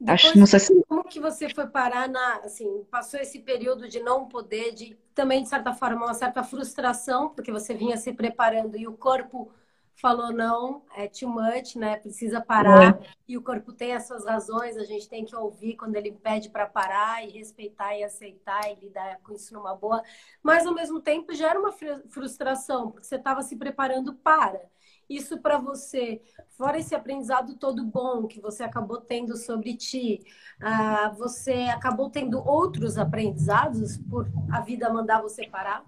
Depois, 0.00 0.24
Acho, 0.24 0.38
não 0.38 0.46
sei 0.46 0.60
se... 0.60 0.84
Como 0.86 1.04
que 1.04 1.18
você 1.18 1.48
foi 1.48 1.66
parar 1.66 2.08
na, 2.08 2.36
assim, 2.36 2.84
passou 2.90 3.18
esse 3.18 3.40
período 3.40 3.88
de 3.88 4.00
não 4.00 4.28
poder, 4.28 4.72
de 4.72 4.96
também 5.14 5.42
de 5.42 5.48
certa 5.48 5.74
forma 5.74 6.06
uma 6.06 6.14
certa 6.14 6.44
frustração, 6.44 7.30
porque 7.30 7.50
você 7.50 7.74
vinha 7.74 7.96
se 7.96 8.12
preparando 8.12 8.76
e 8.76 8.86
o 8.86 8.92
corpo 8.96 9.52
falou 10.00 10.32
não, 10.32 10.82
é 10.94 11.08
too 11.08 11.28
much, 11.28 11.74
né? 11.74 11.96
Precisa 11.96 12.40
parar. 12.40 12.94
É. 12.94 13.10
E 13.26 13.36
o 13.36 13.42
corpo 13.42 13.72
tem 13.72 13.94
as 13.94 14.06
suas 14.06 14.24
razões, 14.24 14.76
a 14.76 14.84
gente 14.84 15.08
tem 15.08 15.24
que 15.24 15.34
ouvir 15.34 15.74
quando 15.74 15.96
ele 15.96 16.12
pede 16.12 16.48
para 16.48 16.66
parar 16.66 17.24
e 17.26 17.30
respeitar 17.30 17.96
e 17.96 18.04
aceitar 18.04 18.70
e 18.70 18.76
lidar 18.76 19.18
com 19.24 19.32
isso 19.32 19.52
numa 19.52 19.74
boa. 19.74 20.00
Mas 20.40 20.64
ao 20.64 20.74
mesmo 20.74 21.00
tempo 21.00 21.34
gera 21.34 21.58
uma 21.58 21.72
frustração, 22.08 22.92
porque 22.92 23.06
você 23.06 23.16
estava 23.16 23.42
se 23.42 23.56
preparando 23.56 24.14
para. 24.14 24.62
Isso 25.08 25.38
para 25.38 25.56
você, 25.56 26.20
fora 26.50 26.78
esse 26.78 26.94
aprendizado 26.94 27.56
todo 27.56 27.82
bom 27.84 28.26
que 28.26 28.40
você 28.40 28.62
acabou 28.62 29.00
tendo 29.00 29.36
sobre 29.36 29.74
ti, 29.74 30.20
uh, 30.60 31.14
você 31.16 31.62
acabou 31.72 32.10
tendo 32.10 32.38
outros 32.46 32.98
aprendizados 32.98 33.96
por 33.96 34.28
a 34.52 34.60
vida 34.60 34.92
mandar 34.92 35.22
você 35.22 35.48
parar? 35.48 35.82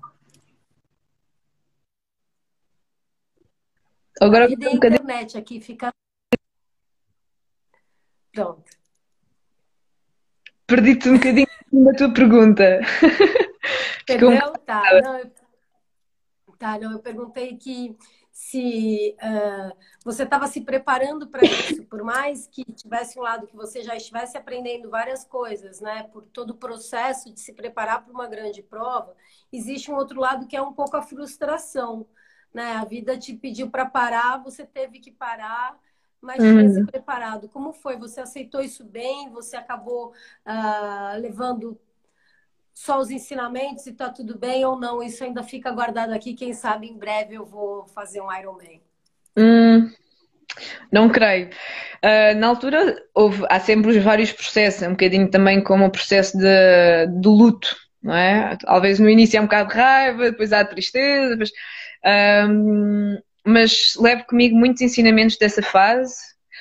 Agora 4.19 4.45
a 4.45 4.49
vida 4.49 4.69
é 4.69 4.75
internet 4.75 5.37
aqui, 5.37 5.61
fica. 5.61 5.93
Pronto. 8.33 8.71
Perdi-te 10.67 11.09
um 11.11 11.15
bocadinho 11.15 11.47
da 11.73 11.93
tua 11.95 12.15
pergunta. 12.15 12.81
Perdeu? 14.07 14.53
Tá, 14.65 14.83
não, 15.03 15.19
eu... 15.19 15.31
tá, 16.59 16.79
não, 16.79 16.93
eu 16.93 16.99
perguntei 17.01 17.57
que 17.57 17.97
se 18.41 19.15
uh, 19.23 19.77
você 20.03 20.23
estava 20.23 20.47
se 20.47 20.63
preparando 20.63 21.29
para 21.29 21.45
isso, 21.45 21.85
por 21.85 22.03
mais 22.03 22.47
que 22.47 22.65
tivesse 22.65 23.19
um 23.19 23.23
lado 23.23 23.47
que 23.47 23.55
você 23.55 23.83
já 23.83 23.95
estivesse 23.95 24.37
aprendendo 24.37 24.89
várias 24.89 25.27
coisas, 25.27 25.79
né, 25.79 26.05
por 26.05 26.23
todo 26.25 26.53
o 26.53 26.57
processo 26.57 27.31
de 27.31 27.39
se 27.39 27.53
preparar 27.53 28.03
para 28.03 28.13
uma 28.13 28.27
grande 28.27 28.63
prova, 28.63 29.15
existe 29.53 29.91
um 29.91 29.95
outro 29.95 30.19
lado 30.19 30.47
que 30.47 30.57
é 30.57 30.63
um 30.63 30.73
pouco 30.73 30.97
a 30.97 31.03
frustração, 31.03 32.07
né? 32.53 32.73
A 32.73 32.85
vida 32.85 33.17
te 33.17 33.35
pediu 33.37 33.71
para 33.71 33.85
parar, 33.85 34.43
você 34.43 34.65
teve 34.65 35.01
que 35.01 35.11
parar, 35.11 35.79
mas 36.19 36.43
uhum. 36.43 36.57
tinha 36.57 36.71
se 36.71 36.87
preparado. 36.87 37.47
Como 37.51 37.75
foi? 37.75 37.97
Você 37.99 38.23
aceitou 38.23 38.63
isso 38.63 38.85
bem? 38.85 39.29
Você 39.31 39.55
acabou 39.55 40.15
uh, 40.47 41.21
levando 41.21 41.79
só 42.75 42.99
os 42.99 43.11
ensinamentos 43.11 43.87
e 43.87 43.93
tá 43.95 44.11
tudo 44.11 44.39
bem 44.39 44.65
ou 44.65 44.79
não? 44.79 45.03
Isso 45.03 45.25
ainda 45.25 45.43
fica 45.43 45.71
guardado 45.73 46.13
aqui. 46.13 46.35
Quem 46.35 46.53
sabe 46.55 46.87
em 46.89 46.99
breve 46.99 47.35
eu 47.35 47.45
vou 47.47 47.87
fazer 47.89 48.21
um 48.21 48.33
Ironman. 48.33 48.83
Hum, 49.37 49.91
Não 50.93 51.09
creio. 51.11 51.51
Uh, 52.05 52.35
na 52.39 52.49
altura 52.49 52.97
houve, 53.15 53.45
há 53.51 53.61
sempre 53.61 53.91
os 53.97 54.03
vários 54.03 54.33
processos, 54.33 54.83
um 54.87 54.91
bocadinho 54.93 55.31
também 55.31 55.63
como 55.63 55.85
o 55.87 55.91
processo 55.91 56.37
de, 56.39 57.07
de 57.21 57.29
luto, 57.29 57.77
não 58.03 58.15
é? 58.15 58.57
Talvez 58.59 58.99
no 58.99 59.09
início 59.09 59.39
é 59.39 59.41
um 59.41 59.45
bocado 59.45 59.71
de 59.71 59.75
raiva, 59.77 60.31
depois 60.31 60.53
há 60.53 60.65
tristeza, 60.65 61.31
depois, 61.31 61.51
um, 62.49 63.19
mas 63.47 63.95
levo 63.99 64.25
comigo 64.27 64.57
muitos 64.57 64.83
ensinamentos 64.83 65.37
dessa 65.39 65.63
fase, 65.63 66.17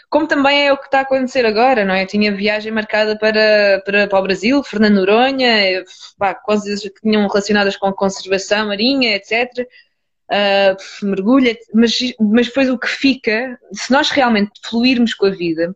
como 0.09 0.27
também 0.27 0.67
é 0.67 0.73
o 0.73 0.77
que 0.77 0.85
está 0.85 0.99
a 0.99 1.01
acontecer 1.01 1.45
agora, 1.45 1.85
não 1.85 1.93
é? 1.93 2.03
Eu 2.03 2.07
tinha 2.07 2.35
viagem 2.35 2.71
marcada 2.71 3.17
para, 3.17 3.81
para, 3.85 4.07
para 4.07 4.19
o 4.19 4.23
Brasil, 4.23 4.63
Fernando 4.63 4.95
Noronha, 4.95 5.83
coisas 6.43 6.81
que 6.81 7.01
tinham 7.01 7.27
relacionadas 7.27 7.77
com 7.77 7.91
conservação 7.93 8.67
marinha, 8.67 9.15
etc 9.15 9.67
uh, 10.29 11.05
mergulha, 11.05 11.57
mas, 11.73 11.99
mas 12.19 12.47
depois 12.47 12.69
o 12.69 12.77
que 12.77 12.87
fica, 12.87 13.59
se 13.73 13.91
nós 13.91 14.09
realmente 14.09 14.51
fluirmos 14.63 15.13
com 15.13 15.25
a 15.25 15.31
vida, 15.31 15.75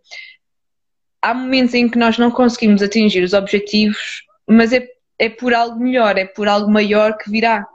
há 1.22 1.34
momentos 1.34 1.74
em 1.74 1.89
que 1.89 1.98
nós 1.98 2.17
não 2.17 2.32
conseguimos 2.32 2.82
atingir 2.82 3.24
os 3.24 3.34
objetivos, 3.34 4.24
mas 4.48 4.72
é, 4.72 4.88
é 5.17 5.30
por 5.30 5.54
algo 5.54 5.80
melhor, 5.80 6.17
é 6.17 6.26
por 6.26 6.48
algo 6.48 6.72
maior 6.72 7.17
que 7.17 7.30
virá. 7.30 7.67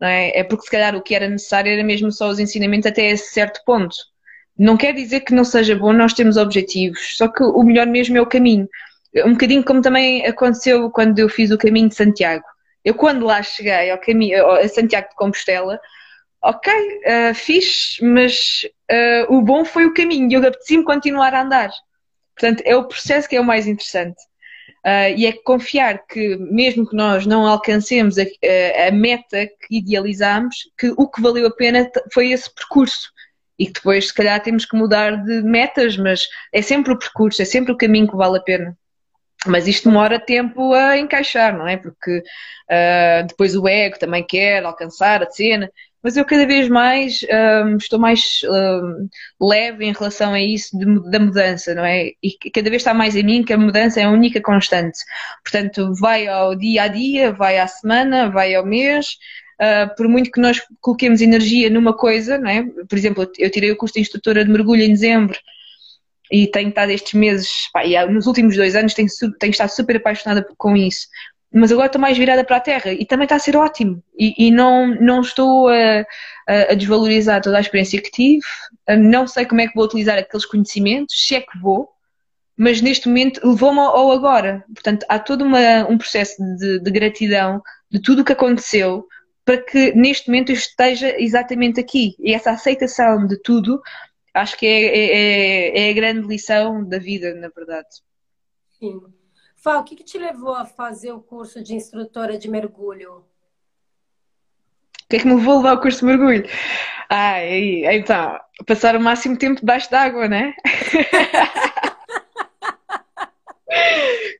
Não 0.00 0.08
é? 0.08 0.32
é 0.34 0.42
porque 0.44 0.64
se 0.64 0.70
calhar 0.70 0.96
o 0.96 1.02
que 1.02 1.14
era 1.14 1.28
necessário 1.28 1.70
era 1.70 1.84
mesmo 1.84 2.10
só 2.10 2.28
os 2.28 2.40
ensinamentos 2.40 2.86
até 2.86 3.10
esse 3.10 3.32
certo 3.32 3.60
ponto. 3.64 3.94
Não 4.58 4.76
quer 4.76 4.92
dizer 4.92 5.20
que 5.20 5.34
não 5.34 5.44
seja 5.44 5.74
bom 5.74 5.92
nós 5.92 6.12
termos 6.12 6.36
objetivos, 6.36 7.16
só 7.16 7.28
que 7.28 7.42
o 7.42 7.62
melhor 7.62 7.86
mesmo 7.86 8.16
é 8.16 8.20
o 8.20 8.26
caminho. 8.26 8.68
Um 9.24 9.32
bocadinho 9.32 9.64
como 9.64 9.82
também 9.82 10.24
aconteceu 10.26 10.90
quando 10.90 11.18
eu 11.18 11.28
fiz 11.28 11.50
o 11.50 11.58
caminho 11.58 11.88
de 11.88 11.94
Santiago. 11.94 12.44
Eu 12.84 12.94
quando 12.94 13.24
lá 13.24 13.42
cheguei 13.42 13.90
ao 13.90 13.98
caminho, 13.98 14.46
a 14.50 14.68
Santiago 14.68 15.08
de 15.08 15.14
Compostela, 15.16 15.78
ok, 16.42 16.72
uh, 16.72 17.34
fiz, 17.34 17.96
mas 18.02 18.66
uh, 18.90 19.34
o 19.34 19.40
bom 19.42 19.64
foi 19.64 19.86
o 19.86 19.94
caminho 19.94 20.30
e 20.30 20.34
eu 20.34 20.40
apeteci-me 20.40 20.84
continuar 20.84 21.32
a 21.34 21.42
andar. 21.42 21.70
Portanto, 22.34 22.62
é 22.66 22.74
o 22.74 22.84
processo 22.84 23.28
que 23.28 23.36
é 23.36 23.40
o 23.40 23.44
mais 23.44 23.66
interessante. 23.66 24.20
Uh, 24.84 25.14
e 25.16 25.26
é 25.26 25.32
confiar 25.32 26.04
que, 26.08 26.36
mesmo 26.38 26.88
que 26.88 26.96
nós 26.96 27.24
não 27.24 27.46
alcancemos 27.46 28.18
a, 28.18 28.22
a, 28.22 28.88
a, 28.88 28.90
meta 28.90 29.46
que 29.46 29.78
idealizamos, 29.78 30.56
que 30.76 30.92
o 30.96 31.08
que 31.08 31.22
valeu 31.22 31.46
a 31.46 31.54
pena 31.54 31.88
foi 32.12 32.32
esse 32.32 32.52
percurso. 32.52 33.12
E 33.62 33.66
que 33.66 33.74
depois, 33.74 34.08
se 34.08 34.14
calhar, 34.14 34.42
temos 34.42 34.64
que 34.64 34.76
mudar 34.76 35.22
de 35.24 35.40
metas, 35.42 35.96
mas 35.96 36.26
é 36.52 36.60
sempre 36.60 36.92
o 36.92 36.98
percurso, 36.98 37.40
é 37.40 37.44
sempre 37.44 37.70
o 37.72 37.76
caminho 37.76 38.08
que 38.08 38.16
vale 38.16 38.38
a 38.38 38.42
pena. 38.42 38.76
Mas 39.46 39.68
isto 39.68 39.88
demora 39.88 40.18
tempo 40.18 40.72
a 40.72 40.98
encaixar, 40.98 41.56
não 41.56 41.68
é? 41.68 41.76
Porque 41.76 42.18
uh, 42.18 43.26
depois 43.28 43.54
o 43.54 43.68
ego 43.68 43.98
também 43.98 44.24
quer 44.24 44.64
alcançar 44.64 45.22
a 45.22 45.30
cena 45.30 45.70
mas 46.02 46.16
eu 46.16 46.24
cada 46.24 46.44
vez 46.44 46.68
mais 46.68 47.20
um, 47.64 47.76
estou 47.76 47.98
mais 47.98 48.40
um, 48.44 49.08
leve 49.40 49.84
em 49.84 49.92
relação 49.92 50.34
a 50.34 50.40
isso 50.40 50.76
de, 50.76 51.10
da 51.10 51.20
mudança, 51.20 51.74
não 51.74 51.84
é? 51.84 52.10
E 52.20 52.36
cada 52.52 52.68
vez 52.68 52.82
está 52.82 52.92
mais 52.92 53.14
em 53.14 53.22
mim 53.22 53.44
que 53.44 53.52
a 53.52 53.58
mudança 53.58 54.00
é 54.00 54.04
a 54.04 54.10
única 54.10 54.40
constante. 54.40 54.98
Portanto, 55.44 55.94
vai 55.94 56.26
ao 56.26 56.56
dia 56.56 56.84
a 56.84 56.88
dia, 56.88 57.32
vai 57.32 57.58
à 57.58 57.66
semana, 57.68 58.28
vai 58.30 58.54
ao 58.54 58.66
mês. 58.66 59.16
Uh, 59.62 59.94
por 59.96 60.08
muito 60.08 60.30
que 60.32 60.40
nós 60.40 60.60
coloquemos 60.80 61.20
energia 61.20 61.70
numa 61.70 61.96
coisa, 61.96 62.36
não 62.36 62.50
é? 62.50 62.64
Por 62.88 62.98
exemplo, 62.98 63.30
eu 63.38 63.48
tirei 63.48 63.70
o 63.70 63.76
curso 63.76 63.94
de 63.94 64.00
instrutora 64.00 64.44
de 64.44 64.50
mergulho 64.50 64.82
em 64.82 64.88
dezembro 64.88 65.38
e 66.32 66.48
tenho 66.48 66.70
estado 66.70 66.90
estes 66.90 67.12
meses, 67.12 67.70
pá, 67.72 67.82
nos 68.06 68.26
últimos 68.26 68.56
dois 68.56 68.74
anos 68.74 68.94
tenho, 68.94 69.08
tenho 69.38 69.50
estado 69.50 69.68
super 69.68 69.96
apaixonada 69.96 70.44
com 70.56 70.76
isso 70.76 71.06
mas 71.52 71.70
agora 71.70 71.86
estou 71.86 72.00
mais 72.00 72.16
virada 72.16 72.42
para 72.44 72.56
a 72.56 72.60
terra 72.60 72.92
e 72.92 73.04
também 73.04 73.24
está 73.24 73.36
a 73.36 73.38
ser 73.38 73.56
ótimo. 73.56 74.02
E, 74.18 74.46
e 74.46 74.50
não, 74.50 74.86
não 74.86 75.20
estou 75.20 75.68
a, 75.68 76.04
a, 76.48 76.74
desvalorizar 76.74 77.42
toda 77.42 77.58
a 77.58 77.60
experiência 77.60 78.00
que 78.00 78.10
tive, 78.10 78.46
não 78.98 79.26
sei 79.26 79.44
como 79.44 79.60
é 79.60 79.68
que 79.68 79.74
vou 79.74 79.84
utilizar 79.84 80.18
aqueles 80.18 80.46
conhecimentos, 80.46 81.14
se 81.26 81.34
é 81.34 81.40
que 81.40 81.58
vou, 81.58 81.88
mas 82.56 82.80
neste 82.80 83.06
momento 83.06 83.46
levou-me 83.46 83.80
ao 83.80 84.12
agora. 84.12 84.64
Portanto, 84.72 85.04
há 85.08 85.18
todo 85.18 85.44
uma, 85.44 85.86
um 85.88 85.98
processo 85.98 86.42
de, 86.56 86.80
de 86.80 86.90
gratidão 86.90 87.62
de 87.90 88.00
tudo 88.00 88.22
o 88.22 88.24
que 88.24 88.32
aconteceu 88.32 89.06
para 89.44 89.58
que 89.58 89.92
neste 89.92 90.28
momento 90.28 90.50
eu 90.50 90.56
esteja 90.56 91.20
exatamente 91.20 91.80
aqui. 91.80 92.14
E 92.18 92.34
essa 92.34 92.52
aceitação 92.52 93.26
de 93.26 93.36
tudo 93.42 93.80
acho 94.34 94.56
que 94.56 94.66
é, 94.66 94.84
é, 94.84 95.78
é, 95.78 95.88
é 95.88 95.90
a 95.90 95.92
grande 95.92 96.26
lição 96.26 96.86
da 96.86 96.98
vida, 96.98 97.34
na 97.34 97.48
verdade. 97.48 97.88
Sim. 98.78 99.00
Fá, 99.56 99.78
o 99.78 99.84
que, 99.84 99.94
que 99.94 100.04
te 100.04 100.18
levou 100.18 100.54
a 100.54 100.64
fazer 100.64 101.12
o 101.12 101.20
curso 101.20 101.62
de 101.62 101.74
instrutora 101.74 102.36
de 102.36 102.50
mergulho? 102.50 103.24
O 105.04 105.08
que 105.08 105.16
é 105.16 105.18
que 105.20 105.26
me 105.26 105.34
levou 105.34 105.54
a 105.54 105.56
levar 105.58 105.70
ao 105.70 105.80
curso 105.80 106.00
de 106.00 106.06
mergulho? 106.06 106.44
Ai, 107.08 107.84
então, 107.96 108.40
passar 108.66 108.96
o 108.96 109.00
máximo 109.00 109.36
tempo 109.36 109.60
debaixo 109.60 109.90
d'água, 109.90 110.26
né? 110.26 110.54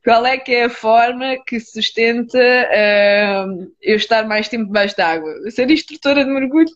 Qual 0.04 0.26
é 0.26 0.36
que 0.36 0.52
é 0.52 0.64
a 0.64 0.70
forma 0.70 1.36
que 1.46 1.60
sustenta 1.60 2.38
uh, 2.38 3.72
eu 3.80 3.96
estar 3.96 4.26
mais 4.26 4.48
tempo 4.48 4.66
debaixo 4.66 4.96
d'água? 4.96 5.32
Ser 5.50 5.70
instrutora 5.70 6.24
de 6.24 6.30
mergulho. 6.30 6.70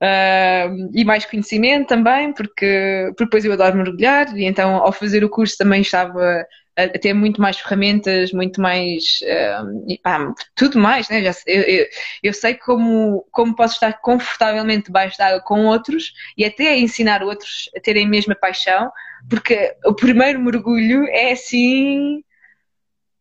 Uh, 0.00 0.88
e 0.94 1.04
mais 1.04 1.24
conhecimento 1.24 1.88
também, 1.88 2.32
porque, 2.32 3.06
porque 3.08 3.24
depois 3.24 3.44
eu 3.44 3.52
adoro 3.52 3.76
mergulhar 3.76 4.32
e 4.36 4.44
então 4.44 4.76
ao 4.76 4.92
fazer 4.92 5.24
o 5.24 5.28
curso 5.28 5.58
também 5.58 5.80
estava 5.80 6.46
a 6.78 6.98
ter 6.98 7.12
muito 7.12 7.40
mais 7.40 7.58
ferramentas, 7.58 8.32
muito 8.32 8.60
mais 8.60 9.18
uh, 9.24 10.34
tudo 10.54 10.78
mais, 10.78 11.08
né? 11.08 11.22
Já, 11.24 11.32
eu, 11.46 11.62
eu, 11.62 11.86
eu, 12.22 12.32
sei 12.32 12.54
como, 12.54 13.26
como 13.32 13.56
posso 13.56 13.74
estar 13.74 13.94
confortavelmente 14.00 14.86
debaixo 14.86 15.18
d'água 15.18 15.40
com 15.40 15.66
outros 15.66 16.12
e 16.36 16.44
até 16.44 16.78
ensinar 16.78 17.22
outros 17.24 17.68
a 17.76 17.80
terem 17.80 18.06
a 18.06 18.08
mesma 18.08 18.36
paixão, 18.36 18.92
porque 19.28 19.76
o 19.84 19.94
primeiro 19.94 20.40
mergulho 20.40 21.06
é 21.08 21.32
assim, 21.32 22.22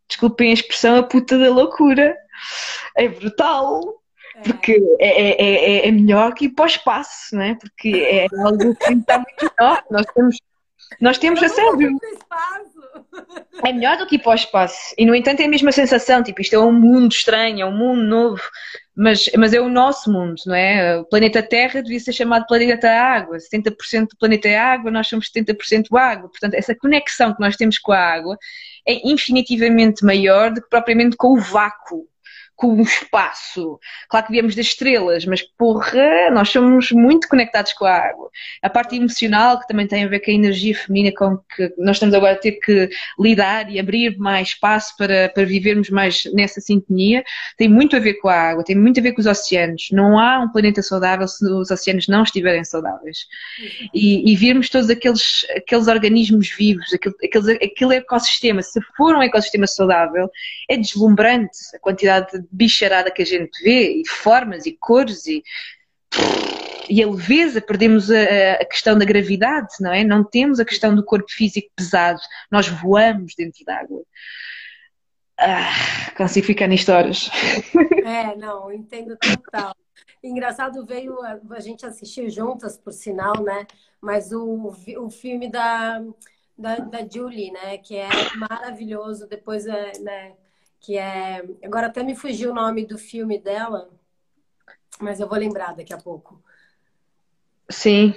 desculpem 0.07 0.51
a 0.51 0.53
expressão, 0.53 0.97
a 0.97 1.03
puta 1.03 1.37
da 1.37 1.49
loucura. 1.49 2.15
É 2.95 3.07
brutal. 3.07 3.81
É. 4.35 4.41
Porque 4.41 4.81
é, 4.99 5.21
é, 5.21 5.85
é, 5.85 5.87
é 5.87 5.91
melhor 5.91 6.33
que 6.33 6.45
ir 6.45 6.49
para 6.49 6.63
o 6.63 6.67
espaço, 6.67 7.35
né? 7.35 7.57
Porque 7.59 7.89
é 7.89 8.27
algo 8.39 8.75
que 8.75 8.93
está 8.93 9.17
muito 9.17 9.53
melhor. 9.57 9.83
Nós 9.89 10.05
temos, 10.13 10.37
nós 11.01 11.17
temos 11.17 11.43
a 11.43 11.49
sério. 11.49 11.97
É 13.65 13.73
melhor 13.73 13.97
do 13.97 14.05
que 14.05 14.15
ir 14.15 14.19
para 14.19 14.31
o 14.31 14.35
espaço. 14.35 14.93
E, 14.97 15.05
no 15.05 15.15
entanto, 15.15 15.41
é 15.41 15.45
a 15.45 15.49
mesma 15.49 15.71
sensação. 15.71 16.21
Tipo, 16.23 16.41
isto 16.41 16.55
é 16.55 16.59
um 16.59 16.71
mundo 16.71 17.11
estranho, 17.11 17.61
é 17.61 17.65
um 17.65 17.75
mundo 17.75 18.03
novo. 18.03 18.41
Mas, 18.99 19.29
mas 19.37 19.53
é 19.53 19.61
o 19.61 19.69
nosso 19.69 20.11
mundo, 20.11 20.41
não 20.47 20.55
é? 20.55 20.97
O 20.97 21.05
planeta 21.05 21.43
Terra 21.43 21.83
devia 21.83 21.99
ser 21.99 22.13
chamado 22.13 22.47
planeta 22.47 22.89
Água. 22.89 23.37
70% 23.37 24.07
do 24.09 24.17
planeta 24.17 24.47
é 24.47 24.57
água, 24.57 24.89
nós 24.89 25.07
somos 25.07 25.29
70% 25.31 25.95
água. 25.95 26.29
Portanto, 26.29 26.55
essa 26.55 26.73
conexão 26.73 27.31
que 27.35 27.39
nós 27.39 27.55
temos 27.55 27.77
com 27.77 27.91
a 27.91 27.99
água 27.99 28.35
é 28.87 29.07
infinitivamente 29.07 30.03
maior 30.03 30.51
do 30.51 30.63
que 30.63 30.69
propriamente 30.69 31.15
com 31.15 31.37
o 31.37 31.39
vácuo 31.39 32.07
com 32.57 32.73
o 32.73 32.81
espaço. 32.81 33.79
Claro 34.09 34.25
que 34.25 34.31
viemos 34.31 34.55
das 34.55 34.65
estrelas, 34.65 35.25
mas 35.25 35.43
porra, 35.43 36.31
nós 36.31 36.49
somos 36.49 36.91
muito 36.91 37.29
conectados 37.29 37.71
com 37.73 37.85
a 37.85 37.95
água. 37.95 38.29
A 38.63 38.69
parte 38.69 38.95
emocional, 38.95 39.59
que 39.59 39.67
também 39.67 39.87
tem 39.87 40.03
a 40.03 40.07
ver 40.07 40.19
com 40.21 40.31
a 40.31 40.33
energia 40.33 40.75
feminina 40.75 41.13
com 41.15 41.37
que 41.55 41.71
nós 41.77 41.97
estamos 41.97 42.15
agora 42.15 42.33
a 42.33 42.37
ter 42.37 42.53
que 42.53 42.89
lidar 43.19 43.71
e 43.71 43.79
abrir 43.79 44.17
mais 44.17 44.49
espaço 44.49 44.95
para, 44.97 45.29
para 45.29 45.45
vivermos 45.45 45.91
mais 45.91 46.23
nessa 46.33 46.59
sintonia, 46.59 47.23
tem 47.57 47.69
muito 47.69 47.95
a 47.95 47.99
ver 47.99 48.15
com 48.15 48.27
a 48.27 48.33
água, 48.33 48.63
tem 48.63 48.75
muito 48.75 48.99
a 48.99 49.03
ver 49.03 49.11
com 49.11 49.21
os 49.21 49.27
oceanos. 49.27 49.89
Não 49.91 50.17
há 50.19 50.39
um 50.39 50.51
planeta 50.51 50.81
saudável 50.81 51.27
se 51.27 51.45
os 51.45 51.69
oceanos 51.69 52.07
não 52.07 52.23
estiverem 52.23 52.63
saudáveis. 52.63 53.19
E, 53.93 54.31
e 54.31 54.35
virmos 54.35 54.67
todos 54.67 54.89
aqueles, 54.89 55.45
aqueles 55.55 55.87
organismos 55.87 56.49
vivos, 56.49 56.91
aquele, 56.91 57.15
aqueles, 57.23 57.47
aquele 57.49 57.95
ecossistema, 57.97 58.63
se 58.63 58.81
for 58.97 59.15
um 59.15 59.21
ecossistema 59.21 59.67
saudável, 59.67 60.27
é 60.67 60.75
deslumbrante 60.75 61.57
a 61.75 61.79
quantidade 61.79 62.31
de 62.31 62.46
bicharada 62.51 63.11
que 63.11 63.21
a 63.21 63.25
gente 63.25 63.61
vê, 63.63 64.01
e 64.01 64.07
formas 64.07 64.65
e 64.65 64.77
cores 64.79 65.25
e, 65.25 65.43
e 66.89 67.03
a 67.03 67.07
leveza, 67.07 67.61
perdemos 67.61 68.09
a, 68.11 68.53
a, 68.61 68.65
questão 68.65 68.97
da 68.97 69.05
gravidade, 69.05 69.67
não 69.79 69.93
é? 69.93 70.03
Não 70.03 70.23
temos 70.23 70.59
a 70.59 70.65
questão 70.65 70.95
do 70.95 71.03
corpo 71.03 71.29
físico 71.29 71.69
pesado, 71.75 72.19
nós 72.51 72.67
voamos 72.67 73.33
dentro 73.35 73.63
d'água. 73.65 74.03
Ah, 75.39 76.11
consigo 76.17 76.47
ficar 76.47 76.67
nisto 76.67 76.91
horas. 76.91 77.29
É, 78.03 78.35
não, 78.35 78.71
entendo 78.71 79.15
total. 79.17 79.75
Engraçado 80.23 80.83
veio 80.85 81.21
a, 81.21 81.39
a 81.51 81.59
gente 81.59 81.85
assistir 81.85 82.29
juntas, 82.29 82.77
por 82.77 82.91
sinal, 82.91 83.43
né? 83.43 83.67
Mas 84.01 84.31
o, 84.31 84.73
o 84.97 85.09
filme 85.09 85.49
da, 85.49 86.01
da, 86.57 86.77
da 86.77 87.07
Julie, 87.07 87.51
né? 87.51 87.77
Que 87.77 87.97
é 87.97 88.09
maravilhoso. 88.35 89.27
Depois, 89.27 89.67
é, 89.67 89.99
né? 89.99 90.33
Que 90.87 90.97
é. 90.97 91.43
Agora 91.61 91.87
até 91.87 92.01
me 92.01 92.15
fugiu 92.15 92.51
o 92.51 92.55
nome 92.55 92.85
do 92.85 92.97
filme 92.97 93.37
dela, 93.37 93.89
mas 95.01 95.19
eu 95.19 95.27
vou 95.27 95.37
lembrar 95.37 95.75
daqui 95.75 95.93
a 95.93 95.97
pouco. 95.97 96.41
Sim. 97.69 98.15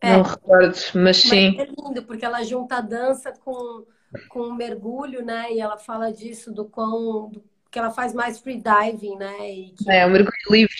É. 0.00 0.12
Não 0.12 0.22
recordo, 0.22 0.68
mas, 0.68 0.92
mas 0.94 1.16
sim. 1.16 1.58
É 1.58 1.64
lindo, 1.64 2.04
porque 2.04 2.24
ela 2.24 2.44
junta 2.44 2.76
a 2.76 2.80
dança 2.80 3.32
com, 3.32 3.84
com 4.28 4.42
o 4.42 4.54
mergulho, 4.54 5.24
né? 5.24 5.52
E 5.52 5.60
ela 5.60 5.76
fala 5.76 6.12
disso, 6.12 6.52
do 6.52 6.66
quão. 6.66 7.30
Do, 7.30 7.42
que 7.68 7.78
ela 7.78 7.90
faz 7.90 8.14
mais 8.14 8.38
free 8.38 8.62
diving, 8.62 9.16
né? 9.16 9.34
Que... 9.76 9.90
É, 9.90 10.06
o 10.06 10.10
mergulho 10.10 10.32
livre. 10.48 10.76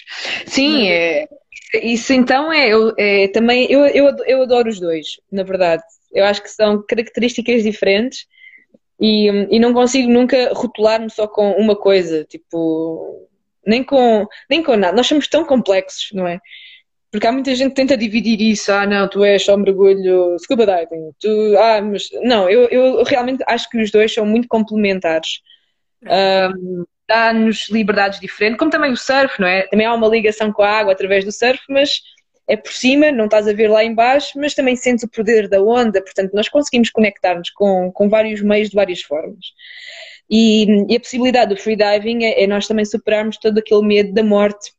Sim, 0.47 0.89
é, 0.89 1.29
isso 1.83 2.13
então 2.13 2.51
é, 2.51 2.69
eu, 2.69 2.95
é 2.97 3.27
também, 3.29 3.71
eu, 3.71 3.85
eu, 3.87 4.17
eu 4.25 4.43
adoro 4.43 4.69
os 4.69 4.79
dois, 4.79 5.21
na 5.33 5.43
verdade. 5.43 5.83
Eu 6.13 6.25
acho 6.25 6.41
que 6.41 6.49
são 6.49 6.81
características 6.81 7.65
diferentes 7.65 8.27
e, 9.01 9.29
e 9.51 9.59
não 9.59 9.73
consigo 9.73 10.11
nunca 10.11 10.53
rotular-me 10.53 11.11
só 11.11 11.27
com 11.27 11.53
uma 11.53 11.77
coisa, 11.77 12.25
tipo, 12.25 13.29
nem 13.67 13.85
com, 13.85 14.27
nem 14.51 14.63
com 14.63 14.77
nada. 14.77 14.97
Nós 14.97 15.07
somos 15.07 15.29
tão 15.29 15.45
complexos, 15.45 16.11
não 16.13 16.27
é? 16.27 16.41
Porque 17.11 17.27
há 17.27 17.33
muita 17.33 17.55
gente 17.55 17.71
que 17.71 17.77
tenta 17.77 17.97
dividir 17.97 18.41
isso. 18.41 18.71
Ah, 18.73 18.87
não, 18.87 19.09
tu 19.09 19.25
és 19.25 19.43
só 19.45 19.57
mergulho 19.57 20.37
scuba 20.39 20.67
diving. 20.67 21.13
Tu, 21.21 21.57
ah, 21.59 21.81
mas 21.81 22.09
não, 22.23 22.49
eu, 22.51 22.69
eu 22.69 23.03
realmente 23.05 23.43
acho 23.47 23.69
que 23.71 23.81
os 23.81 23.91
dois 23.91 24.13
são 24.13 24.27
muito 24.27 24.49
complementares. 24.49 25.41
Um, 26.05 26.85
Dá-nos 27.09 27.71
liberdades 27.71 28.21
diferentes, 28.21 28.59
como 28.59 28.71
também 28.71 28.93
o 28.93 28.97
surf, 28.97 29.41
não 29.41 29.49
é? 29.49 29.63
Também 29.69 29.87
há 29.87 29.95
uma 29.95 30.09
ligação 30.09 30.53
com 30.53 30.63
a 30.63 30.69
água 30.69 30.93
através 30.93 31.25
do 31.25 31.33
surf, 31.33 31.59
mas 31.71 32.03
é 32.49 32.57
por 32.57 32.73
cima, 32.73 33.13
não 33.13 33.27
estás 33.27 33.47
a 33.47 33.53
ver 33.53 33.69
lá 33.69 33.85
embaixo, 33.85 34.33
mas 34.37 34.55
também 34.55 34.75
sentes 34.75 35.05
o 35.05 35.09
poder 35.09 35.49
da 35.49 35.63
onda, 35.63 36.01
portanto 36.03 36.33
nós 36.33 36.49
conseguimos 36.49 36.89
conectar-nos 36.89 37.51
com, 37.51 37.93
com 37.93 38.09
vários 38.09 38.41
meios 38.41 38.71
de 38.71 38.75
várias 38.75 39.03
formas. 39.03 39.53
E, 40.31 40.67
e 40.91 40.97
a 40.97 41.01
possibilidade 41.01 41.55
do 41.55 41.61
freediving 41.61 42.25
é, 42.25 42.43
é 42.43 42.47
nós 42.47 42.67
também 42.67 42.87
superarmos 42.87 43.37
todo 43.37 43.59
aquele 43.59 43.83
medo 43.83 44.15
da 44.15 44.23
morte 44.23 44.73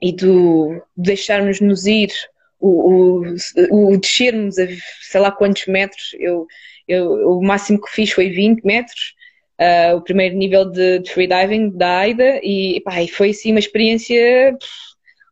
e 0.00 0.12
do 0.12 0.80
deixarmos 0.96 1.60
nos 1.60 1.84
ir, 1.84 2.12
o, 2.60 3.24
o, 3.68 3.92
o 3.92 3.96
descermos 3.98 4.58
a 4.58 4.66
sei 5.02 5.20
lá 5.20 5.32
quantos 5.32 5.66
metros, 5.66 6.14
eu, 6.18 6.46
eu, 6.86 7.38
o 7.38 7.42
máximo 7.42 7.80
que 7.80 7.90
fiz 7.90 8.12
foi 8.12 8.30
20 8.30 8.62
metros, 8.62 9.14
uh, 9.60 9.96
o 9.96 10.02
primeiro 10.02 10.36
nível 10.36 10.64
de, 10.64 11.00
de 11.00 11.10
freediving 11.10 11.70
da 11.70 11.98
AIDA, 11.98 12.40
e, 12.42 12.78
e 12.78 13.08
foi 13.08 13.30
assim 13.30 13.50
uma 13.50 13.58
experiência 13.58 14.56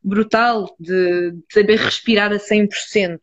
brutal 0.02 0.74
de, 0.78 1.32
de, 1.32 1.42
saber 1.52 1.78
respirar 1.78 2.32
a 2.32 2.36
100%. 2.38 3.18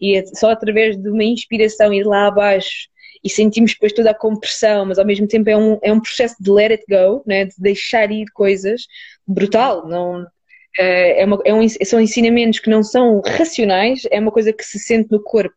E 0.00 0.16
é 0.16 0.24
só 0.26 0.50
através 0.50 0.96
de 0.96 1.08
uma 1.08 1.24
inspiração 1.24 1.92
ir 1.92 2.04
lá 2.04 2.26
abaixo 2.26 2.88
e 3.22 3.30
sentimos 3.30 3.72
depois 3.72 3.92
toda 3.92 4.10
a 4.10 4.14
compressão, 4.14 4.84
mas 4.86 4.98
ao 4.98 5.06
mesmo 5.06 5.28
tempo 5.28 5.48
é 5.48 5.56
um, 5.56 5.78
é 5.82 5.92
um 5.92 6.00
processo 6.00 6.36
de 6.40 6.50
let 6.50 6.72
it 6.72 6.84
go, 6.88 7.22
né? 7.26 7.44
de 7.44 7.54
deixar 7.58 8.10
ir 8.10 8.26
coisas 8.32 8.86
brutal. 9.26 9.86
Não, 9.86 10.26
é, 10.78 11.22
é 11.22 11.24
uma, 11.24 11.40
é 11.44 11.54
um, 11.54 11.66
são 11.68 12.00
ensinamentos 12.00 12.58
que 12.58 12.70
não 12.70 12.82
são 12.82 13.20
racionais, 13.20 14.02
é 14.10 14.18
uma 14.18 14.32
coisa 14.32 14.52
que 14.52 14.64
se 14.64 14.78
sente 14.78 15.10
no 15.10 15.22
corpo, 15.22 15.54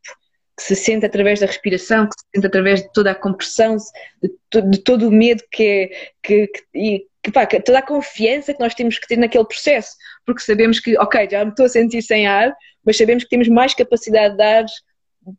que 0.58 0.64
se 0.64 0.76
sente 0.76 1.06
através 1.06 1.40
da 1.40 1.48
respiração, 1.48 2.08
que 2.08 2.20
se 2.20 2.26
sente 2.36 2.48
através 2.48 2.82
de 2.82 2.92
toda 2.94 3.12
a 3.12 3.16
compressão, 3.16 3.78
de, 4.22 4.62
de 4.62 4.78
todo 4.80 5.08
o 5.08 5.12
medo 5.12 5.44
que 5.52 5.64
é, 5.64 6.12
que, 6.22 6.48
que, 6.48 7.08
que, 7.26 7.32
pá, 7.32 7.48
toda 7.48 7.80
a 7.80 7.82
confiança 7.82 8.54
que 8.54 8.60
nós 8.60 8.76
temos 8.76 9.00
que 9.00 9.08
ter 9.08 9.18
naquele 9.18 9.46
processo, 9.46 9.96
porque 10.24 10.42
sabemos 10.42 10.80
que, 10.80 10.96
ok, 11.00 11.28
já 11.28 11.44
me 11.44 11.50
estou 11.50 11.66
a 11.66 11.70
sentir 11.70 12.04
sem 12.04 12.28
ar, 12.28 12.56
mas 12.86 12.98
sabemos 12.98 13.24
que 13.24 13.30
temos 13.32 13.48
mais 13.48 13.74
capacidade 13.74 14.34
de 14.34 14.38
dar 14.38 14.66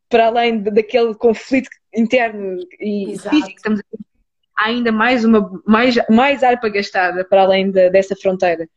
para 0.08 0.26
além 0.26 0.60
daquele 0.60 1.14
conflito 1.14 1.68
interno 1.94 2.58
e 2.80 3.12
Exato. 3.12 3.30
físico 3.30 3.50
que 3.52 3.56
estamos 3.56 3.80
ainda 4.58 4.90
mais, 4.90 5.24
uma, 5.24 5.62
mais, 5.64 5.94
mais 6.10 6.42
ar 6.42 6.58
para 6.58 6.70
gastar 6.70 7.24
para 7.26 7.42
além 7.42 7.70
de, 7.70 7.88
dessa 7.90 8.16
fronteira. 8.16 8.68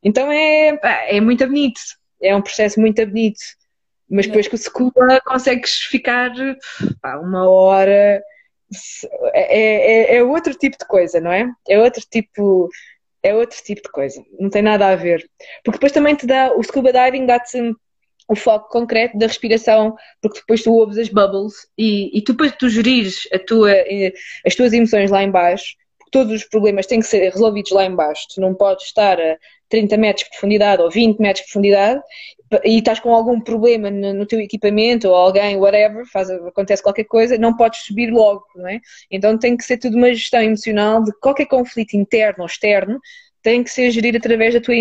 Então 0.00 0.30
é, 0.30 0.78
é 1.08 1.20
muito 1.20 1.44
bonito, 1.44 1.80
é 2.22 2.36
um 2.36 2.42
processo 2.42 2.78
muito 2.80 3.04
bonito. 3.04 3.40
Mas 4.08 4.26
depois 4.26 4.46
que 4.46 4.54
o 4.54 4.58
Scuba 4.58 5.20
consegues 5.24 5.78
ficar 5.84 6.30
pá, 7.00 7.18
uma 7.18 7.48
hora. 7.50 8.22
É, 9.34 10.14
é, 10.14 10.16
é, 10.16 10.22
outro 10.22 10.54
tipo 10.54 10.76
de 10.78 10.86
coisa, 10.86 11.20
não 11.20 11.32
é? 11.32 11.50
É 11.68 11.78
outro 11.78 12.02
tipo. 12.10 12.68
É 13.22 13.34
outro 13.34 13.62
tipo 13.62 13.82
de 13.82 13.90
coisa. 13.90 14.22
Não 14.38 14.50
tem 14.50 14.62
nada 14.62 14.88
a 14.88 14.96
ver. 14.96 15.28
Porque 15.64 15.78
depois 15.78 15.92
também 15.92 16.14
te 16.14 16.26
dá. 16.26 16.52
O 16.56 16.62
scuba 16.62 16.92
diving 16.92 17.26
dá-te 17.26 17.74
o 18.28 18.36
foco 18.36 18.68
concreto 18.68 19.18
da 19.18 19.26
respiração, 19.26 19.94
porque 20.20 20.40
depois 20.40 20.62
tu 20.62 20.72
ouves 20.72 20.96
as 20.96 21.08
bubbles 21.08 21.54
e, 21.76 22.16
e 22.16 22.22
tu 22.22 22.32
depois 22.32 22.52
tu 22.56 22.68
gerires 22.68 23.28
a 23.32 23.38
tua, 23.38 23.70
eh, 23.72 24.12
as 24.46 24.54
tuas 24.54 24.72
emoções 24.72 25.10
lá 25.10 25.22
embaixo, 25.22 25.74
todos 26.10 26.32
os 26.32 26.44
problemas 26.44 26.86
têm 26.86 27.00
que 27.00 27.06
ser 27.06 27.30
resolvidos 27.30 27.72
lá 27.72 27.84
embaixo. 27.84 28.26
Tu 28.34 28.40
não 28.40 28.54
podes 28.54 28.84
estar 28.86 29.18
a 29.20 29.36
30 29.72 29.96
metros 29.96 30.24
de 30.24 30.30
profundidade 30.30 30.82
ou 30.82 30.90
20 30.90 31.18
metros 31.18 31.40
de 31.40 31.50
profundidade 31.50 32.02
e 32.62 32.78
estás 32.78 33.00
com 33.00 33.14
algum 33.14 33.40
problema 33.40 33.90
no, 33.90 34.26
teu 34.26 34.38
equipamento 34.38 35.08
ou 35.08 35.14
alguém, 35.14 35.56
whatever, 35.56 36.04
faz, 36.04 36.28
acontece 36.28 36.82
qualquer 36.82 37.04
coisa, 37.04 37.38
não 37.38 37.56
podes 37.56 37.80
subir 37.80 38.10
logo, 38.10 38.44
não 38.54 38.68
é? 38.68 38.78
Então 39.10 39.38
tem 39.38 39.56
que 39.56 39.64
ser 39.64 39.78
tudo 39.78 39.96
uma 39.96 40.12
gestão 40.12 40.42
emocional 40.42 41.02
de 41.02 41.10
qualquer 41.20 41.46
conflito 41.46 41.94
interno 41.94 42.42
ou 42.42 42.46
externo 42.46 43.00
tem 43.42 43.64
que 43.64 43.70
ser 43.70 43.90
gerido 43.90 44.18
através 44.18 44.54
da 44.54 44.60
tua, 44.60 44.74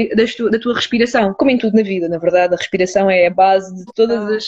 da, 0.52 0.60
tua 0.60 0.76
respiração, 0.76 1.34
como 1.34 1.50
em 1.50 1.58
tudo 1.58 1.76
na 1.76 1.82
vida, 1.82 2.08
na 2.10 2.20
verdade, 2.20 2.54
a 2.54 2.58
respiração 2.58 3.10
é 3.10 3.26
a 3.26 3.32
base 3.32 3.74
de 3.74 3.86
todas 3.96 4.30
as 4.30 4.46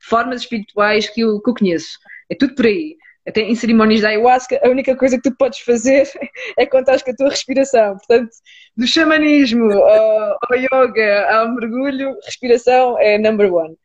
formas 0.00 0.40
espirituais 0.40 1.08
que 1.08 1.20
eu, 1.20 1.40
que 1.40 1.50
eu 1.50 1.54
conheço. 1.54 1.98
É 2.30 2.34
tudo 2.34 2.54
por 2.54 2.66
aí 2.66 2.96
até 3.26 3.40
em 3.42 3.54
cerimónias 3.54 4.00
da 4.00 4.08
ayahuasca, 4.08 4.60
a 4.62 4.68
única 4.68 4.96
coisa 4.96 5.16
que 5.16 5.30
tu 5.30 5.36
podes 5.36 5.60
fazer 5.60 6.08
é 6.58 6.66
contar 6.66 7.02
com 7.02 7.10
a 7.10 7.14
tua 7.14 7.30
respiração. 7.30 7.96
Portanto, 7.96 8.30
do 8.76 8.86
xamanismo 8.86 9.72
ao, 9.72 10.38
ao 10.42 10.56
yoga, 10.56 11.28
ao 11.30 11.54
mergulho, 11.54 12.16
respiração 12.24 12.98
é 12.98 13.18
number 13.18 13.52
one. 13.52 13.76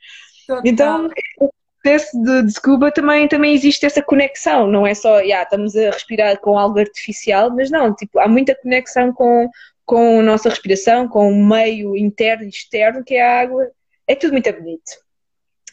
Total. 0.48 0.62
Então, 0.66 1.10
o 1.40 1.50
processo 1.84 2.22
de, 2.22 2.44
de 2.44 2.92
também, 2.94 3.28
também 3.28 3.54
existe 3.54 3.86
essa 3.86 4.02
conexão, 4.02 4.68
não 4.68 4.88
é 4.88 4.94
só, 4.94 5.20
yeah, 5.20 5.44
estamos 5.44 5.76
a 5.76 5.92
respirar 5.92 6.40
com 6.40 6.58
algo 6.58 6.80
artificial, 6.80 7.52
mas 7.52 7.70
não, 7.70 7.94
tipo, 7.94 8.20
há 8.20 8.28
muita 8.28 8.56
conexão 8.56 9.14
com, 9.14 9.50
com 9.86 10.20
a 10.20 10.24
nossa 10.24 10.50
respiração, 10.50 11.08
com 11.08 11.30
o 11.30 11.46
meio 11.46 11.96
interno 11.96 12.46
e 12.46 12.50
externo, 12.50 13.04
que 13.04 13.16
é 13.16 13.22
a 13.22 13.42
água. 13.42 13.70
É 14.08 14.16
tudo 14.16 14.32
muito 14.32 14.52
bonito. 14.52 14.92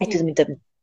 É 0.03 0.07
tudo 0.07 0.24
muito 0.24 0.44
bonito. 0.44 0.73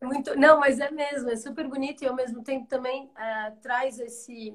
É 0.00 0.06
muito, 0.06 0.36
não, 0.38 0.58
mas 0.58 0.80
é 0.80 0.90
mesmo, 0.90 1.30
é 1.30 1.36
super 1.36 1.66
bonito 1.68 2.02
e 2.02 2.06
ao 2.06 2.14
mesmo 2.14 2.42
tempo 2.42 2.66
também 2.66 3.04
uh, 3.06 3.56
traz 3.62 3.98
esse, 3.98 4.54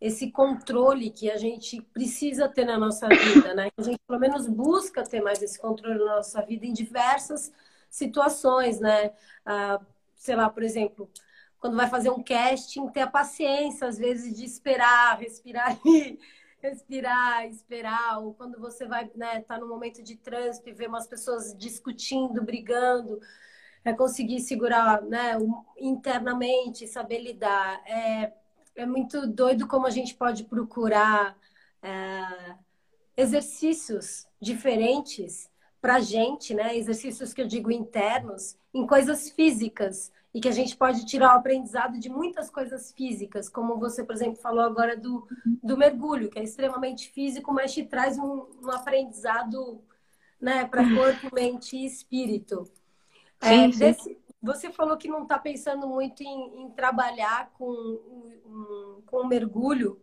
esse 0.00 0.30
controle 0.30 1.10
que 1.10 1.30
a 1.30 1.36
gente 1.36 1.80
precisa 1.92 2.48
ter 2.48 2.64
na 2.64 2.78
nossa 2.78 3.08
vida, 3.08 3.54
né? 3.54 3.70
A 3.76 3.82
gente 3.82 3.98
pelo 4.06 4.20
menos 4.20 4.46
busca 4.46 5.02
ter 5.04 5.20
mais 5.20 5.42
esse 5.42 5.58
controle 5.58 5.98
na 5.98 6.16
nossa 6.16 6.42
vida 6.42 6.64
em 6.66 6.72
diversas 6.72 7.52
situações, 7.90 8.80
né? 8.80 9.08
Uh, 9.46 9.84
sei 10.16 10.36
lá, 10.36 10.48
por 10.48 10.62
exemplo, 10.62 11.10
quando 11.58 11.76
vai 11.76 11.88
fazer 11.88 12.10
um 12.10 12.22
casting, 12.22 12.88
ter 12.88 13.00
a 13.00 13.06
paciência, 13.06 13.86
às 13.86 13.98
vezes, 13.98 14.36
de 14.36 14.44
esperar, 14.44 15.18
respirar 15.18 15.78
e 15.84 16.18
respirar, 16.60 17.46
esperar, 17.46 18.18
ou 18.20 18.34
quando 18.34 18.58
você 18.58 18.86
vai, 18.86 19.10
né, 19.14 19.42
tá 19.42 19.58
no 19.58 19.68
momento 19.68 20.02
de 20.02 20.16
trânsito 20.16 20.68
e 20.68 20.72
vê 20.72 20.86
umas 20.86 21.06
pessoas 21.06 21.54
discutindo, 21.56 22.42
brigando, 22.42 23.20
é 23.84 23.92
conseguir 23.92 24.40
segurar 24.40 25.02
né, 25.02 25.36
internamente, 25.78 26.88
saber 26.88 27.20
lidar. 27.20 27.82
É, 27.86 28.32
é 28.76 28.86
muito 28.86 29.26
doido 29.26 29.66
como 29.66 29.86
a 29.86 29.90
gente 29.90 30.14
pode 30.14 30.44
procurar 30.44 31.36
é, 31.82 32.54
exercícios 33.16 34.26
diferentes 34.40 35.50
para 35.80 35.96
a 35.96 36.00
gente, 36.00 36.54
né? 36.54 36.76
Exercícios 36.76 37.34
que 37.34 37.42
eu 37.42 37.46
digo 37.46 37.70
internos, 37.70 38.56
em 38.72 38.86
coisas 38.86 39.28
físicas 39.28 40.10
e 40.32 40.40
que 40.40 40.48
a 40.48 40.52
gente 40.52 40.76
pode 40.76 41.04
tirar 41.04 41.34
o 41.34 41.38
aprendizado 41.38 41.98
de 41.98 42.08
muitas 42.08 42.50
coisas 42.50 42.90
físicas, 42.90 43.48
como 43.48 43.78
você, 43.78 44.02
por 44.02 44.14
exemplo, 44.14 44.40
falou 44.40 44.64
agora 44.64 44.96
do, 44.96 45.28
do 45.62 45.76
mergulho, 45.76 46.28
que 46.28 46.38
é 46.38 46.42
extremamente 46.42 47.10
físico, 47.10 47.52
mas 47.52 47.72
te 47.72 47.84
traz 47.84 48.18
um, 48.18 48.46
um 48.62 48.70
aprendizado 48.70 49.80
né, 50.40 50.66
para 50.66 50.82
corpo, 50.92 51.32
mente 51.32 51.76
e 51.76 51.86
espírito. 51.86 52.68
Sim, 53.44 53.68
é, 53.68 53.72
sim. 53.72 53.78
Desse, 53.78 54.18
você 54.42 54.70
falou 54.70 54.96
que 54.96 55.08
não 55.08 55.22
está 55.22 55.38
pensando 55.38 55.86
muito 55.86 56.22
em, 56.22 56.62
em 56.62 56.70
trabalhar 56.70 57.50
com, 57.54 57.70
um, 57.70 59.02
com 59.06 59.22
um 59.22 59.26
mergulho. 59.26 60.00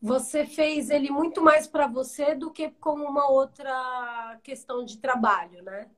Você 0.00 0.46
fez 0.46 0.90
ele 0.90 1.10
muito 1.10 1.42
mais 1.42 1.66
para 1.66 1.86
você 1.86 2.34
do 2.34 2.50
que 2.50 2.70
como 2.80 3.04
uma 3.04 3.30
outra 3.30 4.38
questão 4.42 4.84
de 4.84 4.98
trabalho, 4.98 5.62
né? 5.62 5.88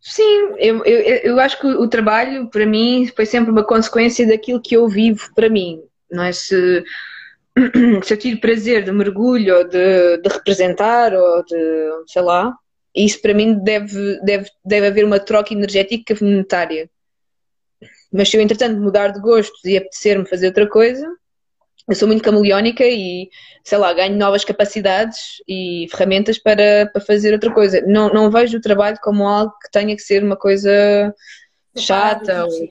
Sim, 0.00 0.54
eu, 0.58 0.84
eu, 0.84 1.00
eu 1.22 1.40
acho 1.40 1.60
que 1.60 1.66
o 1.66 1.88
trabalho 1.88 2.48
para 2.48 2.66
mim 2.66 3.06
foi 3.14 3.26
sempre 3.26 3.50
uma 3.50 3.64
consequência 3.64 4.26
daquilo 4.26 4.60
que 4.60 4.76
eu 4.76 4.88
vivo 4.88 5.32
para 5.34 5.48
mim. 5.48 5.82
Não 6.10 6.24
é? 6.24 6.32
se, 6.32 6.84
se 8.02 8.14
eu 8.14 8.18
tiro 8.18 8.40
prazer 8.40 8.84
de 8.84 8.92
mergulho 8.92 9.58
ou 9.58 9.64
de, 9.64 10.18
de 10.18 10.28
representar 10.28 11.14
ou 11.14 11.44
de, 11.44 12.04
sei 12.06 12.22
lá, 12.22 12.56
isso 12.94 13.20
para 13.20 13.34
mim 13.34 13.58
deve, 13.62 14.20
deve, 14.22 14.50
deve 14.64 14.86
haver 14.86 15.04
uma 15.04 15.18
troca 15.18 15.54
energética 15.54 16.14
monetária. 16.20 16.90
Mas 18.12 18.28
se 18.28 18.36
eu, 18.36 18.40
entretanto, 18.40 18.78
mudar 18.78 19.08
de 19.08 19.20
gosto 19.20 19.54
e 19.66 19.76
apetecer-me 19.76 20.26
fazer 20.26 20.48
outra 20.48 20.68
coisa, 20.68 21.06
eu 21.88 21.94
sou 21.96 22.06
muito 22.06 22.22
camaleónica 22.22 22.84
e, 22.84 23.28
sei 23.64 23.78
lá, 23.78 23.92
ganho 23.92 24.16
novas 24.16 24.44
capacidades 24.44 25.42
e 25.48 25.86
ferramentas 25.90 26.38
para, 26.38 26.86
para 26.92 27.00
fazer 27.00 27.32
outra 27.32 27.52
coisa. 27.52 27.80
Não, 27.86 28.12
não 28.12 28.30
vejo 28.30 28.58
o 28.58 28.60
trabalho 28.60 28.98
como 29.02 29.26
algo 29.26 29.52
que 29.60 29.70
tenha 29.70 29.96
que 29.96 30.02
ser 30.02 30.22
uma 30.22 30.36
coisa 30.36 31.14
chata 31.76 32.44
ou 32.44 32.68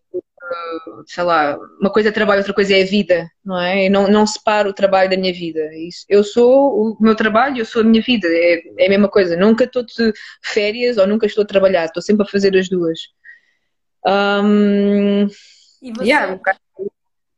sei 1.06 1.24
lá, 1.24 1.58
uma 1.80 1.92
coisa 1.92 2.10
é 2.10 2.12
trabalho, 2.12 2.40
outra 2.40 2.54
coisa 2.54 2.76
é 2.76 2.82
a 2.82 2.86
vida, 2.86 3.30
não 3.44 3.60
é? 3.60 3.88
Eu 3.88 3.92
não, 3.92 4.08
não 4.08 4.28
separo 4.28 4.70
o 4.70 4.74
trabalho 4.74 5.10
da 5.10 5.18
minha 5.18 5.34
vida. 5.34 5.60
Isso, 5.76 6.06
eu 6.10 6.24
sou 6.24 6.94
o 6.94 6.98
meu 7.00 7.16
trabalho, 7.16 7.58
eu 7.58 7.66
sou 7.66 7.82
a 7.82 7.86
minha 7.86 8.02
vida, 8.02 8.28
é, 8.28 8.62
é 8.78 8.86
a 8.86 8.90
mesma 8.90 9.10
coisa. 9.10 9.36
Nunca 9.36 9.64
estou 9.64 9.84
de 9.84 10.14
férias 10.42 10.98
ou 10.98 11.08
nunca 11.08 11.26
estou 11.26 11.44
a 11.44 11.48
trabalhar, 11.48 11.86
estou 11.86 12.02
sempre 12.02 12.24
a 12.24 12.30
fazer 12.30 12.56
as 12.58 12.70
duas. 12.70 13.00
Um, 14.06 15.28
e 15.82 15.92
você... 15.94 16.06
Yeah, 16.06 16.40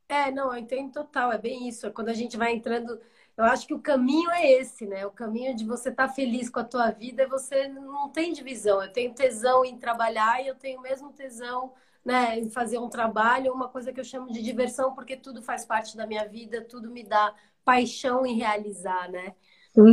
é, 0.08 0.30
não, 0.30 0.52
eu 0.52 0.58
entendo 0.58 0.92
total, 0.92 1.32
é 1.32 1.38
bem 1.38 1.68
isso. 1.68 1.86
É 1.86 1.90
quando 1.90 2.08
a 2.08 2.14
gente 2.14 2.36
vai 2.36 2.52
entrando 2.52 2.98
eu 3.36 3.44
acho 3.44 3.66
que 3.66 3.74
o 3.74 3.80
caminho 3.80 4.30
é 4.30 4.48
esse, 4.52 4.86
né? 4.86 5.04
O 5.04 5.10
caminho 5.10 5.56
de 5.56 5.64
você 5.64 5.88
estar 5.88 6.06
tá 6.06 6.14
feliz 6.14 6.48
com 6.48 6.60
a 6.60 6.64
tua 6.64 6.90
vida, 6.90 7.26
você 7.26 7.66
não 7.66 8.08
tem 8.08 8.32
divisão. 8.32 8.80
Eu 8.80 8.92
tenho 8.92 9.12
tesão 9.12 9.64
em 9.64 9.76
trabalhar 9.76 10.40
e 10.40 10.46
eu 10.46 10.54
tenho 10.54 10.80
mesmo 10.80 11.12
tesão 11.12 11.72
né, 12.04 12.38
em 12.38 12.50
fazer 12.50 12.78
um 12.78 12.88
trabalho, 12.88 13.52
uma 13.52 13.68
coisa 13.68 13.92
que 13.92 13.98
eu 13.98 14.04
chamo 14.04 14.30
de 14.30 14.42
diversão, 14.42 14.94
porque 14.94 15.16
tudo 15.16 15.42
faz 15.42 15.64
parte 15.64 15.96
da 15.96 16.06
minha 16.06 16.26
vida, 16.28 16.62
tudo 16.62 16.90
me 16.90 17.02
dá 17.02 17.34
paixão 17.64 18.26
em 18.26 18.36
realizar, 18.36 19.10
né? 19.10 19.34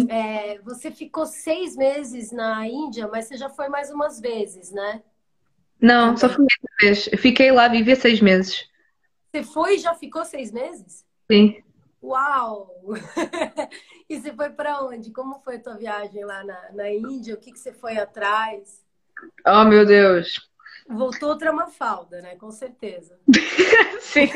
É, 0.09 0.59
você 0.59 0.91
ficou 0.91 1.26
seis 1.26 1.76
meses 1.76 2.32
na 2.32 2.68
Índia, 2.68 3.07
mas 3.07 3.26
você 3.26 3.38
já 3.38 3.49
foi 3.49 3.68
mais 3.68 3.89
umas 3.89 4.20
vezes, 4.20 4.72
né? 4.72 5.01
Não, 5.82 6.16
só 6.16 6.30
fui 6.30 6.41
uma 6.43 6.47
vez. 6.80 7.09
Eu 7.12 7.18
fiquei 7.18 7.51
lá, 7.51 7.68
viver 7.68 7.95
seis 7.95 8.22
meses. 8.22 8.70
Você 9.32 9.41
foi 9.41 9.76
e 9.76 9.80
já 9.80 9.95
ficou 9.95 10.24
seis 10.24 10.51
meses? 10.51 11.03
Sim. 11.32 11.64
Uau! 12.03 12.70
e 14.07 14.20
você 14.20 14.32
foi 14.34 14.51
para 14.51 14.84
onde? 14.84 15.12
Como 15.12 15.39
foi 15.39 15.55
a 15.55 15.59
tua 15.59 15.78
viagem 15.78 16.24
lá 16.24 16.43
na, 16.43 16.72
na 16.74 16.91
Índia? 16.91 17.34
O 17.34 17.38
que, 17.38 17.51
que 17.51 17.59
você 17.59 17.74
foi 17.74 17.97
atrás? 17.97 18.84
Oh, 19.47 19.64
meu 19.64 19.86
Deus! 19.86 20.51
Voltou 20.89 21.29
outra 21.29 21.51
Mafalda, 21.51 22.21
né? 22.21 22.36
Com 22.36 22.51
certeza. 22.51 23.17
Sim. 24.01 24.29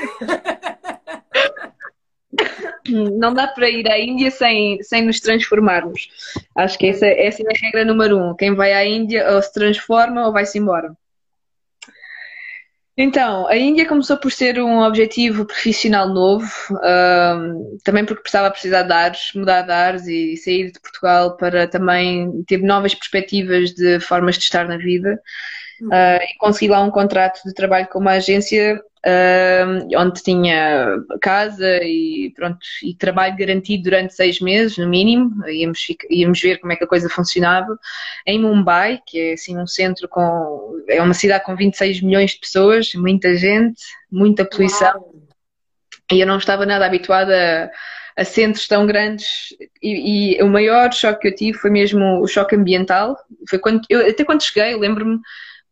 Não 2.88 3.34
dá 3.34 3.48
para 3.48 3.70
ir 3.70 3.90
à 3.90 4.00
Índia 4.00 4.30
sem, 4.30 4.82
sem 4.84 5.04
nos 5.04 5.20
transformarmos. 5.20 6.08
Acho 6.56 6.78
que 6.78 6.88
essa, 6.88 7.08
essa 7.08 7.42
é 7.42 7.46
a 7.46 7.60
regra 7.60 7.86
número 7.86 8.18
um. 8.18 8.36
Quem 8.36 8.54
vai 8.54 8.74
à 8.74 8.86
Índia 8.86 9.32
ou 9.32 9.42
se 9.42 9.54
transforma 9.54 10.28
ou 10.28 10.34
vai-se 10.34 10.58
embora. 10.60 10.96
Então, 12.98 13.46
a 13.48 13.58
Índia 13.58 13.86
começou 13.86 14.16
por 14.16 14.32
ser 14.32 14.58
um 14.58 14.80
objetivo 14.80 15.46
profissional 15.46 16.08
novo, 16.08 16.50
um, 16.72 17.78
também 17.84 18.06
porque 18.06 18.22
precisava 18.22 18.50
precisar 18.50 18.84
de 18.84 18.94
ares, 18.94 19.32
mudar 19.36 19.64
de 19.64 19.72
ares 19.72 20.08
e 20.08 20.38
sair 20.38 20.72
de 20.72 20.80
Portugal 20.80 21.36
para 21.36 21.68
também 21.68 22.42
ter 22.48 22.62
novas 22.62 22.96
perspectivas 22.96 23.72
de 23.72 24.00
formas 24.00 24.38
de 24.38 24.46
estar 24.46 24.66
na 24.66 24.78
vida. 24.78 25.20
Uh, 25.82 26.24
e 26.24 26.38
consegui 26.38 26.72
lá 26.72 26.82
um 26.82 26.92
contrato 26.92 27.42
de 27.46 27.54
trabalho 27.54 27.88
com 27.88 28.00
uma 28.00 28.12
agência 28.12 28.82
uh, 29.06 29.98
onde 29.98 30.24
tinha 30.24 30.98
casa 31.22 31.80
e 31.84 32.32
pronto 32.36 32.60
e 32.84 32.96
trabalho 32.96 33.36
garantido 33.38 33.84
durante 33.84 34.14
seis 34.14 34.40
meses 34.40 34.78
no 34.78 34.88
mínimo. 34.88 35.46
Íamos, 35.48 35.80
íamos 36.10 36.42
ver 36.42 36.60
como 36.60 36.74
é 36.74 36.76
que 36.76 36.84
a 36.84 36.88
coisa 36.88 37.10
funcionava. 37.10 37.78
Em 38.26 38.40
Mumbai 38.40 39.02
que 39.06 39.20
é 39.20 39.34
assim 39.34 39.58
um 39.58 39.68
centro 39.68 40.08
com 40.08 40.82
é 40.88 41.02
uma 41.02 41.14
cidade 41.14 41.44
com 41.44 41.56
26 41.56 42.02
milhões 42.02 42.32
de 42.32 42.40
pessoas 42.40 42.94
muita 42.96 43.36
gente 43.36 43.82
muita 44.12 44.46
poluição. 44.46 44.94
Uau. 44.94 45.16
e 46.12 46.20
eu 46.20 46.28
não 46.28 46.38
estava 46.38 46.66
nada 46.66 46.86
habituada 46.86 47.72
a, 48.16 48.22
a 48.22 48.26
centros 48.26 48.68
tão 48.68 48.86
grandes. 48.86 49.50
E, 49.82 50.38
e, 50.38 50.44
o 50.44 50.48
maior 50.48 50.94
choque 50.94 51.22
que 51.22 51.28
eu 51.28 51.36
tive 51.36 51.58
foi 51.58 51.70
mesmo 51.70 52.22
o 52.22 52.28
choque 52.28 52.56
ambiental. 52.56 53.18
Foi 53.50 53.60
quando 53.60 53.82
eu 53.90 54.08
até 54.10 54.24
quando 54.24 54.44
cheguei 54.44 54.76
lembro-me 54.76 55.20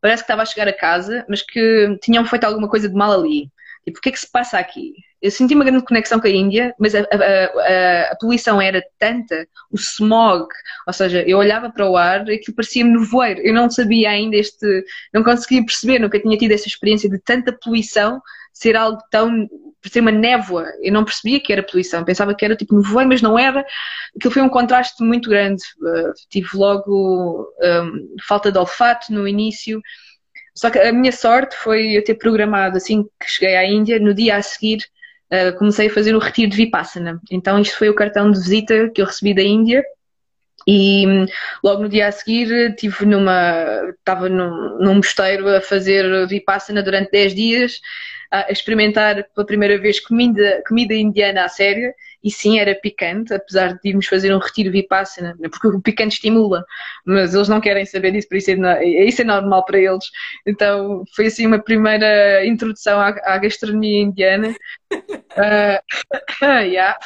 parece 0.04 0.22
que 0.22 0.26
estava 0.26 0.42
a 0.42 0.46
chegar 0.46 0.68
a 0.68 0.74
casa, 0.74 1.26
mas 1.30 1.42
que 1.42 1.98
tinham 2.02 2.26
feito 2.26 2.44
alguma 2.44 2.68
coisa 2.68 2.90
de 2.90 2.94
mal 2.94 3.14
ali. 3.14 3.50
Tipo, 3.86 4.00
o 4.00 4.02
que 4.02 4.10
é 4.10 4.12
que 4.12 4.20
se 4.20 4.30
passa 4.30 4.60
aqui? 4.60 4.96
Eu 5.22 5.32
senti 5.32 5.56
uma 5.56 5.64
grande 5.64 5.86
conexão 5.86 6.20
com 6.20 6.28
a 6.28 6.30
Índia, 6.30 6.76
mas 6.78 6.94
a, 6.94 7.00
a, 7.00 7.04
a, 7.04 8.12
a 8.12 8.16
poluição 8.18 8.62
era 8.62 8.84
tanta, 9.00 9.48
o 9.72 9.78
smog, 9.78 10.50
ou 10.86 10.92
seja, 10.92 11.24
eu 11.26 11.38
olhava 11.38 11.72
para 11.72 11.90
o 11.90 11.96
ar 11.96 12.28
e 12.28 12.34
aquilo 12.34 12.54
parecia-me 12.54 12.92
nevoeiro. 12.92 13.40
Eu 13.40 13.54
não 13.54 13.70
sabia 13.70 14.10
ainda 14.10 14.36
este, 14.36 14.84
não 15.14 15.24
conseguia 15.24 15.66
perceber, 15.66 16.00
nunca 16.00 16.20
tinha 16.20 16.38
tido 16.38 16.52
essa 16.52 16.68
experiência 16.68 17.10
de 17.10 17.20
tanta 17.20 17.54
poluição 17.54 18.22
ser 18.54 18.76
algo 18.76 19.02
tão 19.12 19.50
ser 19.90 20.00
uma 20.00 20.12
névoa. 20.12 20.66
Eu 20.82 20.94
não 20.94 21.04
percebia 21.04 21.40
que 21.40 21.52
era 21.52 21.64
poluição, 21.64 22.06
pensava 22.06 22.34
que 22.34 22.46
era 22.46 22.56
tipo 22.56 22.76
nevoeiro, 22.76 23.10
mas 23.10 23.22
não 23.22 23.38
era. 23.38 23.66
Aquilo 24.16 24.34
foi 24.34 24.42
um 24.42 24.50
contraste 24.50 25.04
muito 25.04 25.30
grande. 25.30 25.62
Uh, 25.82 26.14
tive 26.30 26.50
logo 26.54 27.48
um, 27.62 28.16
falta 28.26 28.52
de 28.52 28.58
olfato 28.58 29.12
no 29.12 29.28
início. 29.28 29.82
Só 30.56 30.70
que 30.70 30.80
a 30.80 30.94
minha 30.94 31.12
sorte 31.12 31.56
foi 31.58 31.98
eu 31.98 32.04
ter 32.04 32.16
programado 32.16 32.78
assim 32.78 33.04
que 33.04 33.30
cheguei 33.30 33.56
à 33.56 33.66
Índia, 33.66 34.00
no 34.00 34.14
dia 34.14 34.38
a 34.38 34.42
seguir 34.42 34.80
uh, 35.32 35.58
comecei 35.58 35.88
a 35.88 35.94
fazer 35.94 36.16
o 36.16 36.20
retiro 36.20 36.52
de 36.52 36.58
Vipassana. 36.58 37.20
Então 37.32 37.60
isto 37.60 37.78
foi 37.78 37.90
o 37.90 37.96
cartão 37.96 38.32
de 38.32 38.40
visita 38.40 38.90
que 38.90 39.02
eu 39.02 39.06
recebi 39.06 39.34
da 39.34 39.42
Índia 39.42 39.84
e 40.66 41.26
logo 41.62 41.84
no 41.84 41.90
dia 41.90 42.08
a 42.08 42.12
seguir 42.12 42.70
estive 42.70 43.06
numa 43.06 43.82
estava 44.00 44.30
num, 44.30 44.78
num 44.80 44.96
mosteiro 44.96 45.50
a 45.50 45.60
fazer 45.60 46.26
Vipassana 46.28 46.82
durante 46.82 47.12
10 47.12 47.36
dias 47.36 47.82
a 48.34 48.52
experimentar 48.52 49.24
pela 49.36 49.46
primeira 49.46 49.78
vez 49.78 50.00
comida, 50.00 50.64
comida 50.68 50.96
indiana 50.96 51.46
a 51.46 51.48
sério 51.48 51.94
e 52.24 52.32
sim, 52.32 52.58
era 52.58 52.74
picante, 52.74 53.34
apesar 53.34 53.74
de 53.74 53.90
irmos 53.90 54.08
fazer 54.08 54.34
um 54.34 54.40
retiro 54.40 54.72
vipassana, 54.72 55.38
porque 55.40 55.68
o 55.68 55.82
picante 55.82 56.16
estimula, 56.16 56.66
mas 57.06 57.36
eles 57.36 57.50
não 57.50 57.62
querem 57.62 57.86
saber 57.86 58.12
disso, 58.12 58.30
por 58.30 58.38
isso 58.38 58.50
é, 58.50 58.86
isso 58.86 59.22
é 59.22 59.26
normal 59.26 59.64
para 59.66 59.78
eles. 59.78 60.06
Então 60.48 61.04
foi 61.16 61.28
assim 61.28 61.46
uma 61.46 61.60
primeira 61.60 62.44
introdução 62.46 63.00
à, 63.00 63.10
à 63.10 63.38
gastronomia 63.38 64.02
indiana. 64.02 64.56
Uh, 64.92 65.84
yeah. 66.42 66.98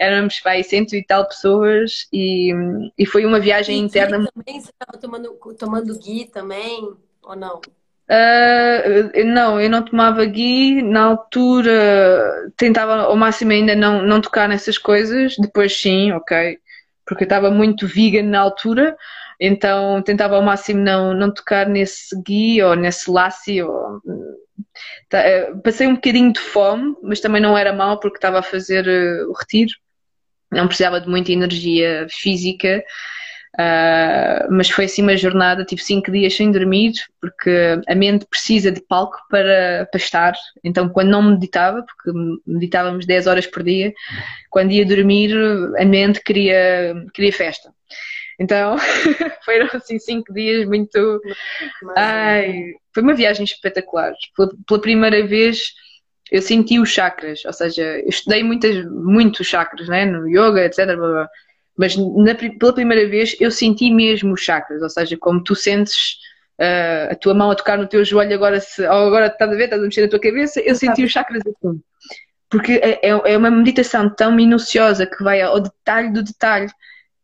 Éramos 0.00 0.40
vai, 0.42 0.64
cento 0.64 0.96
e 0.96 1.04
tal 1.04 1.28
pessoas 1.28 2.08
e, 2.12 2.52
e 2.98 3.06
foi 3.06 3.24
uma 3.24 3.38
viagem 3.38 3.76
e 3.76 3.80
interna. 3.80 4.28
Também 4.34 4.60
você 4.60 4.70
estava 4.70 4.98
tomando, 4.98 5.38
tomando 5.56 5.98
ghee 5.98 6.26
também, 6.26 6.92
ou 7.22 7.36
não? 7.36 7.60
Uh, 8.06 9.24
não, 9.24 9.58
eu 9.58 9.70
não 9.70 9.82
tomava 9.82 10.24
ghee, 10.26 10.82
na 10.82 11.04
altura 11.04 12.50
tentava 12.54 13.04
ao 13.04 13.16
máximo 13.16 13.52
ainda 13.52 13.74
não, 13.74 14.02
não 14.02 14.20
tocar 14.20 14.46
nessas 14.46 14.76
coisas, 14.76 15.36
depois 15.38 15.80
sim, 15.80 16.12
ok, 16.12 16.58
porque 17.06 17.24
eu 17.24 17.26
estava 17.26 17.50
muito 17.50 17.86
vegan 17.86 18.24
na 18.24 18.40
altura, 18.40 18.94
então 19.40 20.02
tentava 20.02 20.36
ao 20.36 20.42
máximo 20.42 20.80
não, 20.80 21.14
não 21.14 21.32
tocar 21.32 21.66
nesse 21.66 22.14
ghee 22.22 22.62
ou 22.62 22.76
nesse 22.76 23.10
lassi. 23.10 23.62
Ou... 23.62 24.00
Tá, 25.08 25.20
eh, 25.20 25.52
passei 25.62 25.86
um 25.86 25.94
bocadinho 25.94 26.32
de 26.32 26.40
fome, 26.40 26.94
mas 27.02 27.20
também 27.20 27.40
não 27.40 27.56
era 27.56 27.72
mal 27.72 27.98
porque 28.00 28.18
estava 28.18 28.40
a 28.40 28.42
fazer 28.42 28.86
uh, 28.86 29.30
o 29.30 29.32
retiro, 29.32 29.72
não 30.50 30.66
precisava 30.66 31.00
de 31.00 31.08
muita 31.08 31.32
energia 31.32 32.06
física 32.10 32.84
Uh, 33.54 34.50
mas 34.50 34.68
foi 34.68 34.86
assim 34.86 35.02
uma 35.02 35.16
jornada, 35.16 35.64
tive 35.64 35.82
cinco 35.82 36.10
dias 36.10 36.34
sem 36.34 36.50
dormir, 36.50 36.92
porque 37.20 37.80
a 37.86 37.94
mente 37.94 38.26
precisa 38.26 38.72
de 38.72 38.80
palco 38.80 39.16
para, 39.30 39.86
para 39.90 40.00
estar. 40.00 40.34
Então, 40.64 40.88
quando 40.88 41.10
não 41.10 41.22
meditava, 41.22 41.84
porque 41.84 42.18
meditávamos 42.44 43.06
10 43.06 43.26
horas 43.28 43.46
por 43.46 43.62
dia, 43.62 43.92
quando 44.50 44.72
ia 44.72 44.84
dormir, 44.84 45.32
a 45.78 45.84
mente 45.84 46.20
queria, 46.20 46.94
queria 47.14 47.32
festa. 47.32 47.70
Então, 48.40 48.76
foram 49.44 49.68
assim 49.72 50.00
cinco 50.00 50.34
dias 50.34 50.66
muito. 50.66 51.20
Ai, 51.96 52.72
foi 52.92 53.02
uma 53.04 53.14
viagem 53.14 53.44
espetacular. 53.44 54.12
Pela, 54.36 54.50
pela 54.66 54.80
primeira 54.80 55.24
vez 55.24 55.74
eu 56.30 56.42
senti 56.42 56.80
os 56.80 56.88
chakras, 56.88 57.44
ou 57.44 57.52
seja, 57.52 57.82
eu 57.82 58.08
estudei 58.08 58.42
muitas, 58.42 58.84
muitos 58.86 59.46
chakras, 59.46 59.88
né, 59.88 60.04
no 60.04 60.28
yoga, 60.28 60.64
etc. 60.64 60.86
Blá, 60.86 60.96
blá. 60.96 61.28
Mas 61.76 61.96
na, 61.96 62.34
pela 62.34 62.72
primeira 62.72 63.08
vez 63.08 63.36
eu 63.40 63.50
senti 63.50 63.90
mesmo 63.90 64.34
os 64.34 64.40
chakras, 64.40 64.82
ou 64.82 64.90
seja, 64.90 65.16
como 65.16 65.42
tu 65.42 65.54
sentes 65.54 66.18
uh, 66.60 67.12
a 67.12 67.14
tua 67.14 67.34
mão 67.34 67.50
a 67.50 67.54
tocar 67.54 67.78
no 67.78 67.86
teu 67.86 68.04
joelho, 68.04 68.34
agora, 68.34 68.60
se, 68.60 68.84
agora 68.86 69.26
estás 69.26 69.50
a 69.50 69.54
ver, 69.54 69.64
estás 69.64 69.82
a 69.82 69.84
mexer 69.84 70.02
na 70.02 70.08
tua 70.08 70.20
cabeça, 70.20 70.60
eu 70.60 70.74
senti 70.74 71.04
os 71.04 71.12
chakras 71.12 71.42
assim. 71.46 71.80
Porque 72.48 72.72
é, 72.72 73.00
é, 73.02 73.32
é 73.32 73.36
uma 73.36 73.50
meditação 73.50 74.08
tão 74.08 74.32
minuciosa 74.32 75.06
que 75.06 75.24
vai 75.24 75.40
ao 75.40 75.60
detalhe 75.60 76.12
do 76.12 76.22
detalhe 76.22 76.70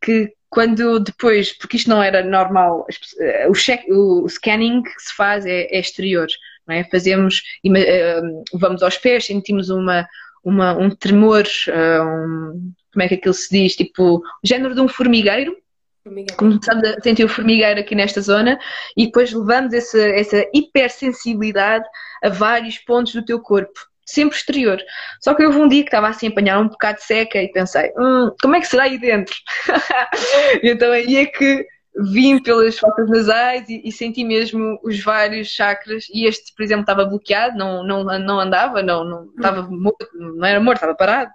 que 0.03 0.33
quando 0.51 0.99
depois, 0.99 1.57
porque 1.57 1.77
isto 1.77 1.89
não 1.89 2.03
era 2.03 2.25
normal, 2.25 2.85
eh, 3.21 3.47
o, 3.49 3.53
check, 3.53 3.85
o 3.89 4.29
scanning 4.29 4.83
que 4.83 4.91
se 4.99 5.15
faz 5.15 5.47
é, 5.47 5.69
é 5.71 5.79
exterior, 5.79 6.27
não 6.67 6.75
é? 6.75 6.83
Fazemos, 6.91 7.41
eh, 7.65 8.21
vamos 8.55 8.83
aos 8.83 8.99
pés, 8.99 9.27
sentimos 9.27 9.71
uma, 9.71 10.09
uma, 10.43 10.77
um 10.77 10.91
tremor, 10.91 11.45
um, 11.69 12.73
como 12.93 13.03
é 13.03 13.09
que 13.09 13.15
aquilo 13.15 13.35
se 13.35 13.49
diz, 13.51 13.77
tipo, 13.77 14.17
o 14.17 14.23
género 14.45 14.75
de 14.75 14.81
um 14.81 14.89
formigueiro. 14.89 15.57
formigueiro. 16.03 16.37
Começamos 16.37 16.89
a 16.89 17.01
sentir 17.01 17.25
o 17.25 17.29
formigueiro 17.29 17.81
aqui 17.81 17.95
nesta 17.95 18.21
zona 18.21 18.59
e 18.97 19.07
depois 19.07 19.33
levamos 19.33 19.73
essa, 19.73 19.99
essa 19.99 20.45
hipersensibilidade 20.53 21.85
a 22.23 22.29
vários 22.29 22.79
pontos 22.79 23.15
do 23.15 23.25
teu 23.25 23.41
corpo 23.41 23.79
sempre 24.05 24.37
exterior. 24.37 24.83
Só 25.21 25.35
que 25.35 25.45
houve 25.45 25.59
um 25.59 25.69
dia 25.69 25.83
que 25.83 25.89
estava 25.89 26.09
assim 26.09 26.27
a 26.27 26.31
apanhar 26.31 26.61
um 26.61 26.69
bocado 26.69 27.01
seca 27.01 27.41
e 27.41 27.51
pensei, 27.53 27.93
hum, 27.97 28.31
como 28.43 28.57
é 28.57 28.61
que 28.61 28.67
será 28.67 28.85
aí 28.85 28.99
dentro? 28.99 29.35
então 30.63 30.91
aí 30.91 31.17
é 31.17 31.27
que 31.27 31.67
vim 32.13 32.43
pelas 32.43 32.79
fotos 32.79 33.09
nasais 33.09 33.69
e, 33.69 33.83
e, 33.85 33.93
senti 33.93 34.25
mesmo 34.25 34.79
os 34.83 35.03
vários 35.03 35.49
chakras. 35.49 36.07
E 36.13 36.27
este, 36.27 36.55
por 36.55 36.63
exemplo, 36.63 36.83
estava 36.83 37.05
bloqueado, 37.05 37.57
não, 37.57 37.85
não, 37.85 38.05
não 38.19 38.41
andava, 38.41 38.83
não, 38.83 39.05
não 39.05 39.31
estava 39.37 39.63
morto, 39.63 40.09
não 40.15 40.47
era 40.47 40.61
morto, 40.61 40.79
estava 40.79 40.95
parado. 40.95 41.31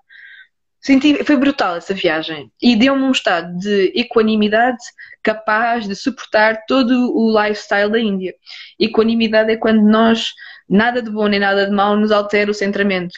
Senti, 0.85 1.23
foi 1.23 1.35
brutal 1.35 1.77
essa 1.77 1.95
viagem 1.95 2.51
e 2.61 2.75
deu-me 2.75 3.01
um 3.01 3.11
estado 3.11 3.57
de 3.57 3.91
equanimidade 3.95 4.77
capaz 5.23 5.87
de 5.87 5.95
suportar 5.95 6.63
todo 6.67 7.11
o 7.11 7.41
lifestyle 7.41 7.91
da 7.91 7.99
Índia. 7.99 8.35
Equanimidade 8.79 9.51
é 9.51 9.57
quando 9.57 9.81
nós, 9.81 10.35
nada 10.69 11.01
de 11.01 11.09
bom 11.09 11.25
nem 11.25 11.39
nada 11.39 11.65
de 11.65 11.71
mau, 11.71 11.97
nos 11.97 12.11
altera 12.11 12.51
o 12.51 12.53
centramento. 12.53 13.17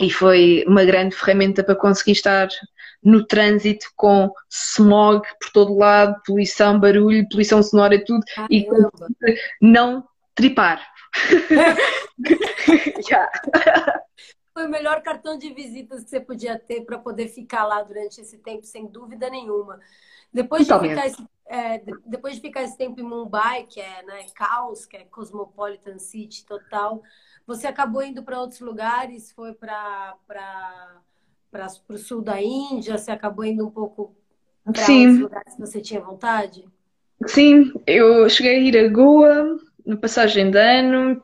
E 0.00 0.10
foi 0.10 0.64
uma 0.66 0.86
grande 0.86 1.14
ferramenta 1.14 1.62
para 1.62 1.74
conseguir 1.76 2.12
estar 2.12 2.48
no 3.04 3.26
trânsito 3.26 3.88
com 3.94 4.32
smog 4.50 5.22
por 5.38 5.52
todo 5.52 5.76
lado, 5.76 6.16
poluição, 6.24 6.80
barulho, 6.80 7.28
poluição 7.28 7.62
sonora 7.62 7.94
e 7.94 8.04
tudo, 8.06 8.24
ah, 8.38 8.46
e 8.50 8.66
não 9.60 10.02
tripar. 10.34 10.80
yeah. 13.10 13.28
Foi 14.56 14.64
o 14.64 14.70
melhor 14.70 15.02
cartão 15.02 15.36
de 15.36 15.52
visitas 15.52 16.02
que 16.02 16.08
você 16.08 16.18
podia 16.18 16.58
ter 16.58 16.80
para 16.80 16.98
poder 16.98 17.28
ficar 17.28 17.66
lá 17.66 17.82
durante 17.82 18.22
esse 18.22 18.38
tempo, 18.38 18.64
sem 18.64 18.86
dúvida 18.86 19.28
nenhuma. 19.28 19.78
Depois 20.32 20.66
de, 20.66 20.72
ficar 20.72 21.06
esse, 21.06 21.28
é, 21.44 21.82
depois 22.06 22.36
de 22.36 22.40
ficar 22.40 22.62
esse 22.62 22.74
tempo 22.74 22.98
em 22.98 23.02
Mumbai, 23.02 23.64
que 23.64 23.82
é 23.82 24.02
né, 24.02 24.24
caos, 24.34 24.86
que 24.86 24.96
é 24.96 25.04
Cosmopolitan 25.04 25.98
City 25.98 26.46
total, 26.46 27.02
você 27.46 27.66
acabou 27.66 28.02
indo 28.02 28.22
para 28.22 28.40
outros 28.40 28.60
lugares, 28.60 29.30
foi 29.30 29.52
para 29.52 30.16
o 31.90 31.98
sul 31.98 32.22
da 32.22 32.40
Índia, 32.40 32.96
você 32.96 33.10
acabou 33.10 33.44
indo 33.44 33.66
um 33.66 33.70
pouco 33.70 34.16
para 34.64 34.90
outros 34.90 35.18
lugares 35.18 35.54
que 35.54 35.60
você 35.60 35.82
tinha 35.82 36.00
vontade? 36.00 36.64
Sim, 37.26 37.74
eu 37.86 38.26
cheguei 38.30 38.56
a 38.56 38.58
ir 38.58 38.78
a 38.78 38.88
Goa, 38.88 39.58
na 39.84 39.98
passagem 39.98 40.50
de 40.50 40.58
ano, 40.58 41.22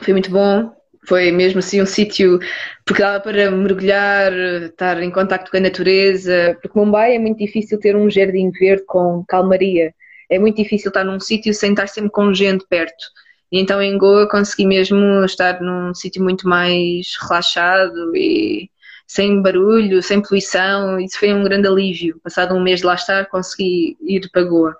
foi 0.00 0.12
muito 0.12 0.30
bom. 0.30 0.80
Foi 1.06 1.32
mesmo 1.32 1.58
assim 1.58 1.82
um 1.82 1.86
sítio 1.86 2.38
porque 2.86 3.02
dava 3.02 3.20
para 3.20 3.50
mergulhar, 3.50 4.32
estar 4.64 5.02
em 5.02 5.10
contacto 5.10 5.50
com 5.50 5.56
a 5.56 5.60
natureza. 5.60 6.56
Porque 6.62 6.78
Mumbai 6.78 7.16
é 7.16 7.18
muito 7.18 7.38
difícil 7.38 7.78
ter 7.80 7.96
um 7.96 8.08
jardim 8.10 8.50
verde 8.50 8.84
com 8.86 9.24
calmaria. 9.26 9.94
É 10.30 10.38
muito 10.38 10.56
difícil 10.56 10.88
estar 10.88 11.04
num 11.04 11.20
sítio 11.20 11.52
sem 11.52 11.72
estar 11.72 11.88
sempre 11.88 12.10
com 12.10 12.32
gente 12.32 12.64
perto. 12.68 13.04
E 13.50 13.60
então 13.60 13.82
em 13.82 13.98
Goa 13.98 14.28
consegui 14.28 14.66
mesmo 14.66 15.24
estar 15.24 15.60
num 15.60 15.94
sítio 15.94 16.22
muito 16.22 16.48
mais 16.48 17.08
relaxado 17.20 18.16
e 18.16 18.70
sem 19.06 19.42
barulho, 19.42 20.02
sem 20.02 20.22
poluição. 20.22 20.98
Isso 20.98 21.18
foi 21.18 21.34
um 21.34 21.44
grande 21.44 21.68
alívio. 21.68 22.18
Passado 22.24 22.54
um 22.54 22.62
mês 22.62 22.80
de 22.80 22.86
lá 22.86 22.94
estar, 22.94 23.26
consegui 23.26 23.96
ir 24.00 24.30
para 24.30 24.42
Goa. 24.44 24.74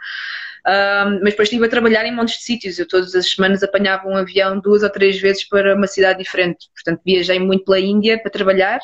Um, 0.67 1.21
mas 1.23 1.31
depois 1.31 1.49
estive 1.49 1.67
a 1.67 1.69
trabalhar 1.69 2.07
em 2.07 2.15
montes 2.15 2.39
de 2.39 2.45
sítios. 2.45 2.79
Eu 2.79 2.87
todas 2.87 3.15
as 3.15 3.31
semanas 3.31 3.63
apanhava 3.63 4.09
um 4.09 4.17
avião 4.17 4.61
duas 4.61 4.83
ou 4.83 4.91
três 4.91 5.21
vezes 5.21 5.45
para 5.49 5.75
uma 5.75 5.87
cidade 5.87 6.21
diferente. 6.21 6.69
Portanto, 6.75 7.01
viajei 7.05 7.39
muito 7.39 7.65
pela 7.65 7.81
Índia 7.81 8.21
para 8.21 8.31
trabalhar. 8.31 8.81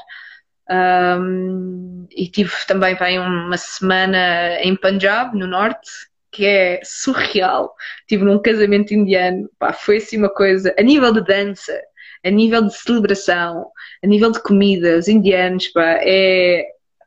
Um, 0.70 2.06
e 2.10 2.28
tive 2.28 2.52
também 2.66 2.94
vai, 2.94 3.18
uma 3.18 3.56
semana 3.56 4.60
em 4.60 4.76
Punjab, 4.76 5.36
no 5.36 5.46
norte, 5.46 5.88
que 6.30 6.44
é 6.44 6.80
surreal. 6.84 7.74
Estive 8.00 8.24
num 8.24 8.40
casamento 8.40 8.92
indiano. 8.92 9.48
Pá, 9.58 9.72
foi 9.72 9.98
assim 9.98 10.18
uma 10.18 10.28
coisa. 10.28 10.74
A 10.78 10.82
nível 10.82 11.12
de 11.12 11.24
dança, 11.24 11.80
a 12.24 12.30
nível 12.30 12.62
de 12.62 12.74
celebração, 12.74 13.70
a 14.02 14.06
nível 14.06 14.32
de 14.32 14.42
comida, 14.42 14.98
os 14.98 15.06
indianos, 15.06 15.68
pá, 15.68 15.98
é, 16.02 16.66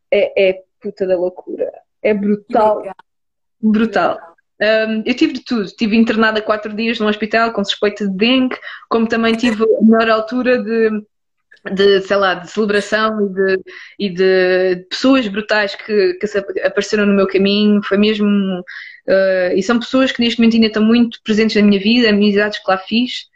é, 0.10 0.50
é 0.50 0.62
puta 0.80 1.06
da 1.06 1.18
loucura. 1.18 1.72
É 2.02 2.14
brutal. 2.14 2.84
Brutal. 3.62 4.31
Um, 4.62 5.02
eu 5.06 5.16
tive 5.16 5.34
de 5.34 5.44
tudo. 5.44 5.64
Estive 5.64 5.98
internada 5.98 6.42
quatro 6.42 6.74
dias 6.74 7.00
no 7.00 7.08
hospital 7.08 7.52
com 7.52 7.64
suspeita 7.64 8.08
de 8.08 8.16
dengue, 8.16 8.58
como 8.90 9.08
também 9.08 9.36
tive 9.36 9.64
a 9.64 9.82
melhor 9.82 10.10
altura 10.10 10.62
de, 10.62 11.04
de 11.74 12.02
sei 12.02 12.18
lá, 12.18 12.36
de 12.36 12.50
celebração 12.50 13.26
e 13.26 13.34
de, 13.34 13.64
e 14.00 14.10
de 14.10 14.86
pessoas 14.90 15.28
brutais 15.28 15.74
que, 15.76 16.14
que 16.14 16.28
apareceram 16.64 17.08
no 17.08 17.16
meu 17.16 17.28
caminho. 17.28 17.82
Foi 17.84 17.98
mesmo. 17.98 18.28
Uh, 19.08 19.56
e 19.56 19.64
são 19.64 19.80
pessoas 19.80 20.12
que 20.12 20.22
neste 20.22 20.40
momento 20.40 20.54
ainda 20.54 20.68
estão 20.68 20.84
muito 20.84 21.20
presentes 21.24 21.56
na 21.56 21.68
minha 21.68 21.82
vida, 21.82 22.10
amizades 22.10 22.60
que 22.60 22.70
lá 22.70 22.78
fiz. 22.78 23.32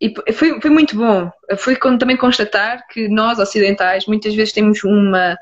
E 0.00 0.12
foi, 0.32 0.60
foi 0.60 0.70
muito 0.70 0.96
bom. 0.96 1.30
Foi 1.56 1.76
também 1.98 2.16
constatar 2.16 2.86
que 2.88 3.08
nós, 3.08 3.38
ocidentais, 3.38 4.06
muitas 4.06 4.34
vezes 4.34 4.52
temos 4.52 4.82
uma 4.84 5.38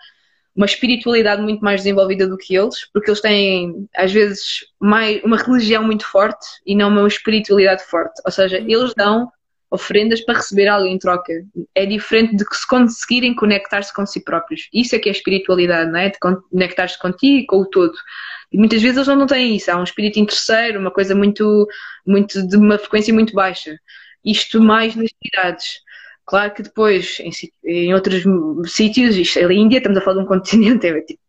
uma 0.55 0.67
espiritualidade 0.67 1.43
muito 1.43 1.65
mais 1.65 1.81
desenvolvida 1.81 2.29
do 2.29 2.37
que 2.37 2.55
eles, 2.55 2.89
porque 2.93 3.11
eles 3.11 3.21
têm, 3.21 3.89
às 3.97 4.13
vezes, 4.13 4.65
mais, 4.81 5.23
uma 5.25 5.37
religião 5.37 5.83
muito 5.83 6.07
forte 6.07 6.47
e 6.65 6.77
não 6.77 6.89
uma 6.89 7.09
espiritualidade 7.09 7.85
forte. 7.85 8.21
Ou 8.25 8.31
seja, 8.31 8.59
uhum. 8.59 8.67
eles 8.69 8.95
dão 8.95 9.31
ofrendas 9.71 10.21
para 10.21 10.37
receber 10.37 10.69
algo 10.69 10.87
em 10.87 10.97
troca. 10.97 11.33
É 11.75 11.85
diferente 11.85 12.37
de 12.37 12.45
que 12.45 12.57
se 12.57 12.67
conseguirem 12.67 13.35
conectar-se 13.35 13.93
com 13.93 14.07
si 14.07 14.23
próprios. 14.23 14.69
Isso 14.73 14.95
é 14.95 14.99
que 15.01 15.09
é 15.09 15.13
espiritualidade, 15.13 15.91
não 15.91 15.99
é? 15.99 16.11
De 16.11 16.19
conectar-se 16.21 16.99
contigo 16.99 17.39
e 17.39 17.47
com 17.47 17.57
o 17.57 17.67
todo. 17.67 17.95
E 18.53 18.57
muitas 18.57 18.81
vezes 18.81 18.97
eles 18.97 19.19
não 19.19 19.27
têm 19.27 19.57
isso. 19.57 19.71
Há 19.73 19.77
um 19.77 19.83
espírito 19.83 20.21
interesseiro, 20.21 20.79
uma 20.79 20.93
coisa 20.93 21.15
muito, 21.15 21.67
muito 22.07 22.47
de 22.47 22.57
uma 22.57 22.79
frequência 22.79 23.13
muito 23.13 23.35
baixa. 23.35 23.77
Isto 24.25 24.61
mais 24.61 24.95
nas 24.95 25.11
cidades. 25.23 25.81
Claro 26.27 26.55
que 26.55 26.63
depois, 26.63 27.19
em, 27.21 27.31
em 27.65 27.95
outros 27.95 28.25
sítios, 28.67 29.17
isto 29.17 29.39
é 29.39 29.45
a 29.45 29.53
Índia, 29.53 29.79
estamos 29.79 29.99
a 29.99 30.01
falar 30.01 30.19
de 30.19 30.23
um 30.25 30.29
continente, 30.29 30.87
é 30.87 31.01
tipo 31.03 31.25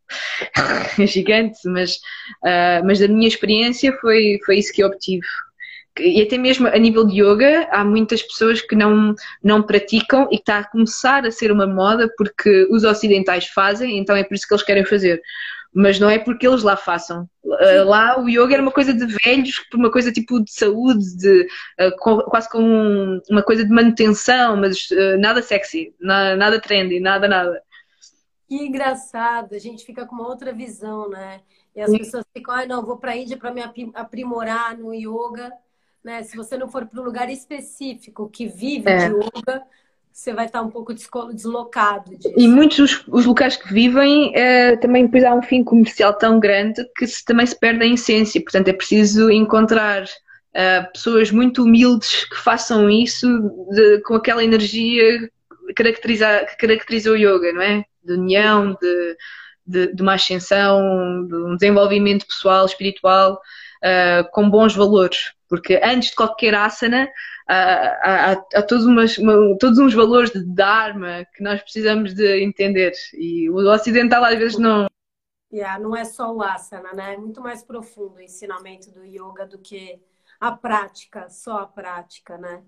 é 0.99 1.05
gigante, 1.07 1.57
mas, 1.65 1.95
uh, 2.43 2.85
mas 2.85 2.99
da 2.99 3.07
minha 3.07 3.27
experiência 3.27 3.91
foi, 3.99 4.39
foi 4.45 4.57
isso 4.57 4.71
que 4.73 4.83
eu 4.83 4.87
obtive. 4.87 5.25
E 5.97 6.21
até 6.21 6.37
mesmo 6.37 6.67
a 6.67 6.77
nível 6.77 7.05
de 7.05 7.21
yoga, 7.21 7.69
há 7.71 7.83
muitas 7.83 8.21
pessoas 8.21 8.61
que 8.61 8.75
não, 8.75 9.15
não 9.41 9.63
praticam 9.63 10.27
e 10.29 10.35
que 10.35 10.41
está 10.41 10.59
a 10.59 10.69
começar 10.69 11.25
a 11.25 11.31
ser 11.31 11.51
uma 11.53 11.65
moda 11.65 12.11
porque 12.17 12.67
os 12.69 12.83
ocidentais 12.83 13.47
fazem, 13.47 13.97
então 13.97 14.13
é 14.15 14.23
por 14.23 14.35
isso 14.35 14.45
que 14.45 14.53
eles 14.53 14.65
querem 14.65 14.85
fazer 14.85 15.21
mas 15.75 15.99
não 15.99 16.09
é 16.09 16.17
porque 16.17 16.47
eles 16.47 16.63
lá 16.63 16.77
façam. 16.77 17.29
Uh, 17.43 17.83
lá 17.83 18.17
o 18.17 18.29
yoga 18.29 18.53
era 18.53 18.61
uma 18.61 18.71
coisa 18.71 18.93
de 18.93 19.05
velhos, 19.05 19.61
uma 19.73 19.91
coisa 19.91 20.09
tipo 20.09 20.41
de 20.41 20.53
saúde, 20.53 21.17
de, 21.17 21.47
uh, 21.81 21.95
com, 21.99 22.21
quase 22.21 22.49
como 22.49 22.65
um, 22.65 23.19
uma 23.29 23.43
coisa 23.43 23.65
de 23.65 23.69
manutenção, 23.69 24.55
mas 24.55 24.89
uh, 24.91 25.17
nada 25.19 25.41
sexy, 25.41 25.93
na, 25.99 26.33
nada 26.37 26.61
trendy, 26.61 27.01
nada, 27.01 27.27
nada. 27.27 27.61
Que 28.47 28.55
engraçado, 28.55 29.53
a 29.53 29.59
gente 29.59 29.85
fica 29.85 30.05
com 30.05 30.15
uma 30.15 30.27
outra 30.27 30.53
visão, 30.53 31.09
né? 31.09 31.41
E 31.75 31.81
as 31.81 31.91
Sim. 31.91 31.97
pessoas 31.97 32.23
ficam, 32.33 32.55
ah, 32.55 32.65
não, 32.65 32.85
vou 32.85 32.97
para 32.97 33.11
a 33.11 33.17
Índia 33.17 33.35
para 33.35 33.51
me 33.51 33.61
aprimorar 33.93 34.77
no 34.77 34.93
yoga. 34.93 35.51
Né? 36.01 36.23
Se 36.23 36.37
você 36.37 36.57
não 36.57 36.69
for 36.69 36.85
para 36.85 37.01
um 37.01 37.03
lugar 37.03 37.29
específico 37.29 38.29
que 38.29 38.47
vive 38.47 38.89
é. 38.89 39.09
de 39.09 39.15
yoga, 39.15 39.63
você 40.15 40.33
vai 40.33 40.45
estar 40.45 40.61
um 40.61 40.69
pouco 40.69 40.93
deslocado 40.93 42.15
disso. 42.15 42.33
E 42.37 42.47
muitos 42.47 42.77
dos 42.77 43.03
os 43.09 43.25
locais 43.25 43.57
que 43.57 43.71
vivem 43.71 44.31
é, 44.33 44.77
também 44.77 45.05
depois 45.05 45.25
há 45.25 45.35
um 45.35 45.41
fim 45.41 45.61
comercial 45.61 46.13
tão 46.13 46.39
grande 46.39 46.81
que 46.95 47.05
se, 47.05 47.23
também 47.25 47.45
se 47.45 47.59
perde 47.59 47.83
a 47.83 47.87
essência. 47.87 48.41
Portanto, 48.41 48.69
é 48.69 48.73
preciso 48.73 49.29
encontrar 49.29 50.03
uh, 50.05 50.91
pessoas 50.93 51.31
muito 51.31 51.63
humildes 51.63 52.23
que 52.29 52.37
façam 52.37 52.89
isso 52.89 53.27
de, 53.71 53.99
com 54.03 54.15
aquela 54.15 54.41
energia 54.41 55.29
caracteriza, 55.75 56.45
que 56.45 56.65
caracteriza 56.65 57.11
o 57.11 57.17
yoga, 57.17 57.51
não 57.51 57.61
é? 57.61 57.83
De 58.01 58.13
união, 58.13 58.77
de, 58.81 59.17
de, 59.67 59.93
de 59.95 60.01
uma 60.01 60.13
ascensão, 60.13 61.27
de 61.27 61.35
um 61.35 61.57
desenvolvimento 61.57 62.25
pessoal, 62.25 62.65
espiritual, 62.65 63.37
uh, 63.85 64.29
com 64.31 64.49
bons 64.49 64.75
valores. 64.75 65.33
Porque 65.47 65.79
antes 65.83 66.09
de 66.09 66.15
qualquer 66.15 66.55
asana, 66.55 67.07
há, 67.47 68.31
há, 68.31 68.31
há 68.31 68.61
todos, 68.63 68.85
umas, 68.85 69.17
uma, 69.17 69.57
todos 69.59 69.77
uns 69.77 69.93
valores 69.93 70.31
de 70.31 70.43
Dharma 70.43 71.25
que 71.35 71.43
nós 71.43 71.61
precisamos 71.61 72.13
de 72.13 72.43
entender 72.43 72.93
e 73.13 73.49
o 73.49 73.57
ocidental 73.71 74.23
às 74.23 74.37
vezes 74.37 74.57
não. 74.57 74.87
Yeah, 75.53 75.79
não 75.79 75.95
é 75.95 76.03
só 76.03 76.33
o 76.33 76.41
asana, 76.41 76.91
né? 76.93 77.13
É 77.13 77.17
muito 77.17 77.39
mais 77.39 77.63
profundo 77.63 78.15
o 78.15 78.21
ensinamento 78.21 78.91
do 78.91 79.05
yoga 79.05 79.45
do 79.45 79.59
que 79.59 80.01
a 80.39 80.51
prática, 80.51 81.29
só 81.29 81.59
a 81.59 81.67
prática, 81.67 82.37
né? 82.37 82.63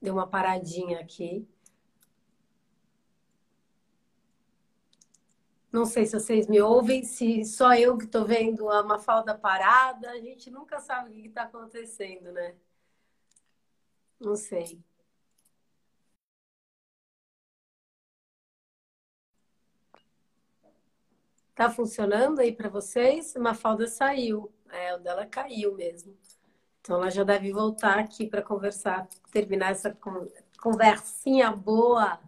Deu 0.00 0.14
uma 0.14 0.26
paradinha 0.26 1.00
aqui. 1.00 1.46
Não 5.74 5.84
sei 5.84 6.06
se 6.06 6.12
vocês 6.12 6.46
me 6.46 6.60
ouvem, 6.62 7.02
se 7.02 7.44
só 7.44 7.74
eu 7.74 7.98
que 7.98 8.04
estou 8.04 8.24
vendo 8.24 8.70
a 8.70 8.84
Mafalda 8.84 9.34
parada, 9.36 10.08
a 10.12 10.20
gente 10.20 10.48
nunca 10.48 10.78
sabe 10.78 11.10
o 11.10 11.12
que 11.12 11.26
está 11.26 11.42
acontecendo, 11.42 12.30
né? 12.30 12.54
Não 14.20 14.36
sei. 14.36 14.80
Tá 21.56 21.68
funcionando 21.68 22.38
aí 22.38 22.52
para 22.52 22.68
vocês? 22.68 23.34
Mafalda 23.34 23.88
saiu. 23.88 24.52
É, 24.70 24.94
o 24.94 24.98
dela 24.98 25.26
caiu 25.26 25.74
mesmo. 25.74 26.16
Então 26.80 26.98
ela 26.98 27.10
já 27.10 27.24
deve 27.24 27.52
voltar 27.52 27.98
aqui 27.98 28.28
para 28.28 28.42
conversar, 28.42 29.08
terminar 29.32 29.72
essa 29.72 29.96
conversinha 30.60 31.50
boa. 31.50 32.20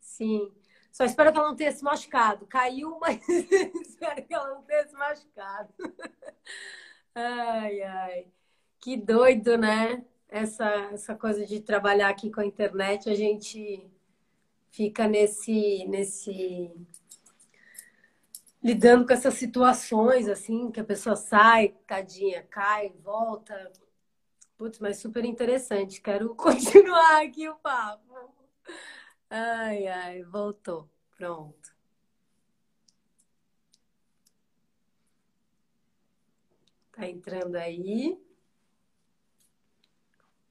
Sim. 0.00 0.52
Só 0.94 1.04
espero 1.04 1.32
que 1.32 1.38
ela 1.38 1.48
não 1.48 1.56
tenha 1.56 1.72
se 1.72 1.82
machucado. 1.82 2.46
Caiu, 2.46 3.00
mas 3.00 3.20
espero 3.82 4.24
que 4.24 4.32
ela 4.32 4.48
não 4.50 4.62
tenha 4.62 4.86
se 4.86 4.94
machucado. 4.94 5.74
ai, 7.12 7.82
ai. 7.82 8.26
Que 8.78 8.96
doido, 8.96 9.58
né? 9.58 10.04
Essa, 10.28 10.64
essa 10.92 11.16
coisa 11.16 11.44
de 11.44 11.60
trabalhar 11.60 12.10
aqui 12.10 12.30
com 12.30 12.40
a 12.40 12.46
internet, 12.46 13.10
a 13.10 13.14
gente 13.16 13.90
fica 14.70 15.08
nesse, 15.08 15.84
nesse 15.88 16.72
lidando 18.62 19.04
com 19.04 19.12
essas 19.12 19.34
situações 19.34 20.28
assim, 20.28 20.70
que 20.70 20.78
a 20.78 20.84
pessoa 20.84 21.16
sai, 21.16 21.74
tadinha, 21.88 22.44
cai, 22.44 22.92
volta. 23.02 23.72
Putz, 24.56 24.78
mas 24.78 24.98
super 24.98 25.24
interessante. 25.24 26.00
Quero 26.00 26.34
continuar 26.36 27.24
aqui 27.24 27.48
o 27.48 27.56
papo. 27.56 28.32
Ai, 29.36 29.88
ai, 29.88 30.22
voltou. 30.22 30.88
Pronto. 31.16 31.74
Tá 36.92 37.08
entrando 37.08 37.56
aí. 37.56 38.16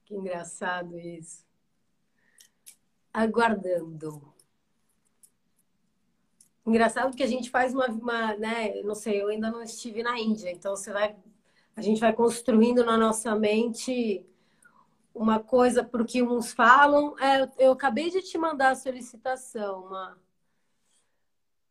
Que 0.04 0.14
engraçado 0.16 1.00
isso. 1.00 1.46
Aguardando. 3.14 4.34
Engraçado 6.66 7.16
que 7.16 7.24
a 7.24 7.28
gente 7.28 7.50
faz 7.50 7.74
uma, 7.74 7.88
uma, 7.88 8.36
né? 8.36 8.82
Não 8.82 8.96
sei, 8.96 9.22
eu 9.22 9.30
ainda 9.30 9.50
não 9.50 9.64
estive 9.64 10.04
na 10.04 10.20
Índia, 10.20 10.52
então 10.52 10.76
você 10.76 10.92
vai, 10.92 11.16
a 11.74 11.82
gente 11.82 12.02
vai 12.02 12.12
construindo 12.12 12.84
na 12.84 12.98
nossa 12.98 13.34
mente 13.34 14.26
uma 15.14 15.40
coisa 15.40 15.84
porque 15.84 16.24
uns 16.24 16.52
falam. 16.54 17.18
É, 17.20 17.50
eu 17.60 17.72
acabei 17.74 18.10
de 18.10 18.22
te 18.22 18.38
mandar 18.38 18.72
a 18.72 18.76
solicitação, 18.76 19.86
uma, 19.88 20.18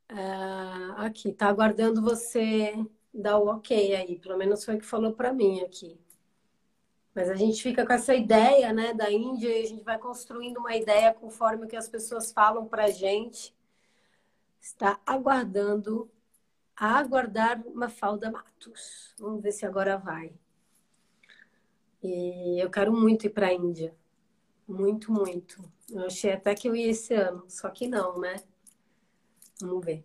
é, 0.08 1.06
aqui, 1.06 1.32
tá 1.32 1.48
aguardando 1.48 2.02
você 2.02 2.74
dar 3.12 3.38
o 3.38 3.48
ok 3.48 3.94
aí, 3.94 4.18
pelo 4.18 4.36
menos 4.38 4.64
foi 4.64 4.76
o 4.76 4.78
que 4.78 4.86
falou 4.86 5.12
para 5.12 5.32
mim 5.32 5.60
aqui. 5.62 5.98
Mas 7.14 7.28
a 7.28 7.34
gente 7.34 7.62
fica 7.62 7.86
com 7.86 7.92
essa 7.92 8.14
ideia, 8.14 8.72
né, 8.72 8.94
da 8.94 9.10
Índia 9.10 9.48
e 9.48 9.64
a 9.64 9.66
gente 9.66 9.84
vai 9.84 9.98
construindo 9.98 10.58
uma 10.58 10.74
ideia 10.76 11.12
conforme 11.12 11.66
o 11.66 11.68
que 11.68 11.76
as 11.76 11.88
pessoas 11.88 12.32
falam 12.32 12.66
para 12.66 12.90
gente 12.90 13.54
está 14.60 15.00
aguardando 15.04 16.10
a 16.76 16.98
aguardar 16.98 17.62
Mafalda 17.74 18.30
Matos. 18.30 19.14
Vamos 19.18 19.42
ver 19.42 19.52
se 19.52 19.66
agora 19.66 19.96
vai. 19.98 20.32
E 22.02 22.62
eu 22.62 22.70
quero 22.70 22.92
muito 22.92 23.26
ir 23.26 23.30
para 23.30 23.48
a 23.48 23.54
Índia. 23.54 23.94
Muito, 24.68 25.12
muito. 25.12 25.62
Eu 25.90 26.06
achei 26.06 26.32
até 26.32 26.54
que 26.54 26.68
eu 26.68 26.76
ia 26.76 26.90
esse 26.90 27.14
ano, 27.14 27.44
só 27.48 27.70
que 27.70 27.88
não, 27.88 28.18
né? 28.20 28.36
Vamos 29.60 29.84
ver. 29.86 30.04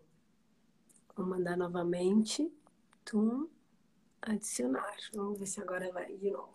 Vou 1.15 1.25
mandar 1.25 1.57
novamente. 1.57 2.49
Tum, 3.03 3.49
adicionar. 4.21 4.97
Vamos 5.13 5.39
ver 5.39 5.47
se 5.47 5.61
agora 5.61 5.91
vai 5.91 6.15
de 6.17 6.31
novo. 6.31 6.53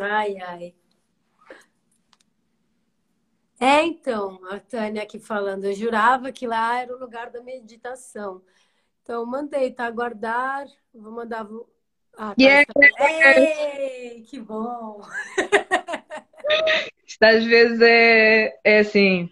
Ai, 0.00 0.36
ai. 0.40 0.74
É, 3.58 3.84
então, 3.86 4.38
a 4.50 4.60
Tânia 4.60 5.02
aqui 5.02 5.18
falando, 5.18 5.64
eu 5.64 5.72
jurava 5.74 6.30
que 6.30 6.46
lá 6.46 6.78
era 6.78 6.94
o 6.94 6.98
lugar 6.98 7.30
da 7.30 7.42
meditação. 7.42 8.42
Então, 9.02 9.26
mandei, 9.26 9.72
tá? 9.72 9.86
Aguardar, 9.86 10.66
vou 10.94 11.12
mandar. 11.12 11.48
Ah, 12.16 12.34
tá, 12.34 12.42
yeah. 12.42 12.64
Ei, 12.98 14.22
que 14.22 14.40
bom! 14.40 15.00
Às 17.20 17.44
vezes 17.44 17.80
é, 17.80 18.58
é 18.64 18.78
assim. 18.78 19.30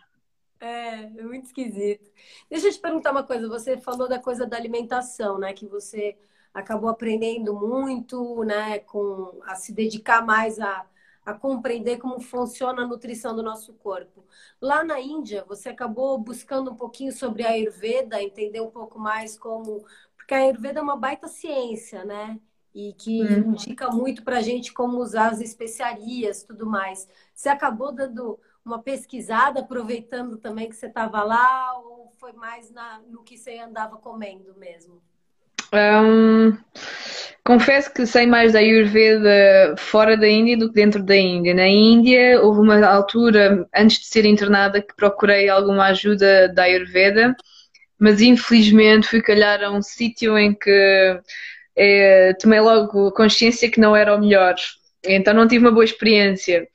É, 0.61 1.05
é 1.05 1.23
muito 1.23 1.47
esquisito. 1.47 2.11
Deixa 2.51 2.69
eu 2.69 2.73
te 2.73 2.79
perguntar 2.79 3.13
uma 3.13 3.23
coisa. 3.23 3.49
Você 3.49 3.79
falou 3.79 4.09
da 4.09 4.19
coisa 4.19 4.47
da 4.47 4.57
alimentação, 4.57 5.39
né? 5.39 5.53
Que 5.53 5.67
você 5.67 6.17
acabou 6.53 6.89
aprendendo 6.89 7.55
muito, 7.55 8.45
né? 8.45 8.79
Com, 8.81 9.41
a 9.45 9.55
se 9.55 9.73
dedicar 9.73 10.25
mais 10.25 10.59
a 10.59 10.87
a 11.25 11.33
compreender 11.33 11.99
como 11.99 12.21
funciona 12.21 12.83
a 12.83 12.87
nutrição 12.87 13.35
do 13.35 13.43
nosso 13.43 13.73
corpo. 13.75 14.25
Lá 14.61 14.85
na 14.85 15.01
Índia, 15.01 15.45
você 15.49 15.71
acabou 15.71 16.19
buscando 16.19 16.71
um 16.71 16.77
pouquinho 16.77 17.13
sobre 17.13 17.45
a 17.45 17.51
Ayurveda, 17.51 18.23
entender 18.23 18.61
um 18.61 18.71
pouco 18.71 18.99
mais 18.99 19.39
como. 19.39 19.85
Porque 20.17 20.35
a 20.35 20.39
Ayurveda 20.39 20.81
é 20.81 20.83
uma 20.83 20.97
baita 20.97 21.29
ciência, 21.29 22.05
né? 22.05 22.39
E 22.75 22.93
que 22.95 23.23
uhum. 23.23 23.53
indica 23.53 23.89
muito 23.91 24.25
para 24.25 24.39
a 24.39 24.43
gente 24.43 24.73
como 24.73 24.99
usar 24.99 25.29
as 25.31 25.41
especiarias 25.41 26.43
tudo 26.43 26.67
mais. 26.67 27.09
Você 27.33 27.49
acabou 27.49 27.93
dando 27.93 28.39
uma 28.65 28.83
pesquisada, 28.83 29.61
aproveitando 29.61 30.39
também 30.39 30.69
que 30.69 30.77
você 30.77 30.87
estava 30.87 31.23
lá, 31.23 31.79
ou 31.79 32.13
foi 32.19 32.33
mais 32.33 32.71
na, 32.73 33.01
no 33.09 33.23
que 33.23 33.37
você 33.37 33.59
andava 33.59 33.97
comendo 33.99 34.55
mesmo? 34.57 35.03
Um, 35.75 36.57
confesso 37.45 37.93
que 37.93 38.07
sei 38.07 38.27
mais 38.27 38.53
da 38.53 38.61
Ayurveda 38.61 39.75
fora 39.77 40.17
da 40.17 40.29
Índia 40.29 40.57
do 40.57 40.69
que 40.69 40.75
dentro 40.75 41.03
da 41.03 41.17
Índia. 41.17 41.53
Na 41.53 41.67
Índia 41.67 42.41
houve 42.41 42.61
uma 42.61 42.87
altura, 42.87 43.69
antes 43.75 43.99
de 43.99 44.07
ser 44.07 44.25
internada, 44.25 44.81
que 44.81 44.95
procurei 44.95 45.49
alguma 45.49 45.87
ajuda 45.87 46.49
da 46.49 46.63
Ayurveda, 46.63 47.37
mas 47.99 48.21
infelizmente 48.21 49.09
fui 49.09 49.21
calhar 49.21 49.63
a 49.63 49.71
um 49.71 49.83
sítio 49.83 50.39
em 50.39 50.55
que 50.55 51.21
é, 51.77 52.33
tomei 52.35 52.61
logo 52.61 53.11
consciência 53.13 53.71
que 53.71 53.81
não 53.81 53.95
era 53.95 54.15
o 54.15 54.21
melhor. 54.21 54.55
Então 55.05 55.35
não 55.35 55.49
tive 55.49 55.65
uma 55.65 55.73
boa 55.73 55.85
experiência. 55.85 56.67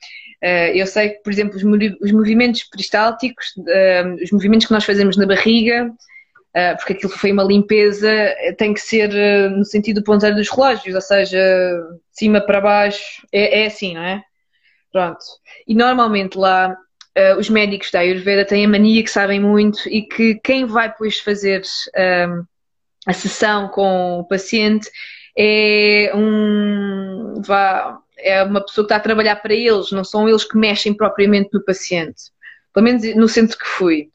Uh, 0.43 0.71
eu 0.73 0.87
sei 0.87 1.09
que, 1.09 1.23
por 1.23 1.33
exemplo, 1.33 1.57
os, 1.57 2.11
movimentos 2.11 2.63
peristálticos, 2.63 3.47
uh, 3.57 4.23
os 4.23 4.31
movimentos 4.31 4.67
que 4.67 4.73
nós 4.73 4.85
fazemos 4.85 5.17
na 5.17 5.25
barriga, 5.25 5.91
porque 6.77 6.93
aquilo 6.93 7.11
foi 7.11 7.31
uma 7.31 7.43
limpeza, 7.43 8.11
tem 8.57 8.73
que 8.73 8.81
ser 8.81 9.09
no 9.51 9.63
sentido 9.63 10.01
do 10.01 10.03
ponteiro 10.03 10.35
dos 10.35 10.49
relógios, 10.49 10.95
ou 10.95 10.99
seja, 10.99 11.37
de 11.37 11.99
cima 12.11 12.41
para 12.41 12.59
baixo, 12.59 13.25
é, 13.31 13.61
é 13.61 13.65
assim, 13.67 13.93
não 13.93 14.03
é? 14.03 14.21
Pronto. 14.91 15.19
E 15.67 15.75
normalmente 15.75 16.37
lá 16.37 16.75
os 17.37 17.49
médicos 17.49 17.91
da 17.91 17.99
Ayurveda 17.99 18.43
têm 18.43 18.65
a 18.65 18.67
mania 18.67 19.03
que 19.03 19.11
sabem 19.11 19.39
muito 19.39 19.87
e 19.87 20.01
que 20.01 20.35
quem 20.43 20.65
vai 20.65 20.89
depois 20.89 21.19
fazer 21.19 21.61
a 23.09 23.13
sessão 23.13 23.67
com 23.69 24.19
o 24.19 24.23
paciente 24.23 24.87
é 25.35 26.11
um 26.13 27.41
vá, 27.43 27.97
é 28.19 28.43
uma 28.43 28.63
pessoa 28.63 28.85
que 28.85 28.93
está 28.93 28.97
a 28.97 28.99
trabalhar 28.99 29.37
para 29.37 29.55
eles, 29.55 29.91
não 29.91 30.03
são 30.03 30.29
eles 30.29 30.43
que 30.43 30.55
mexem 30.55 30.93
propriamente 30.93 31.49
no 31.51 31.65
paciente. 31.65 32.21
Pelo 32.71 32.83
menos 32.83 33.15
no 33.15 33.27
centro 33.27 33.57
que 33.57 33.65
fui. 33.65 34.09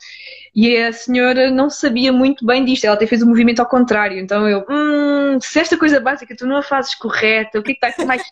E 0.54 0.76
a 0.76 0.92
senhora 0.92 1.50
não 1.50 1.68
sabia 1.68 2.12
muito 2.12 2.46
bem 2.46 2.64
disto, 2.64 2.84
ela 2.84 2.94
até 2.94 3.04
fez 3.04 3.20
o 3.20 3.26
movimento 3.26 3.58
ao 3.58 3.68
contrário. 3.68 4.16
Então 4.16 4.48
eu, 4.48 4.64
hum, 4.70 5.40
se 5.40 5.58
esta 5.58 5.76
coisa 5.76 5.98
básica 5.98 6.36
tu 6.36 6.46
não 6.46 6.58
a 6.58 6.62
fazes 6.62 6.94
correta, 6.94 7.58
o 7.58 7.64
que 7.64 7.72
é 7.72 7.74
que 7.74 7.84
está 7.84 8.06
mais. 8.06 8.22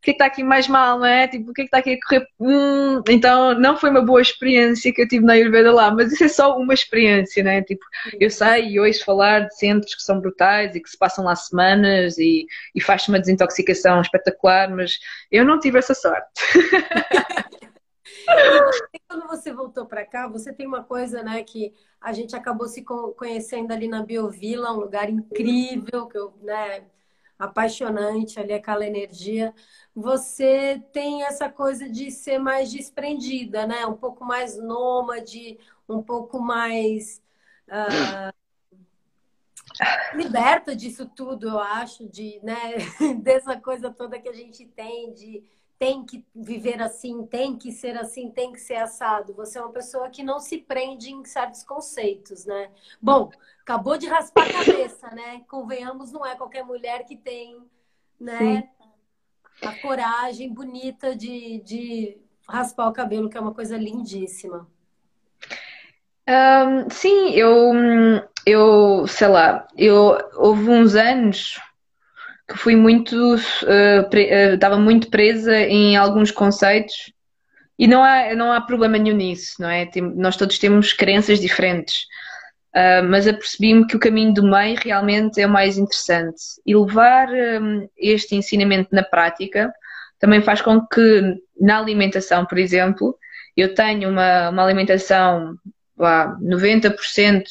O 0.00 0.02
que 0.02 0.12
é 0.12 0.14
que 0.14 0.16
está 0.22 0.24
aqui 0.24 0.42
mais 0.42 0.66
mal, 0.66 0.98
não 0.98 1.04
é? 1.04 1.28
Tipo, 1.28 1.50
o 1.50 1.52
que 1.52 1.60
é 1.60 1.64
que 1.64 1.68
está 1.68 1.78
aqui 1.78 1.92
a 1.92 1.98
correr? 2.08 2.26
Hum, 2.40 3.02
então, 3.06 3.54
não 3.60 3.76
foi 3.76 3.90
uma 3.90 4.00
boa 4.00 4.22
experiência 4.22 4.90
que 4.94 5.02
eu 5.02 5.06
tive 5.06 5.26
na 5.26 5.34
Ayurveda 5.34 5.70
lá, 5.70 5.94
mas 5.94 6.10
isso 6.10 6.24
é 6.24 6.28
só 6.28 6.56
uma 6.56 6.72
experiência, 6.72 7.44
né? 7.44 7.60
Tipo, 7.60 7.84
eu 8.18 8.30
sei 8.30 8.70
e 8.70 8.80
ouço 8.80 9.04
falar 9.04 9.40
de 9.40 9.54
centros 9.58 9.94
que 9.94 10.02
são 10.02 10.18
brutais 10.18 10.74
e 10.74 10.80
que 10.80 10.88
se 10.88 10.96
passam 10.96 11.22
lá 11.22 11.36
semanas 11.36 12.16
e, 12.16 12.46
e 12.74 12.80
faz 12.80 13.06
uma 13.08 13.20
desintoxicação 13.20 14.00
espetacular, 14.00 14.70
mas 14.70 14.98
eu 15.30 15.44
não 15.44 15.60
tive 15.60 15.78
essa 15.78 15.92
sorte. 15.92 16.30
E 18.92 18.98
quando 19.08 19.26
você 19.26 19.52
voltou 19.52 19.86
para 19.86 20.06
cá, 20.06 20.28
você 20.28 20.52
tem 20.52 20.66
uma 20.66 20.84
coisa, 20.84 21.22
né, 21.22 21.42
que 21.42 21.74
a 22.00 22.12
gente 22.12 22.36
acabou 22.36 22.68
se 22.68 22.84
conhecendo 23.16 23.72
ali 23.72 23.88
na 23.88 24.02
Biovila, 24.04 24.72
um 24.72 24.80
lugar 24.80 25.10
incrível, 25.10 26.06
que 26.06 26.16
eu, 26.16 26.32
né, 26.42 26.84
apaixonante 27.40 28.38
ali 28.38 28.52
aquela 28.52 28.86
energia. 28.86 29.54
Você 29.94 30.80
tem 30.92 31.24
essa 31.24 31.48
coisa 31.48 31.88
de 31.88 32.10
ser 32.10 32.38
mais 32.38 32.70
desprendida, 32.70 33.66
né? 33.66 33.86
Um 33.86 33.96
pouco 33.96 34.24
mais 34.24 34.58
nômade, 34.58 35.58
um 35.88 36.02
pouco 36.02 36.38
mais 36.38 37.22
uh, 37.66 38.32
liberta 40.14 40.76
disso 40.76 41.06
tudo, 41.06 41.48
eu 41.48 41.58
acho, 41.58 42.06
de, 42.08 42.38
né, 42.42 42.76
dessa 43.22 43.58
coisa 43.58 43.90
toda 43.90 44.18
que 44.18 44.28
a 44.28 44.32
gente 44.32 44.66
tem 44.66 45.12
de 45.12 45.42
tem 45.80 46.04
que 46.04 46.22
viver 46.34 46.82
assim, 46.82 47.24
tem 47.24 47.56
que 47.56 47.72
ser 47.72 47.96
assim, 47.96 48.30
tem 48.30 48.52
que 48.52 48.60
ser 48.60 48.76
assado. 48.76 49.32
Você 49.32 49.58
é 49.58 49.62
uma 49.62 49.72
pessoa 49.72 50.10
que 50.10 50.22
não 50.22 50.38
se 50.38 50.58
prende 50.58 51.10
em 51.10 51.24
certos 51.24 51.64
conceitos, 51.64 52.44
né? 52.44 52.68
Bom, 53.00 53.30
acabou 53.62 53.96
de 53.96 54.06
raspar 54.06 54.46
a 54.46 54.52
cabeça, 54.52 55.08
né? 55.12 55.40
Convenhamos, 55.48 56.12
não 56.12 56.24
é 56.24 56.36
qualquer 56.36 56.62
mulher 56.64 57.06
que 57.06 57.16
tem, 57.16 57.56
né? 58.20 58.68
Sim. 58.68 59.66
A 59.66 59.72
coragem 59.80 60.52
bonita 60.52 61.16
de, 61.16 61.60
de 61.60 62.18
raspar 62.46 62.86
o 62.86 62.92
cabelo, 62.92 63.30
que 63.30 63.38
é 63.38 63.40
uma 63.40 63.54
coisa 63.54 63.78
lindíssima. 63.78 64.68
Um, 66.28 66.90
sim, 66.90 67.30
eu, 67.30 67.72
eu, 68.44 69.06
sei 69.06 69.28
lá, 69.28 69.66
eu 69.78 70.18
houve 70.34 70.68
uns 70.68 70.94
anos 70.94 71.58
fui 72.58 72.76
muito, 72.76 73.34
uh, 73.34 74.08
pre, 74.10 74.24
uh, 74.24 74.54
estava 74.54 74.78
muito 74.78 75.08
presa 75.08 75.56
em 75.58 75.96
alguns 75.96 76.30
conceitos 76.30 77.12
e 77.78 77.86
não 77.86 78.02
há, 78.02 78.34
não 78.34 78.52
há 78.52 78.60
problema 78.60 78.98
nenhum 78.98 79.16
nisso, 79.16 79.54
não 79.58 79.68
é? 79.68 79.86
Tem, 79.86 80.02
nós 80.02 80.36
todos 80.36 80.58
temos 80.58 80.92
crenças 80.92 81.40
diferentes. 81.40 82.02
Uh, 82.74 83.02
mas 83.08 83.26
apercebi-me 83.26 83.86
que 83.86 83.96
o 83.96 84.00
caminho 84.00 84.32
do 84.32 84.44
meio 84.44 84.78
realmente 84.80 85.40
é 85.40 85.46
o 85.46 85.50
mais 85.50 85.76
interessante. 85.76 86.40
E 86.64 86.76
levar 86.76 87.28
um, 87.28 87.88
este 87.98 88.36
ensinamento 88.36 88.90
na 88.92 89.02
prática 89.02 89.72
também 90.20 90.40
faz 90.42 90.60
com 90.60 90.86
que 90.86 91.36
na 91.60 91.78
alimentação, 91.78 92.46
por 92.46 92.58
exemplo, 92.58 93.16
eu 93.56 93.74
tenho 93.74 94.10
uma, 94.10 94.50
uma 94.50 94.64
alimentação 94.64 95.56
lá, 96.00 96.36
90% 96.40 97.44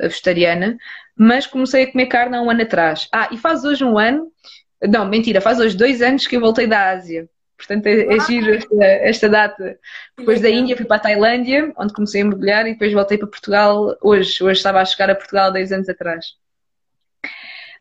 vegetariana, 0.00 0.78
mas 1.16 1.46
comecei 1.46 1.84
a 1.84 1.92
comer 1.92 2.06
carne 2.06 2.36
há 2.36 2.42
um 2.42 2.50
ano 2.50 2.62
atrás. 2.62 3.08
Ah, 3.12 3.28
e 3.32 3.36
faz 3.36 3.64
hoje 3.64 3.84
um 3.84 3.98
ano, 3.98 4.30
não, 4.82 5.06
mentira, 5.06 5.40
faz 5.40 5.58
hoje 5.58 5.76
dois 5.76 6.02
anos 6.02 6.26
que 6.26 6.36
eu 6.36 6.40
voltei 6.40 6.66
da 6.66 6.90
Ásia. 6.90 7.28
Portanto, 7.56 7.86
é, 7.86 8.14
é 8.14 8.20
giro 8.20 8.54
esta, 8.54 8.84
esta, 8.84 9.28
data. 9.28 9.78
Depois 10.16 10.40
da 10.42 10.50
Índia 10.50 10.76
fui 10.76 10.84
para 10.84 10.96
a 10.96 11.00
Tailândia, 11.00 11.72
onde 11.78 11.94
comecei 11.94 12.20
a 12.20 12.24
mergulhar, 12.24 12.66
e 12.66 12.72
depois 12.72 12.92
voltei 12.92 13.16
para 13.16 13.28
Portugal 13.28 13.96
hoje. 14.02 14.44
Hoje 14.44 14.58
estava 14.58 14.80
a 14.80 14.84
chegar 14.84 15.08
a 15.08 15.14
Portugal 15.14 15.48
há 15.48 15.50
10 15.50 15.72
anos 15.72 15.88
atrás. 15.88 16.26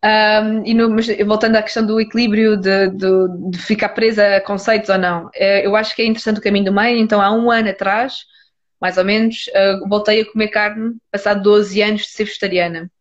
Um, 0.04 0.64
e 0.66 0.74
no, 0.74 0.90
mas 0.90 1.08
voltando 1.26 1.56
à 1.56 1.64
questão 1.64 1.86
do 1.86 2.00
equilíbrio 2.00 2.56
de, 2.56 2.90
de, 2.90 3.50
de, 3.50 3.58
ficar 3.58 3.90
presa 3.90 4.38
a 4.38 4.42
conceitos 4.42 4.90
ou 4.90 5.00
não, 5.00 5.30
é, 5.34 5.66
eu 5.66 5.76
acho 5.76 5.96
que 5.96 6.02
é 6.04 6.06
interessante 6.06 6.38
o 6.38 6.44
caminho 6.44 6.66
do 6.66 6.74
meio. 6.74 6.98
Então, 6.98 7.22
há 7.22 7.32
um 7.32 7.52
ano 7.52 7.70
atrás, 7.70 8.26
mais 8.82 8.98
ou 8.98 9.06
menos, 9.06 9.48
uh, 9.48 9.88
voltei 9.88 10.22
a 10.22 10.32
comer 10.32 10.50
carne, 10.50 10.96
passado 11.12 11.42
12 11.42 11.82
anos 11.82 12.02
de 12.02 12.10
ser 12.10 12.26
vegetariana. 12.26 12.92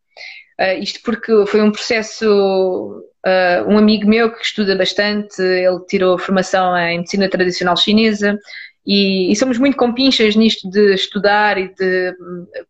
Uh, 0.60 0.80
isto 0.80 1.00
porque 1.02 1.46
foi 1.46 1.62
um 1.62 1.70
processo. 1.72 3.04
Uh, 3.26 3.66
um 3.66 3.78
amigo 3.78 4.06
meu 4.06 4.30
que 4.30 4.42
estuda 4.42 4.76
bastante, 4.76 5.40
ele 5.40 5.80
tirou 5.88 6.18
formação 6.18 6.76
em 6.76 6.98
medicina 6.98 7.28
tradicional 7.28 7.74
chinesa 7.74 8.38
e, 8.86 9.32
e 9.32 9.36
somos 9.36 9.58
muito 9.58 9.78
compinchas 9.78 10.36
nisto 10.36 10.68
de 10.68 10.94
estudar 10.94 11.56
e 11.56 11.74
de 11.74 12.14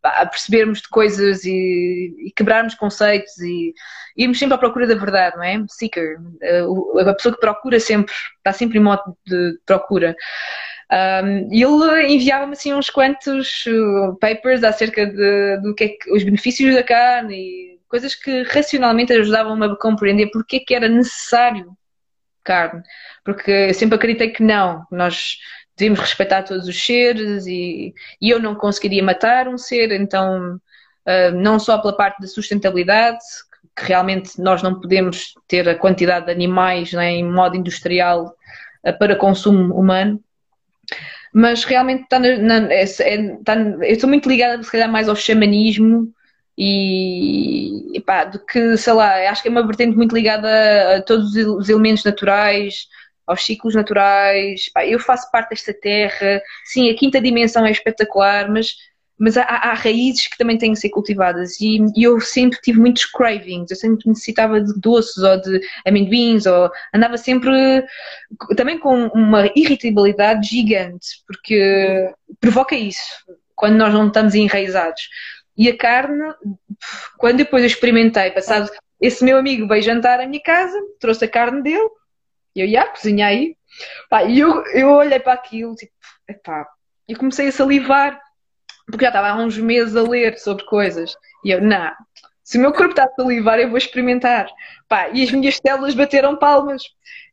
pá, 0.00 0.24
percebermos 0.26 0.80
de 0.80 0.88
coisas 0.88 1.44
e, 1.44 2.14
e, 2.20 2.32
quebrarmos 2.36 2.76
conceitos 2.76 3.36
e 3.40 3.74
irmos 4.16 4.38
sempre 4.38 4.54
à 4.54 4.58
procura 4.58 4.86
da 4.86 4.94
verdade, 4.94 5.36
não 5.36 5.42
é? 5.42 5.60
Seeker, 5.68 6.18
uh, 6.20 6.98
a 7.00 7.14
pessoa 7.14 7.34
que 7.34 7.40
procura 7.40 7.80
sempre, 7.80 8.14
está 8.38 8.52
sempre 8.52 8.78
em 8.78 8.82
modo 8.82 9.02
de 9.26 9.58
procura. 9.66 10.14
Um, 10.92 11.48
ele 11.52 12.14
enviava-me 12.14 12.52
assim 12.52 12.72
uns 12.74 12.90
quantos 12.90 13.64
papers 14.20 14.62
acerca 14.62 15.06
de, 15.06 15.58
do 15.62 15.74
que 15.74 15.84
é 15.84 15.88
que, 15.88 16.10
os 16.12 16.22
benefícios 16.22 16.74
da 16.74 16.82
carne 16.82 17.34
e 17.34 17.80
coisas 17.88 18.14
que 18.14 18.42
racionalmente 18.42 19.12
ajudavam-me 19.12 19.66
a 19.66 19.76
compreender 19.76 20.30
porque 20.32 20.56
é 20.56 20.60
que 20.60 20.74
era 20.74 20.88
necessário 20.88 21.76
carne. 22.44 22.82
Porque 23.24 23.50
eu 23.50 23.74
sempre 23.74 23.96
acreditei 23.96 24.30
que 24.30 24.42
não, 24.42 24.86
nós 24.90 25.38
devíamos 25.76 26.00
respeitar 26.00 26.42
todos 26.42 26.68
os 26.68 26.84
seres 26.84 27.46
e, 27.46 27.94
e 28.20 28.30
eu 28.30 28.38
não 28.38 28.54
conseguiria 28.54 29.02
matar 29.02 29.48
um 29.48 29.58
ser, 29.58 29.90
então, 29.92 30.56
uh, 31.06 31.34
não 31.34 31.58
só 31.58 31.78
pela 31.78 31.96
parte 31.96 32.20
da 32.20 32.28
sustentabilidade, 32.28 33.18
que 33.76 33.86
realmente 33.86 34.40
nós 34.40 34.62
não 34.62 34.80
podemos 34.80 35.34
ter 35.48 35.68
a 35.68 35.74
quantidade 35.74 36.26
de 36.26 36.32
animais 36.32 36.92
né, 36.92 37.10
em 37.10 37.28
modo 37.28 37.56
industrial 37.56 38.36
uh, 38.86 38.98
para 38.98 39.16
consumo 39.16 39.74
humano, 39.74 40.22
mas 41.32 41.64
realmente 41.64 42.04
está 42.04 42.18
na, 42.18 42.36
na, 42.38 42.72
é, 42.72 42.82
é, 42.82 42.84
está, 42.84 43.56
eu 43.56 43.82
estou 43.82 44.08
muito 44.08 44.28
ligada, 44.28 44.62
se 44.62 44.70
calhar, 44.70 44.90
mais 44.90 45.08
ao 45.08 45.16
xamanismo 45.16 46.12
e, 46.56 47.96
e 47.96 48.00
pá, 48.00 48.24
do 48.24 48.38
que, 48.38 48.76
sei 48.76 48.92
lá, 48.92 49.28
acho 49.30 49.42
que 49.42 49.48
é 49.48 49.50
uma 49.50 49.66
vertente 49.66 49.96
muito 49.96 50.14
ligada 50.14 50.96
a 50.96 51.02
todos 51.02 51.34
os 51.34 51.68
elementos 51.68 52.04
naturais, 52.04 52.86
aos 53.26 53.44
ciclos 53.44 53.74
naturais. 53.74 54.70
Pá, 54.72 54.86
eu 54.86 54.98
faço 54.98 55.30
parte 55.30 55.50
desta 55.50 55.74
terra, 55.74 56.40
sim, 56.64 56.90
a 56.90 56.94
quinta 56.96 57.20
dimensão 57.20 57.66
é 57.66 57.70
espetacular, 57.70 58.50
mas, 58.50 58.74
mas 59.18 59.36
há, 59.36 59.42
há 59.42 59.74
raízes 59.74 60.26
que 60.26 60.36
também 60.36 60.58
têm 60.58 60.72
que 60.72 60.78
ser 60.78 60.90
cultivadas 60.90 61.60
e, 61.60 61.78
e, 61.96 62.02
eu 62.02 62.20
sempre 62.20 62.58
tive 62.60 62.80
muitos 62.80 63.04
cravings, 63.06 63.70
eu 63.70 63.76
sempre 63.76 64.08
necessitava 64.08 64.60
de 64.60 64.78
doces 64.80 65.18
ou 65.18 65.40
de 65.40 65.60
amendoins, 65.86 66.46
ou 66.46 66.70
andava 66.92 67.16
sempre 67.16 67.84
também 68.56 68.78
com 68.78 69.06
uma 69.08 69.46
irritabilidade 69.54 70.48
gigante, 70.48 71.22
porque 71.26 72.12
provoca 72.40 72.74
isso 72.74 73.02
quando 73.54 73.76
nós 73.76 73.92
não 73.94 74.08
estamos 74.08 74.34
enraizados. 74.34 75.08
E 75.56 75.68
a 75.68 75.76
carne, 75.76 76.34
quando 77.16 77.38
depois 77.38 77.62
eu 77.62 77.68
experimentei, 77.68 78.32
passado, 78.32 78.68
esse 79.00 79.24
meu 79.24 79.38
amigo 79.38 79.68
veio 79.68 79.82
jantar 79.82 80.20
à 80.20 80.26
minha 80.26 80.42
casa, 80.42 80.76
trouxe 80.98 81.24
a 81.24 81.28
carne 81.28 81.62
dele, 81.62 81.88
e 82.56 82.60
eu, 82.60 82.66
ia 82.66 82.86
cozinhar 82.86 83.30
aí. 83.30 83.56
E 84.28 84.40
eu, 84.40 84.64
eu 84.66 84.90
olhei 84.92 85.20
para 85.20 85.32
aquilo, 85.32 85.74
tipo, 85.74 85.92
epá, 86.28 86.66
e 87.08 87.14
comecei 87.14 87.48
a 87.48 87.52
salivar, 87.52 88.20
porque 88.86 89.04
já 89.04 89.10
estava 89.10 89.28
há 89.28 89.36
uns 89.36 89.58
meses 89.58 89.96
a 89.96 90.02
ler 90.02 90.38
sobre 90.38 90.64
coisas. 90.64 91.16
E 91.44 91.50
eu, 91.50 91.60
não, 91.60 91.90
se 92.44 92.58
o 92.58 92.60
meu 92.60 92.72
corpo 92.72 92.90
está 92.90 93.04
a 93.04 93.14
salivar, 93.14 93.58
eu 93.58 93.70
vou 93.70 93.78
experimentar. 93.78 94.46
Pá, 94.86 95.08
e 95.08 95.22
as 95.22 95.32
minhas 95.32 95.56
células 95.56 95.94
bateram 95.94 96.36
palmas. 96.36 96.82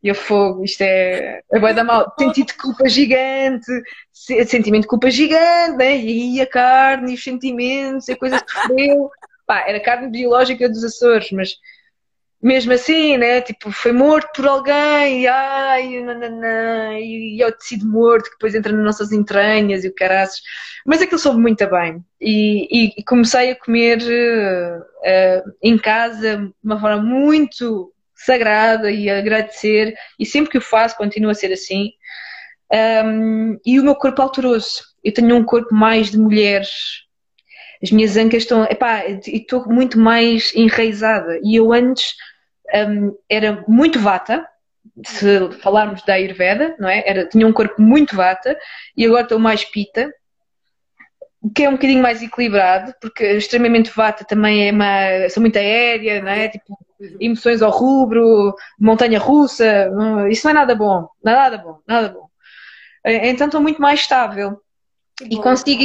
E 0.01 0.07
eu 0.07 0.15
fogo, 0.15 0.63
isto 0.63 0.81
é. 0.81 1.41
é 1.51 1.59
vai 1.59 1.73
dar 1.73 1.83
mal. 1.83 2.11
Sentido 2.17 2.47
de 2.47 2.53
culpa 2.55 2.87
gigante, 2.87 3.71
sentimento 4.13 4.83
de 4.83 4.87
culpa 4.87 5.11
gigante, 5.11 5.77
né? 5.77 5.97
e 5.97 6.37
aí 6.37 6.41
a 6.41 6.47
carne 6.47 7.11
e 7.11 7.15
os 7.15 7.23
sentimentos 7.23 8.07
e 8.07 8.13
a 8.13 8.17
coisa 8.17 8.41
que 8.41 8.51
sofreu. 8.51 9.11
Pá, 9.45 9.65
era 9.67 9.81
carne 9.81 10.09
biológica 10.09 10.69
dos 10.69 10.83
Açores, 10.83 11.29
mas 11.31 11.57
mesmo 12.41 12.73
assim, 12.73 13.17
né? 13.17 13.41
Tipo, 13.41 13.71
foi 13.71 13.91
morto 13.91 14.29
por 14.35 14.47
alguém, 14.47 15.21
e 15.21 15.27
ai, 15.27 16.01
nananã, 16.01 16.97
e, 16.99 17.37
e 17.37 17.41
é 17.41 17.47
o 17.47 17.51
tecido 17.51 17.85
morto 17.85 18.25
que 18.25 18.31
depois 18.31 18.55
entra 18.55 18.73
nas 18.73 18.83
nossas 18.83 19.11
entranhas 19.11 19.83
e 19.83 19.87
o 19.87 19.93
caraças. 19.93 20.41
Mas 20.85 21.01
aquilo 21.01 21.19
soube 21.19 21.39
muito 21.39 21.69
bem. 21.69 22.03
E, 22.19 22.99
e 22.99 23.03
comecei 23.03 23.51
a 23.51 23.55
comer 23.55 23.99
uh, 24.01 25.51
em 25.61 25.77
casa 25.77 26.37
de 26.37 26.53
uma 26.63 26.79
forma 26.79 27.01
muito 27.01 27.93
sagrada 28.15 28.91
e 28.91 29.09
agradecer, 29.09 29.95
e 30.19 30.25
sempre 30.25 30.51
que 30.51 30.57
o 30.57 30.61
faço, 30.61 30.97
continua 30.97 31.31
a 31.31 31.35
ser 31.35 31.53
assim. 31.53 31.91
Um, 33.03 33.59
e 33.65 33.79
o 33.79 33.83
meu 33.83 33.95
corpo 33.95 34.21
alterou-se. 34.21 34.81
Eu 35.03 35.13
tenho 35.13 35.35
um 35.35 35.43
corpo 35.43 35.73
mais 35.73 36.09
de 36.09 36.17
mulheres. 36.17 36.69
As 37.83 37.91
minhas 37.91 38.15
ancas 38.15 38.43
estão. 38.43 38.63
Epá, 38.65 39.03
estou 39.27 39.67
muito 39.67 39.99
mais 39.99 40.53
enraizada. 40.55 41.39
E 41.43 41.55
eu 41.55 41.73
antes 41.73 42.13
um, 42.73 43.15
era 43.29 43.63
muito 43.67 43.99
vata, 43.99 44.47
se 45.05 45.51
falarmos 45.61 46.03
da 46.03 46.13
Ayurveda, 46.13 46.75
não 46.79 46.89
é? 46.89 47.03
Era, 47.05 47.25
tinha 47.27 47.47
um 47.47 47.53
corpo 47.53 47.81
muito 47.81 48.15
vata 48.15 48.57
e 48.95 49.05
agora 49.05 49.23
estou 49.23 49.39
mais 49.39 49.63
pita, 49.63 50.11
que 51.55 51.63
é 51.63 51.69
um 51.69 51.73
bocadinho 51.73 52.01
mais 52.01 52.21
equilibrado, 52.21 52.93
porque 53.01 53.23
extremamente 53.33 53.91
vata 53.95 54.23
também 54.25 54.67
é 54.67 54.71
uma, 54.71 55.29
sou 55.29 55.41
muito 55.41 55.57
aérea, 55.57 56.21
não 56.21 56.31
é? 56.31 56.49
Tipo, 56.49 56.77
emoções 57.19 57.61
ao 57.61 57.71
rubro, 57.71 58.53
montanha 58.79 59.19
russa, 59.19 59.89
isso 60.29 60.45
não 60.45 60.51
é 60.51 60.53
nada 60.53 60.75
bom, 60.75 61.07
nada 61.23 61.57
bom, 61.57 61.79
nada 61.87 62.09
bom. 62.09 62.27
Então 63.03 63.47
estou 63.47 63.61
muito 63.61 63.81
mais 63.81 64.01
estável 64.01 64.61
e 65.19 65.37
consigo 65.37 65.81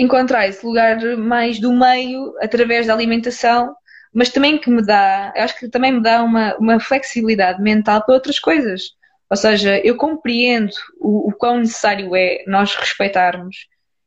encontrar 0.00 0.48
esse 0.48 0.64
lugar 0.64 0.98
mais 1.16 1.60
do 1.60 1.72
meio 1.72 2.34
através 2.40 2.86
da 2.86 2.94
alimentação 2.94 3.74
mas 4.14 4.30
também 4.30 4.56
que 4.58 4.70
me 4.70 4.80
dá, 4.80 5.32
acho 5.36 5.58
que 5.58 5.68
também 5.68 5.92
me 5.92 6.02
dá 6.02 6.22
uma, 6.22 6.54
uma 6.56 6.78
flexibilidade 6.78 7.60
mental 7.60 8.04
para 8.04 8.14
outras 8.14 8.38
coisas. 8.38 8.92
Ou 9.28 9.36
seja, 9.36 9.78
eu 9.80 9.96
compreendo 9.96 10.72
o, 11.00 11.28
o 11.28 11.32
quão 11.32 11.58
necessário 11.58 12.14
é 12.14 12.44
nós 12.46 12.76
respeitarmos 12.76 13.66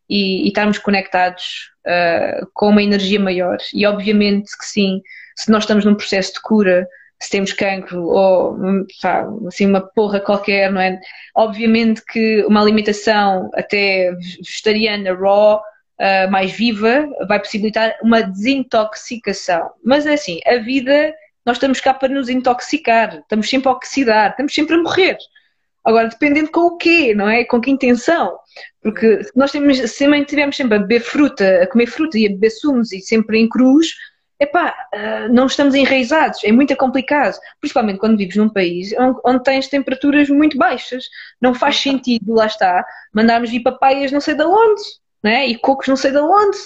e, 0.10 0.45
e 0.45 0.47
estarmos 0.47 0.78
conectados 0.78 1.72
uh, 1.86 2.47
com 2.53 2.70
uma 2.70 2.82
energia 2.82 3.20
maior. 3.20 3.58
E 3.74 3.86
obviamente 3.86 4.58
que 4.58 4.66
sim, 4.66 5.01
se 5.36 5.51
nós 5.51 5.64
estamos 5.64 5.84
num 5.84 5.95
processo 5.95 6.34
de 6.34 6.41
cura, 6.41 6.88
se 7.20 7.30
temos 7.30 7.51
cancro 7.51 8.05
ou 8.05 8.58
pá, 9.01 9.28
assim, 9.47 9.66
uma 9.66 9.82
porra 9.82 10.20
qualquer, 10.20 10.72
não 10.72 10.80
é? 10.80 10.99
Obviamente 11.36 12.01
que 12.05 12.45
uma 12.45 12.62
alimentação 12.62 13.49
até 13.55 14.14
vegetariana, 14.41 15.14
raw, 15.14 15.62
uh, 15.99 16.29
mais 16.31 16.51
viva, 16.51 17.07
vai 17.27 17.39
possibilitar 17.39 17.95
uma 18.01 18.21
desintoxicação. 18.21 19.69
Mas 19.83 20.05
é 20.05 20.13
assim, 20.13 20.39
a 20.45 20.57
vida, 20.57 21.13
nós 21.45 21.57
estamos 21.57 21.79
cá 21.79 21.93
para 21.93 22.09
nos 22.09 22.29
intoxicar, 22.29 23.17
estamos 23.17 23.49
sempre 23.49 23.69
a 23.69 23.71
oxidar, 23.71 24.31
estamos 24.31 24.53
sempre 24.53 24.75
a 24.75 24.81
morrer. 24.81 25.17
Agora, 25.83 26.09
dependendo 26.09 26.51
com 26.51 26.61
o 26.61 26.77
quê, 26.77 27.13
não 27.15 27.29
é? 27.29 27.45
Com 27.45 27.61
que 27.61 27.71
intenção? 27.71 28.37
Porque 28.81 29.23
se 29.23 29.31
nós 29.35 29.51
temos, 29.51 29.77
se 29.77 30.05
estivermos 30.05 30.57
sempre 30.57 30.75
a 30.75 30.79
beber 30.79 30.99
fruta, 30.99 31.63
a 31.63 31.67
comer 31.67 31.87
fruta 31.87 32.17
e 32.17 32.25
a 32.25 32.29
beber 32.29 32.49
sumos 32.49 32.91
e 32.91 32.99
sempre 32.99 33.39
em 33.39 33.47
cruz, 33.47 33.93
epá, 34.37 34.75
uh, 34.93 35.33
não 35.33 35.45
estamos 35.45 35.75
enraizados, 35.75 36.43
é 36.43 36.51
muito 36.51 36.75
complicado, 36.75 37.37
principalmente 37.61 37.99
quando 37.99 38.17
vives 38.17 38.35
num 38.35 38.49
país 38.49 38.93
onde, 38.99 39.19
onde 39.25 39.43
tens 39.43 39.69
temperaturas 39.69 40.29
muito 40.29 40.57
baixas. 40.57 41.05
Não 41.41 41.53
faz 41.53 41.77
sentido, 41.77 42.33
lá 42.33 42.47
está, 42.47 42.85
mandarmos 43.13 43.49
vir 43.49 43.61
papaias 43.61 44.11
não 44.11 44.19
sei 44.19 44.35
de 44.35 44.43
onde 44.43 44.81
né? 45.28 45.47
e 45.47 45.57
cocos 45.57 45.88
não 45.88 45.95
sei 45.95 46.11
de 46.11 46.19
onde. 46.19 46.57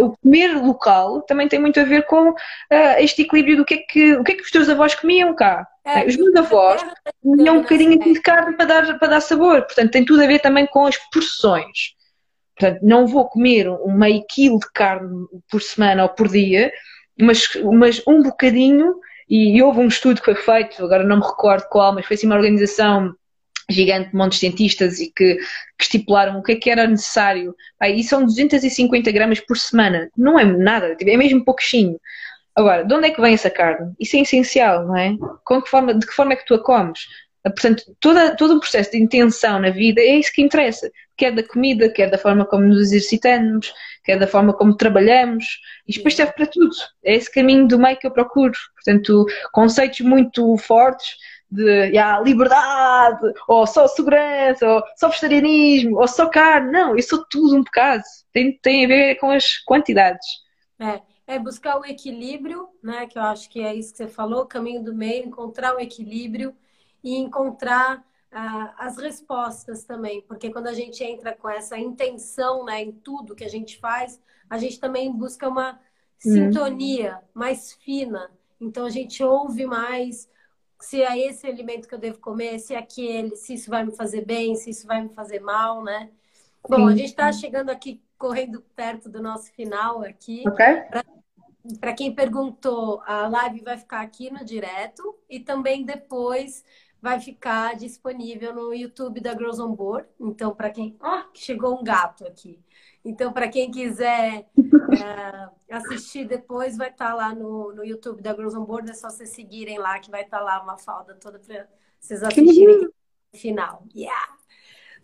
O 0.00 0.16
comer 0.22 0.56
local 0.56 1.22
também 1.22 1.48
tem 1.48 1.58
muito 1.58 1.80
a 1.80 1.84
ver 1.84 2.06
com 2.06 2.30
uh, 2.30 2.34
este 2.98 3.22
equilíbrio 3.22 3.56
do 3.56 3.64
que 3.64 3.74
é 3.74 3.78
que, 3.78 4.14
o 4.14 4.22
que 4.22 4.32
é 4.32 4.34
que 4.36 4.42
os 4.42 4.50
teus 4.50 4.68
avós 4.68 4.94
comiam 4.94 5.34
cá. 5.34 5.66
É, 5.84 6.06
Os 6.06 6.16
meus 6.16 6.34
avós 6.36 6.84
tinham 7.22 7.56
um 7.56 7.62
bocadinho 7.62 7.98
de 7.98 8.20
carne 8.20 8.56
para 8.56 8.66
dar, 8.66 8.98
para 8.98 9.08
dar 9.08 9.20
sabor, 9.20 9.62
portanto 9.62 9.90
tem 9.90 10.04
tudo 10.04 10.22
a 10.22 10.26
ver 10.26 10.38
também 10.38 10.66
com 10.66 10.86
as 10.86 10.96
porções. 11.10 11.94
Portanto, 12.56 12.80
não 12.82 13.06
vou 13.06 13.26
comer 13.28 13.68
um 13.68 13.92
meio 13.92 14.22
quilo 14.28 14.58
de 14.58 14.70
carne 14.72 15.26
por 15.50 15.62
semana 15.62 16.02
ou 16.02 16.10
por 16.10 16.28
dia, 16.28 16.70
mas, 17.18 17.48
mas 17.72 18.02
um 18.06 18.22
bocadinho, 18.22 18.94
e, 19.28 19.56
e 19.56 19.62
houve 19.62 19.80
um 19.80 19.88
estudo 19.88 20.20
que 20.20 20.34
foi 20.34 20.34
feito, 20.34 20.84
agora 20.84 21.02
não 21.02 21.16
me 21.16 21.26
recordo 21.26 21.66
qual, 21.70 21.94
mas 21.94 22.04
foi 22.06 22.16
assim 22.16 22.26
uma 22.26 22.36
organização 22.36 23.14
gigante 23.70 24.10
de 24.10 24.16
montes 24.16 24.38
de 24.38 24.46
cientistas 24.46 25.00
e 25.00 25.12
que, 25.12 25.36
que, 25.36 25.84
estipularam 25.84 26.38
o 26.38 26.42
que 26.42 26.52
é 26.52 26.56
que 26.56 26.70
era 26.70 26.86
necessário. 26.86 27.54
e 27.82 28.02
são 28.02 28.24
250 28.24 29.10
gramas 29.12 29.40
por 29.40 29.56
semana. 29.56 30.10
Não 30.16 30.38
é 30.38 30.44
nada, 30.44 30.94
tipo, 30.96 31.10
é 31.10 31.16
mesmo 31.16 31.44
pouquinho. 31.44 31.98
Agora, 32.54 32.84
de 32.84 32.92
onde 32.92 33.06
é 33.06 33.10
que 33.10 33.20
vem 33.20 33.34
essa 33.34 33.50
carne? 33.50 33.94
Isso 33.98 34.16
é 34.16 34.20
essencial, 34.20 34.86
não 34.86 34.96
é? 34.96 35.16
Com 35.44 35.62
que 35.62 35.70
forma, 35.70 35.94
de 35.94 36.06
que 36.06 36.12
forma 36.12 36.32
é 36.32 36.36
que 36.36 36.44
tu 36.44 36.54
a 36.54 36.62
comes? 36.62 37.00
Portanto, 37.42 37.84
toda, 38.00 38.36
todo 38.36 38.56
o 38.56 38.60
processo 38.60 38.90
de 38.90 38.98
intenção 38.98 39.58
na 39.58 39.70
vida 39.70 40.00
é 40.00 40.16
isso 40.16 40.32
que 40.32 40.42
interessa. 40.42 40.90
Quer 41.16 41.34
da 41.34 41.42
comida, 41.42 41.88
quer 41.88 42.10
da 42.10 42.18
forma 42.18 42.44
como 42.44 42.64
nos 42.64 42.78
exercitamos, 42.78 43.72
quer 44.04 44.18
da 44.18 44.26
forma 44.26 44.52
como 44.52 44.76
trabalhamos. 44.76 45.44
E 45.88 45.94
depois 45.94 46.14
serve 46.14 46.32
para 46.32 46.46
tudo. 46.46 46.74
É 47.02 47.14
esse 47.14 47.32
caminho 47.32 47.66
do 47.66 47.78
meio 47.78 47.98
que 47.98 48.06
eu 48.06 48.10
procuro. 48.10 48.52
Portanto, 48.74 49.24
conceitos 49.52 50.00
muito 50.00 50.56
fortes 50.58 51.16
de 51.50 51.88
yeah, 51.88 52.20
liberdade, 52.20 53.32
ou 53.48 53.66
só 53.66 53.88
segurança, 53.88 54.66
ou 54.68 54.82
só 54.96 55.08
vegetarianismo, 55.08 55.98
ou 55.98 56.06
só 56.06 56.28
carne. 56.28 56.70
Não, 56.70 56.96
eu 56.96 57.02
sou 57.02 57.24
tudo 57.28 57.56
um 57.56 57.64
bocado. 57.64 58.02
Tem, 58.32 58.56
tem 58.58 58.84
a 58.84 58.88
ver 58.88 59.14
com 59.16 59.30
as 59.30 59.58
quantidades. 59.58 60.26
É, 60.78 61.00
é 61.26 61.38
buscar 61.38 61.78
o 61.78 61.84
equilíbrio, 61.84 62.68
né? 62.82 63.06
Que 63.06 63.18
eu 63.18 63.22
acho 63.22 63.50
que 63.50 63.60
é 63.60 63.74
isso 63.74 63.92
que 63.92 63.98
você 63.98 64.08
falou, 64.08 64.42
o 64.42 64.46
caminho 64.46 64.82
do 64.82 64.94
meio, 64.94 65.26
encontrar 65.26 65.74
o 65.74 65.80
equilíbrio 65.80 66.54
e 67.02 67.16
encontrar 67.16 68.04
ah, 68.32 68.74
as 68.78 68.96
respostas 68.96 69.84
também, 69.84 70.22
porque 70.22 70.50
quando 70.50 70.68
a 70.68 70.72
gente 70.72 71.02
entra 71.02 71.34
com 71.34 71.48
essa 71.48 71.76
intenção 71.76 72.64
né, 72.64 72.82
em 72.82 72.92
tudo 72.92 73.34
que 73.34 73.44
a 73.44 73.48
gente 73.48 73.78
faz, 73.78 74.20
a 74.48 74.56
gente 74.56 74.78
também 74.78 75.12
busca 75.12 75.48
uma 75.48 75.72
hum. 75.72 76.32
sintonia 76.32 77.20
mais 77.34 77.72
fina. 77.72 78.30
Então 78.60 78.84
a 78.84 78.90
gente 78.90 79.22
ouve 79.24 79.66
mais 79.66 80.28
se 80.80 81.02
é 81.02 81.18
esse 81.18 81.46
alimento 81.46 81.86
que 81.86 81.94
eu 81.94 81.98
devo 81.98 82.18
comer, 82.18 82.58
se 82.58 82.74
é 82.74 82.78
aquele, 82.78 83.36
se 83.36 83.54
isso 83.54 83.70
vai 83.70 83.84
me 83.84 83.94
fazer 83.94 84.24
bem, 84.24 84.54
se 84.54 84.70
isso 84.70 84.86
vai 84.86 85.02
me 85.02 85.10
fazer 85.10 85.40
mal, 85.40 85.82
né? 85.82 86.10
Bom, 86.68 86.86
a 86.86 86.94
gente 86.94 87.10
está 87.10 87.32
chegando 87.32 87.70
aqui, 87.70 88.02
correndo 88.18 88.60
perto 88.74 89.08
do 89.08 89.22
nosso 89.22 89.52
final 89.52 90.02
aqui. 90.02 90.42
Ok. 90.46 90.64
Para 91.78 91.92
quem 91.92 92.14
perguntou, 92.14 93.02
a 93.04 93.28
live 93.28 93.60
vai 93.60 93.76
ficar 93.76 94.00
aqui 94.00 94.30
no 94.30 94.44
direto 94.44 95.18
e 95.28 95.40
também 95.40 95.84
depois 95.84 96.64
vai 97.00 97.20
ficar 97.20 97.76
disponível 97.76 98.54
no 98.54 98.74
YouTube 98.74 99.20
da 99.20 99.32
Girls 99.32 99.60
on 99.60 99.74
Board. 99.74 100.06
Então, 100.18 100.54
para 100.54 100.70
quem. 100.70 100.96
Oh, 101.02 101.22
chegou 101.34 101.78
um 101.78 101.84
gato 101.84 102.26
aqui. 102.26 102.58
Então, 103.04 103.32
para 103.32 103.48
quem 103.48 103.70
quiser 103.70 104.46
é, 105.68 105.74
assistir 105.74 106.26
depois, 106.26 106.76
vai 106.76 106.90
estar 106.90 107.08
tá 107.08 107.14
lá 107.14 107.34
no, 107.34 107.72
no 107.72 107.84
YouTube 107.84 108.22
da 108.22 108.34
Girls 108.34 108.56
on 108.56 108.64
Board. 108.64 108.90
É 108.90 108.94
só 108.94 109.08
vocês 109.08 109.30
seguirem 109.30 109.78
lá, 109.78 109.98
que 109.98 110.10
vai 110.10 110.22
estar 110.22 110.38
tá 110.38 110.44
lá 110.44 110.62
uma 110.62 110.76
falda 110.76 111.14
toda 111.14 111.38
para 111.38 111.66
vocês 111.98 112.22
assistirem 112.22 112.80
no 112.82 112.92
final. 113.38 113.84
Yeah! 113.94 114.36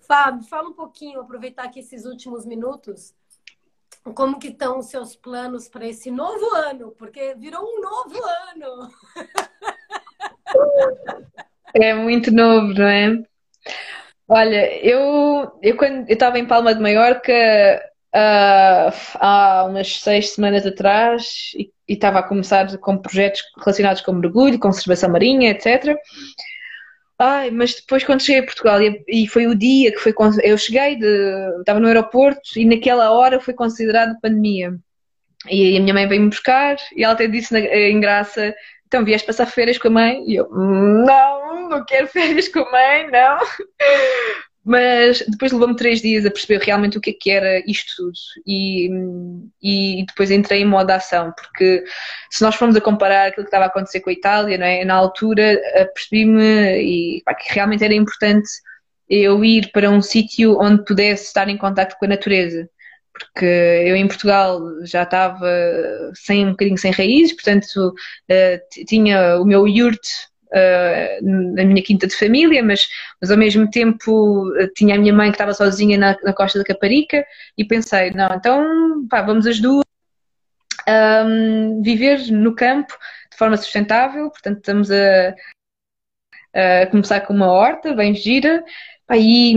Fábio, 0.01 0.45
fala 0.45 0.69
um 0.69 0.75
pouquinho, 0.75 1.21
aproveitar 1.21 1.65
aqui 1.65 1.81
esses 1.81 2.05
últimos 2.05 2.45
minutos. 2.47 3.15
Como 4.15 4.39
que 4.39 4.49
estão 4.49 4.79
os 4.79 4.87
seus 4.87 5.17
planos 5.17 5.69
para 5.69 5.87
esse 5.87 6.11
novo 6.11 6.55
ano? 6.55 6.93
Porque 6.93 7.35
virou 7.35 7.65
um 7.65 7.81
novo 7.81 8.21
ano. 8.53 8.91
É 11.79 11.93
muito 11.93 12.33
novo, 12.33 12.73
não 12.73 12.87
é? 12.87 13.23
Olha, 14.29 14.85
eu, 14.85 15.53
eu 15.63 15.77
quando 15.77 16.09
eu 16.09 16.15
estava 16.15 16.39
em 16.39 16.47
Palma 16.47 16.75
de 16.75 16.81
Maiorca 16.81 17.33
uh, 18.15 18.93
há 19.21 19.67
umas 19.69 20.01
seis 20.01 20.31
semanas 20.31 20.67
atrás 20.67 21.53
e 21.57 21.71
estava 21.87 22.19
a 22.19 22.23
começar 22.23 22.77
com 22.79 22.99
projetos 22.99 23.43
relacionados 23.57 24.03
com 24.03 24.13
mergulho, 24.13 24.59
conservação 24.59 25.11
marinha, 25.11 25.51
etc. 25.51 25.97
Ai, 27.19 27.51
mas 27.51 27.77
depois 27.77 28.05
quando 28.05 28.21
cheguei 28.23 28.41
a 28.43 28.45
Portugal 28.45 28.83
e, 28.83 29.03
e 29.09 29.29
foi 29.29 29.47
o 29.47 29.55
dia 29.55 29.93
que 29.93 29.99
foi 29.99 30.13
eu 30.43 30.59
cheguei 30.59 30.97
de, 30.97 31.61
estava 31.61 31.79
no 31.79 31.87
aeroporto 31.87 32.41
e 32.57 32.65
naquela 32.65 33.13
hora 33.13 33.41
foi 33.41 33.55
considerado 33.55 34.21
pandemia. 34.21 34.77
E 35.49 35.77
a 35.77 35.81
minha 35.81 35.95
mãe 35.95 36.09
veio-me 36.09 36.29
buscar 36.31 36.77
e 36.97 37.05
ela 37.05 37.15
até 37.15 37.29
disse 37.29 37.53
na, 37.53 37.61
em 37.61 38.01
graça 38.01 38.53
então 38.97 39.05
vieste 39.05 39.27
passar 39.27 39.47
férias 39.47 39.77
com 39.77 39.89
a 39.89 39.91
mãe? 39.91 40.25
E 40.27 40.37
eu, 40.37 40.49
não, 40.51 41.69
não 41.69 41.85
quero 41.85 42.09
férias 42.09 42.49
com 42.49 42.61
a 42.61 42.71
mãe, 42.71 43.11
não. 43.11 43.39
Mas 44.65 45.23
depois 45.29 45.53
levou-me 45.53 45.77
três 45.77 46.01
dias 46.01 46.27
a 46.27 46.31
perceber 46.31 46.65
realmente 46.65 46.99
o 46.99 47.01
que, 47.01 47.11
é 47.11 47.13
que 47.13 47.31
era 47.31 47.59
isto 47.71 47.93
tudo. 47.97 48.19
E, 48.45 48.89
e 49.63 50.05
depois 50.07 50.31
entrei 50.31 50.63
em 50.63 50.65
modo 50.65 50.91
ação, 50.91 51.33
porque 51.37 51.85
se 52.31 52.43
nós 52.43 52.57
formos 52.57 52.75
a 52.75 52.81
comparar 52.81 53.27
aquilo 53.27 53.45
que 53.45 53.49
estava 53.49 53.65
a 53.65 53.69
acontecer 53.69 54.01
com 54.01 54.11
a 54.11 54.15
Itália, 54.15 54.59
não 54.59 54.67
é? 54.67 54.85
na 54.85 54.95
altura 54.95 55.61
percebi-me 55.95 56.83
e, 56.83 57.23
que 57.23 57.55
realmente 57.55 57.85
era 57.85 57.95
importante 57.95 58.49
eu 59.09 59.45
ir 59.45 59.71
para 59.71 59.89
um 59.89 60.03
sítio 60.03 60.59
onde 60.61 60.85
pudesse 60.85 61.27
estar 61.27 61.49
em 61.49 61.57
contato 61.57 61.97
com 61.97 62.07
a 62.07 62.09
natureza 62.09 62.69
porque 63.19 63.45
eu 63.45 63.97
em 63.97 64.07
Portugal 64.07 64.61
já 64.85 65.03
estava 65.03 65.49
sem, 66.15 66.47
um 66.47 66.51
bocadinho 66.51 66.79
sem 66.79 66.93
raízes, 66.93 67.35
portanto 67.35 67.89
uh, 67.89 68.85
tinha 68.87 69.41
o 69.41 69.45
meu 69.45 69.67
yurt 69.67 70.05
uh, 70.53 71.25
na 71.55 71.65
minha 71.65 71.83
quinta 71.83 72.07
de 72.07 72.17
família, 72.17 72.63
mas, 72.63 72.89
mas 73.21 73.31
ao 73.31 73.37
mesmo 73.37 73.69
tempo 73.71 74.49
uh, 74.51 74.69
tinha 74.75 74.95
a 74.95 74.99
minha 74.99 75.13
mãe 75.13 75.31
que 75.31 75.37
estava 75.37 75.55
sozinha 75.55 75.99
na, 75.99 76.17
na 76.23 76.33
costa 76.33 76.59
da 76.59 76.65
Caparica 76.65 77.25
e 77.57 77.65
pensei, 77.65 78.11
não, 78.11 78.35
então 78.35 79.07
pá, 79.09 79.23
vamos 79.23 79.47
as 79.47 79.61
duas 79.61 79.85
um, 80.89 81.83
viver 81.83 82.31
no 82.31 82.55
campo 82.55 82.97
de 83.31 83.37
forma 83.37 83.57
sustentável, 83.57 84.31
portanto 84.31 84.59
estamos 84.59 84.91
a, 84.91 85.35
a 86.55 86.87
começar 86.87 87.21
com 87.21 87.35
uma 87.35 87.51
horta 87.51 87.93
bem 87.93 88.15
gira, 88.15 88.65
e, 89.15 89.55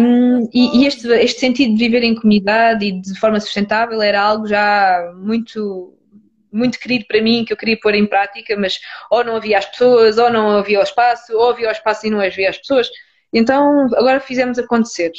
e, 0.53 0.85
este, 0.85 1.07
este 1.07 1.39
sentido 1.39 1.75
de 1.75 1.79
viver 1.85 2.03
em 2.03 2.13
comunidade 2.13 2.85
e 2.85 3.01
de 3.01 3.19
forma 3.19 3.39
sustentável 3.39 4.01
era 4.01 4.21
algo 4.21 4.47
já 4.47 5.11
muito 5.15 5.95
muito 6.51 6.79
querido 6.79 7.05
para 7.07 7.21
mim, 7.21 7.45
que 7.45 7.53
eu 7.53 7.57
queria 7.57 7.79
pôr 7.79 7.93
em 7.93 8.07
prática, 8.07 8.57
mas 8.57 8.79
ou 9.11 9.23
não 9.23 9.35
havia 9.35 9.57
as 9.57 9.65
pessoas, 9.67 10.17
ou 10.17 10.31
não 10.31 10.57
havia 10.57 10.79
o 10.79 10.83
espaço, 10.83 11.33
ou 11.33 11.51
havia 11.51 11.69
o 11.69 11.71
espaço 11.71 12.07
e 12.07 12.09
não 12.09 12.19
havia 12.19 12.49
as 12.49 12.57
pessoas. 12.57 12.89
Então 13.33 13.87
agora 13.95 14.19
fizemos 14.19 14.57
acontecer, 14.57 15.11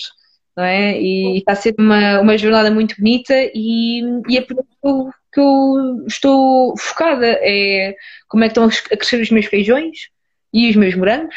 não 0.56 0.64
é? 0.64 1.00
E 1.00 1.38
está 1.38 1.52
a 1.52 1.56
ser 1.56 1.74
uma, 1.78 2.20
uma 2.20 2.36
jornada 2.38 2.70
muito 2.70 2.96
bonita 2.96 3.34
e, 3.54 4.02
e 4.28 4.38
é 4.38 4.40
por 4.40 4.56
isso 4.58 5.10
que 5.32 5.40
eu 5.40 6.04
estou 6.06 6.76
focada. 6.78 7.26
É 7.40 7.94
como 8.28 8.44
é 8.44 8.48
que 8.48 8.52
estão 8.52 8.64
a 8.64 8.96
crescer 8.96 9.20
os 9.20 9.30
meus 9.30 9.46
feijões 9.46 10.08
e 10.52 10.68
os 10.68 10.76
meus 10.76 10.94
morangos 10.96 11.36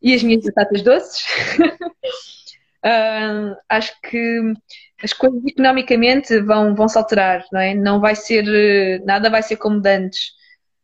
e 0.00 0.14
as 0.14 0.22
minhas 0.22 0.44
batatas 0.44 0.82
doces. 0.82 1.24
uh, 2.84 3.56
acho 3.68 3.92
que 4.02 4.54
as 5.02 5.12
coisas 5.12 5.42
economicamente 5.46 6.40
vão, 6.40 6.74
vão 6.74 6.88
se 6.88 6.98
alterar, 6.98 7.44
não 7.52 7.60
é? 7.60 7.74
Não 7.74 8.00
vai 8.00 8.14
ser, 8.14 8.44
nada 9.04 9.28
vai 9.28 9.42
ser 9.42 9.56
como 9.56 9.82
antes. 9.84 10.30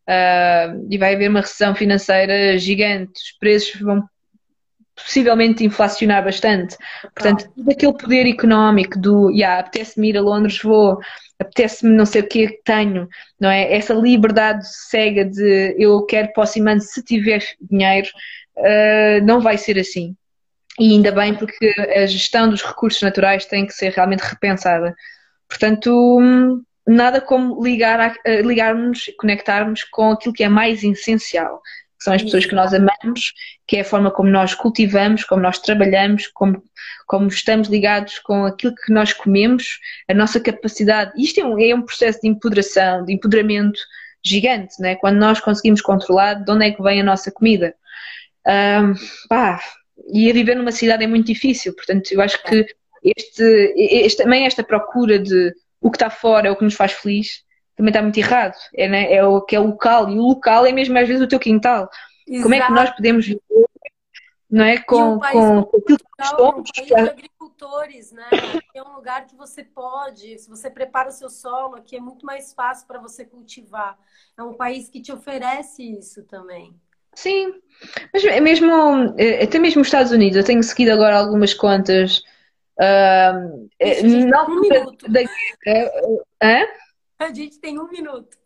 Uh, 0.08 0.86
e 0.90 0.96
vai 0.96 1.14
haver 1.14 1.28
uma 1.28 1.42
recessão 1.42 1.74
financeira 1.74 2.56
gigante, 2.56 3.12
os 3.12 3.32
preços 3.38 3.78
vão 3.78 4.08
possivelmente 4.96 5.64
inflacionar 5.64 6.24
bastante. 6.24 6.76
Portanto, 7.14 7.50
todo 7.54 7.70
aquele 7.70 7.92
poder 7.92 8.26
económico 8.26 8.98
do, 8.98 9.30
yeah, 9.30 9.60
apetece-me 9.60 10.10
ir 10.10 10.16
a 10.16 10.22
Londres, 10.22 10.60
vou, 10.62 10.98
apetece-me 11.38 11.94
não 11.94 12.06
sei 12.06 12.22
o 12.22 12.28
que 12.28 12.60
tenho, 12.64 13.08
não 13.38 13.48
é? 13.48 13.72
Essa 13.72 13.94
liberdade 13.94 14.66
cega 14.66 15.24
de 15.24 15.76
eu 15.78 16.04
quero 16.06 16.32
posso 16.32 16.58
ir 16.58 16.80
se 16.80 17.02
tiver 17.02 17.42
dinheiro, 17.60 18.08
uh, 18.56 19.24
não 19.24 19.40
vai 19.40 19.56
ser 19.56 19.78
assim. 19.78 20.16
E 20.78 20.92
ainda 20.92 21.10
bem 21.10 21.34
porque 21.34 21.74
a 21.96 22.06
gestão 22.06 22.48
dos 22.48 22.62
recursos 22.62 23.02
naturais 23.02 23.44
tem 23.46 23.66
que 23.66 23.72
ser 23.72 23.92
realmente 23.92 24.20
repensada. 24.20 24.94
Portanto, 25.48 26.62
nada 26.86 27.20
como 27.20 27.62
ligar 27.62 28.14
ligarmos, 28.44 29.10
conectarmos 29.18 29.84
com 29.84 30.12
aquilo 30.12 30.34
que 30.34 30.44
é 30.44 30.48
mais 30.48 30.84
essencial, 30.84 31.60
que 31.98 32.04
são 32.04 32.14
as 32.14 32.22
pessoas 32.22 32.46
que 32.46 32.54
nós 32.54 32.72
amamos, 32.72 33.32
que 33.66 33.76
é 33.76 33.80
a 33.80 33.84
forma 33.84 34.10
como 34.10 34.30
nós 34.30 34.54
cultivamos, 34.54 35.24
como 35.24 35.42
nós 35.42 35.58
trabalhamos, 35.58 36.28
como, 36.28 36.62
como 37.06 37.26
estamos 37.26 37.68
ligados 37.68 38.20
com 38.20 38.44
aquilo 38.44 38.74
que 38.74 38.92
nós 38.92 39.12
comemos, 39.12 39.80
a 40.08 40.14
nossa 40.14 40.38
capacidade. 40.38 41.12
Isto 41.20 41.40
é 41.40 41.44
um, 41.44 41.58
é 41.58 41.74
um 41.74 41.82
processo 41.82 42.20
de 42.22 42.28
empoderação, 42.28 43.04
de 43.04 43.14
empoderamento 43.14 43.80
gigante, 44.24 44.80
né? 44.80 44.94
quando 44.96 45.16
nós 45.16 45.40
conseguimos 45.40 45.80
controlar 45.80 46.34
de 46.34 46.50
onde 46.50 46.66
é 46.66 46.70
que 46.70 46.82
vem 46.82 47.00
a 47.00 47.04
nossa 47.04 47.32
comida. 47.32 47.74
Um, 48.46 48.94
pá, 49.28 49.60
e 50.06 50.30
a 50.30 50.32
viver 50.32 50.54
numa 50.54 50.72
cidade 50.72 51.04
é 51.04 51.06
muito 51.06 51.26
difícil, 51.26 51.74
portanto, 51.74 52.10
eu 52.12 52.20
acho 52.20 52.42
que 52.42 52.66
este, 53.02 53.74
este, 53.76 54.22
também 54.22 54.46
esta 54.46 54.62
procura 54.62 55.18
de 55.18 55.54
o 55.80 55.90
que 55.90 55.96
está 55.96 56.10
fora 56.10 56.48
é 56.48 56.50
o 56.50 56.56
que 56.56 56.64
nos 56.64 56.74
faz 56.74 56.92
feliz, 56.92 57.44
também 57.76 57.90
está 57.90 58.02
muito 58.02 58.18
errado. 58.18 58.54
É, 58.74 58.88
né? 58.88 59.12
é 59.12 59.24
o 59.24 59.40
que 59.40 59.54
é 59.54 59.60
local, 59.60 60.08
e 60.10 60.18
o 60.18 60.22
local 60.22 60.66
é 60.66 60.72
mesmo 60.72 60.98
às 60.98 61.06
vezes 61.06 61.22
o 61.22 61.28
teu 61.28 61.38
quintal. 61.38 61.88
Exato. 62.26 62.42
Como 62.42 62.54
é 62.54 62.66
que 62.66 62.72
nós 62.72 62.90
podemos 62.90 63.26
viver 63.26 63.68
não 64.50 64.64
é? 64.64 64.78
com, 64.78 65.14
um 65.14 65.20
com, 65.20 65.62
com 65.64 65.76
aquilo 65.76 65.98
que 65.98 66.26
somos. 66.26 66.70
Um 66.70 66.72
país 66.74 66.86
de 66.86 66.94
agricultores, 66.94 68.12
né? 68.12 68.28
é 68.74 68.82
um 68.82 68.94
lugar 68.94 69.26
que 69.26 69.36
você 69.36 69.62
pode, 69.62 70.38
se 70.38 70.48
você 70.48 70.70
prepara 70.70 71.10
o 71.10 71.12
seu 71.12 71.28
solo, 71.28 71.76
aqui 71.76 71.96
é 71.96 72.00
muito 72.00 72.24
mais 72.24 72.54
fácil 72.54 72.86
para 72.86 72.98
você 72.98 73.24
cultivar. 73.24 73.98
É 74.36 74.42
um 74.42 74.54
país 74.54 74.88
que 74.88 75.02
te 75.02 75.12
oferece 75.12 75.82
isso 75.82 76.24
também. 76.24 76.74
Sim, 77.14 77.54
mas 78.12 78.24
é 78.24 78.40
mesmo, 78.40 79.14
é, 79.18 79.44
até 79.44 79.58
mesmo 79.58 79.82
os 79.82 79.88
Estados 79.88 80.12
Unidos, 80.12 80.36
eu 80.36 80.44
tenho 80.44 80.62
seguido 80.62 80.92
agora 80.92 81.16
algumas 81.16 81.54
contas. 81.54 82.22
Uh, 82.78 83.68
um 84.48 84.60
minuto. 84.60 85.10
Da, 85.10 85.20
hã? 86.42 86.66
A 87.18 87.32
gente 87.32 87.58
tem 87.58 87.78
um 87.78 87.88
minuto. 87.88 88.38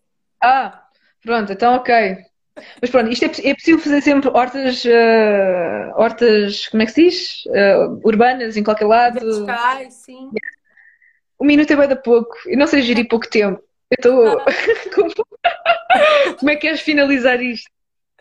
Ah, 0.43 0.87
pronto, 1.23 1.53
então 1.53 1.75
ok. 1.75 2.17
Mas 2.81 2.91
pronto, 2.91 3.11
isto 3.11 3.25
é, 3.25 3.51
é 3.51 3.55
possível 3.55 3.79
fazer 3.79 4.01
sempre 4.03 4.29
hortas, 4.29 4.85
uh, 4.85 5.93
hortas, 5.97 6.69
como 6.69 6.83
é 6.83 6.87
que 6.87 6.93
se 6.93 7.05
diz? 7.05 7.45
Uh, 7.47 8.01
urbanas 8.05 8.57
em 8.57 8.65
qualquer 8.65 8.87
lado. 8.87 9.21
Verticais, 9.21 9.95
sim. 9.95 10.31
Um 11.41 11.47
minuto 11.47 11.73
é 11.73 11.77
bem 11.77 11.89
da 11.89 11.97
pouco. 11.97 12.37
Eu 12.47 12.59
não 12.59 12.67
sei 12.67 12.83
gerir 12.83 13.09
pouco 13.09 13.29
tempo. 13.29 13.63
Eu 13.91 13.97
estou. 13.99 14.41
como 16.39 16.51
é 16.51 16.55
que 16.55 16.63
queres 16.63 16.81
finalizar 16.81 17.43
isto? 17.43 17.71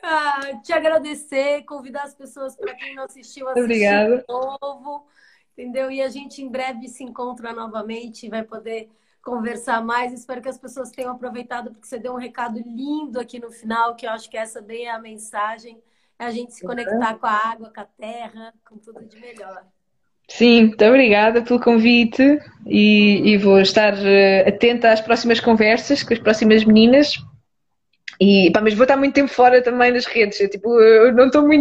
Ah, 0.04 0.60
te 0.64 0.74
agradecer, 0.74 1.64
convidar 1.64 2.04
as 2.04 2.16
pessoas 2.16 2.56
para 2.56 2.74
quem 2.76 2.96
não 2.96 3.04
assistiu 3.04 3.48
assistir 3.48 3.64
Obrigada. 3.64 4.18
de 4.18 4.26
novo, 4.28 5.06
entendeu? 5.54 5.92
E 5.92 6.02
a 6.02 6.10
gente 6.10 6.42
em 6.42 6.50
breve 6.50 6.88
se 6.88 7.04
encontra 7.04 7.54
novamente 7.54 8.26
e 8.26 8.30
vai 8.30 8.44
poder 8.44 8.90
conversar 9.22 9.84
mais. 9.84 10.12
Espero 10.12 10.42
que 10.42 10.50
as 10.50 10.58
pessoas 10.58 10.90
tenham 10.92 11.12
aproveitado, 11.12 11.72
porque 11.72 11.88
você 11.88 12.00
deu 12.00 12.14
um 12.14 12.18
recado 12.18 12.60
lindo 12.60 13.20
aqui 13.20 13.40
no 13.40 13.52
final, 13.52 13.96
que 13.96 14.06
eu 14.06 14.10
acho 14.10 14.30
que 14.30 14.38
essa 14.38 14.62
bem 14.62 14.86
é 14.86 14.92
a 14.92 15.00
mensagem. 15.00 15.80
É 16.18 16.26
a 16.26 16.32
gente 16.32 16.54
se 16.54 16.66
conectar 16.66 17.16
com 17.16 17.26
a 17.26 17.52
água, 17.52 17.72
com 17.74 17.82
a 17.82 17.86
terra, 17.86 18.54
com 18.68 18.78
tudo 18.78 19.04
de 19.06 19.20
melhor. 19.20 19.66
Sim, 20.28 20.68
muito 20.68 20.86
obrigada 20.86 21.42
pelo 21.42 21.60
convite 21.60 22.40
e, 22.66 23.22
e 23.26 23.38
vou 23.38 23.60
estar 23.60 23.94
uh, 23.94 24.48
atenta 24.48 24.92
às 24.92 25.02
próximas 25.02 25.40
conversas 25.40 26.04
com 26.04 26.14
as 26.14 26.20
próximas 26.20 26.64
meninas. 26.64 27.18
E, 28.20 28.52
pá, 28.52 28.62
mas 28.62 28.74
vou 28.74 28.84
estar 28.84 28.98
muito 28.98 29.14
tempo 29.14 29.32
fora 29.32 29.62
também 29.62 29.92
nas 29.92 30.06
redes. 30.06 30.40
Eu, 30.40 30.50
tipo, 30.50 30.80
eu 30.80 31.14
não 31.14 31.28
estou 31.28 31.46
muito 31.46 31.60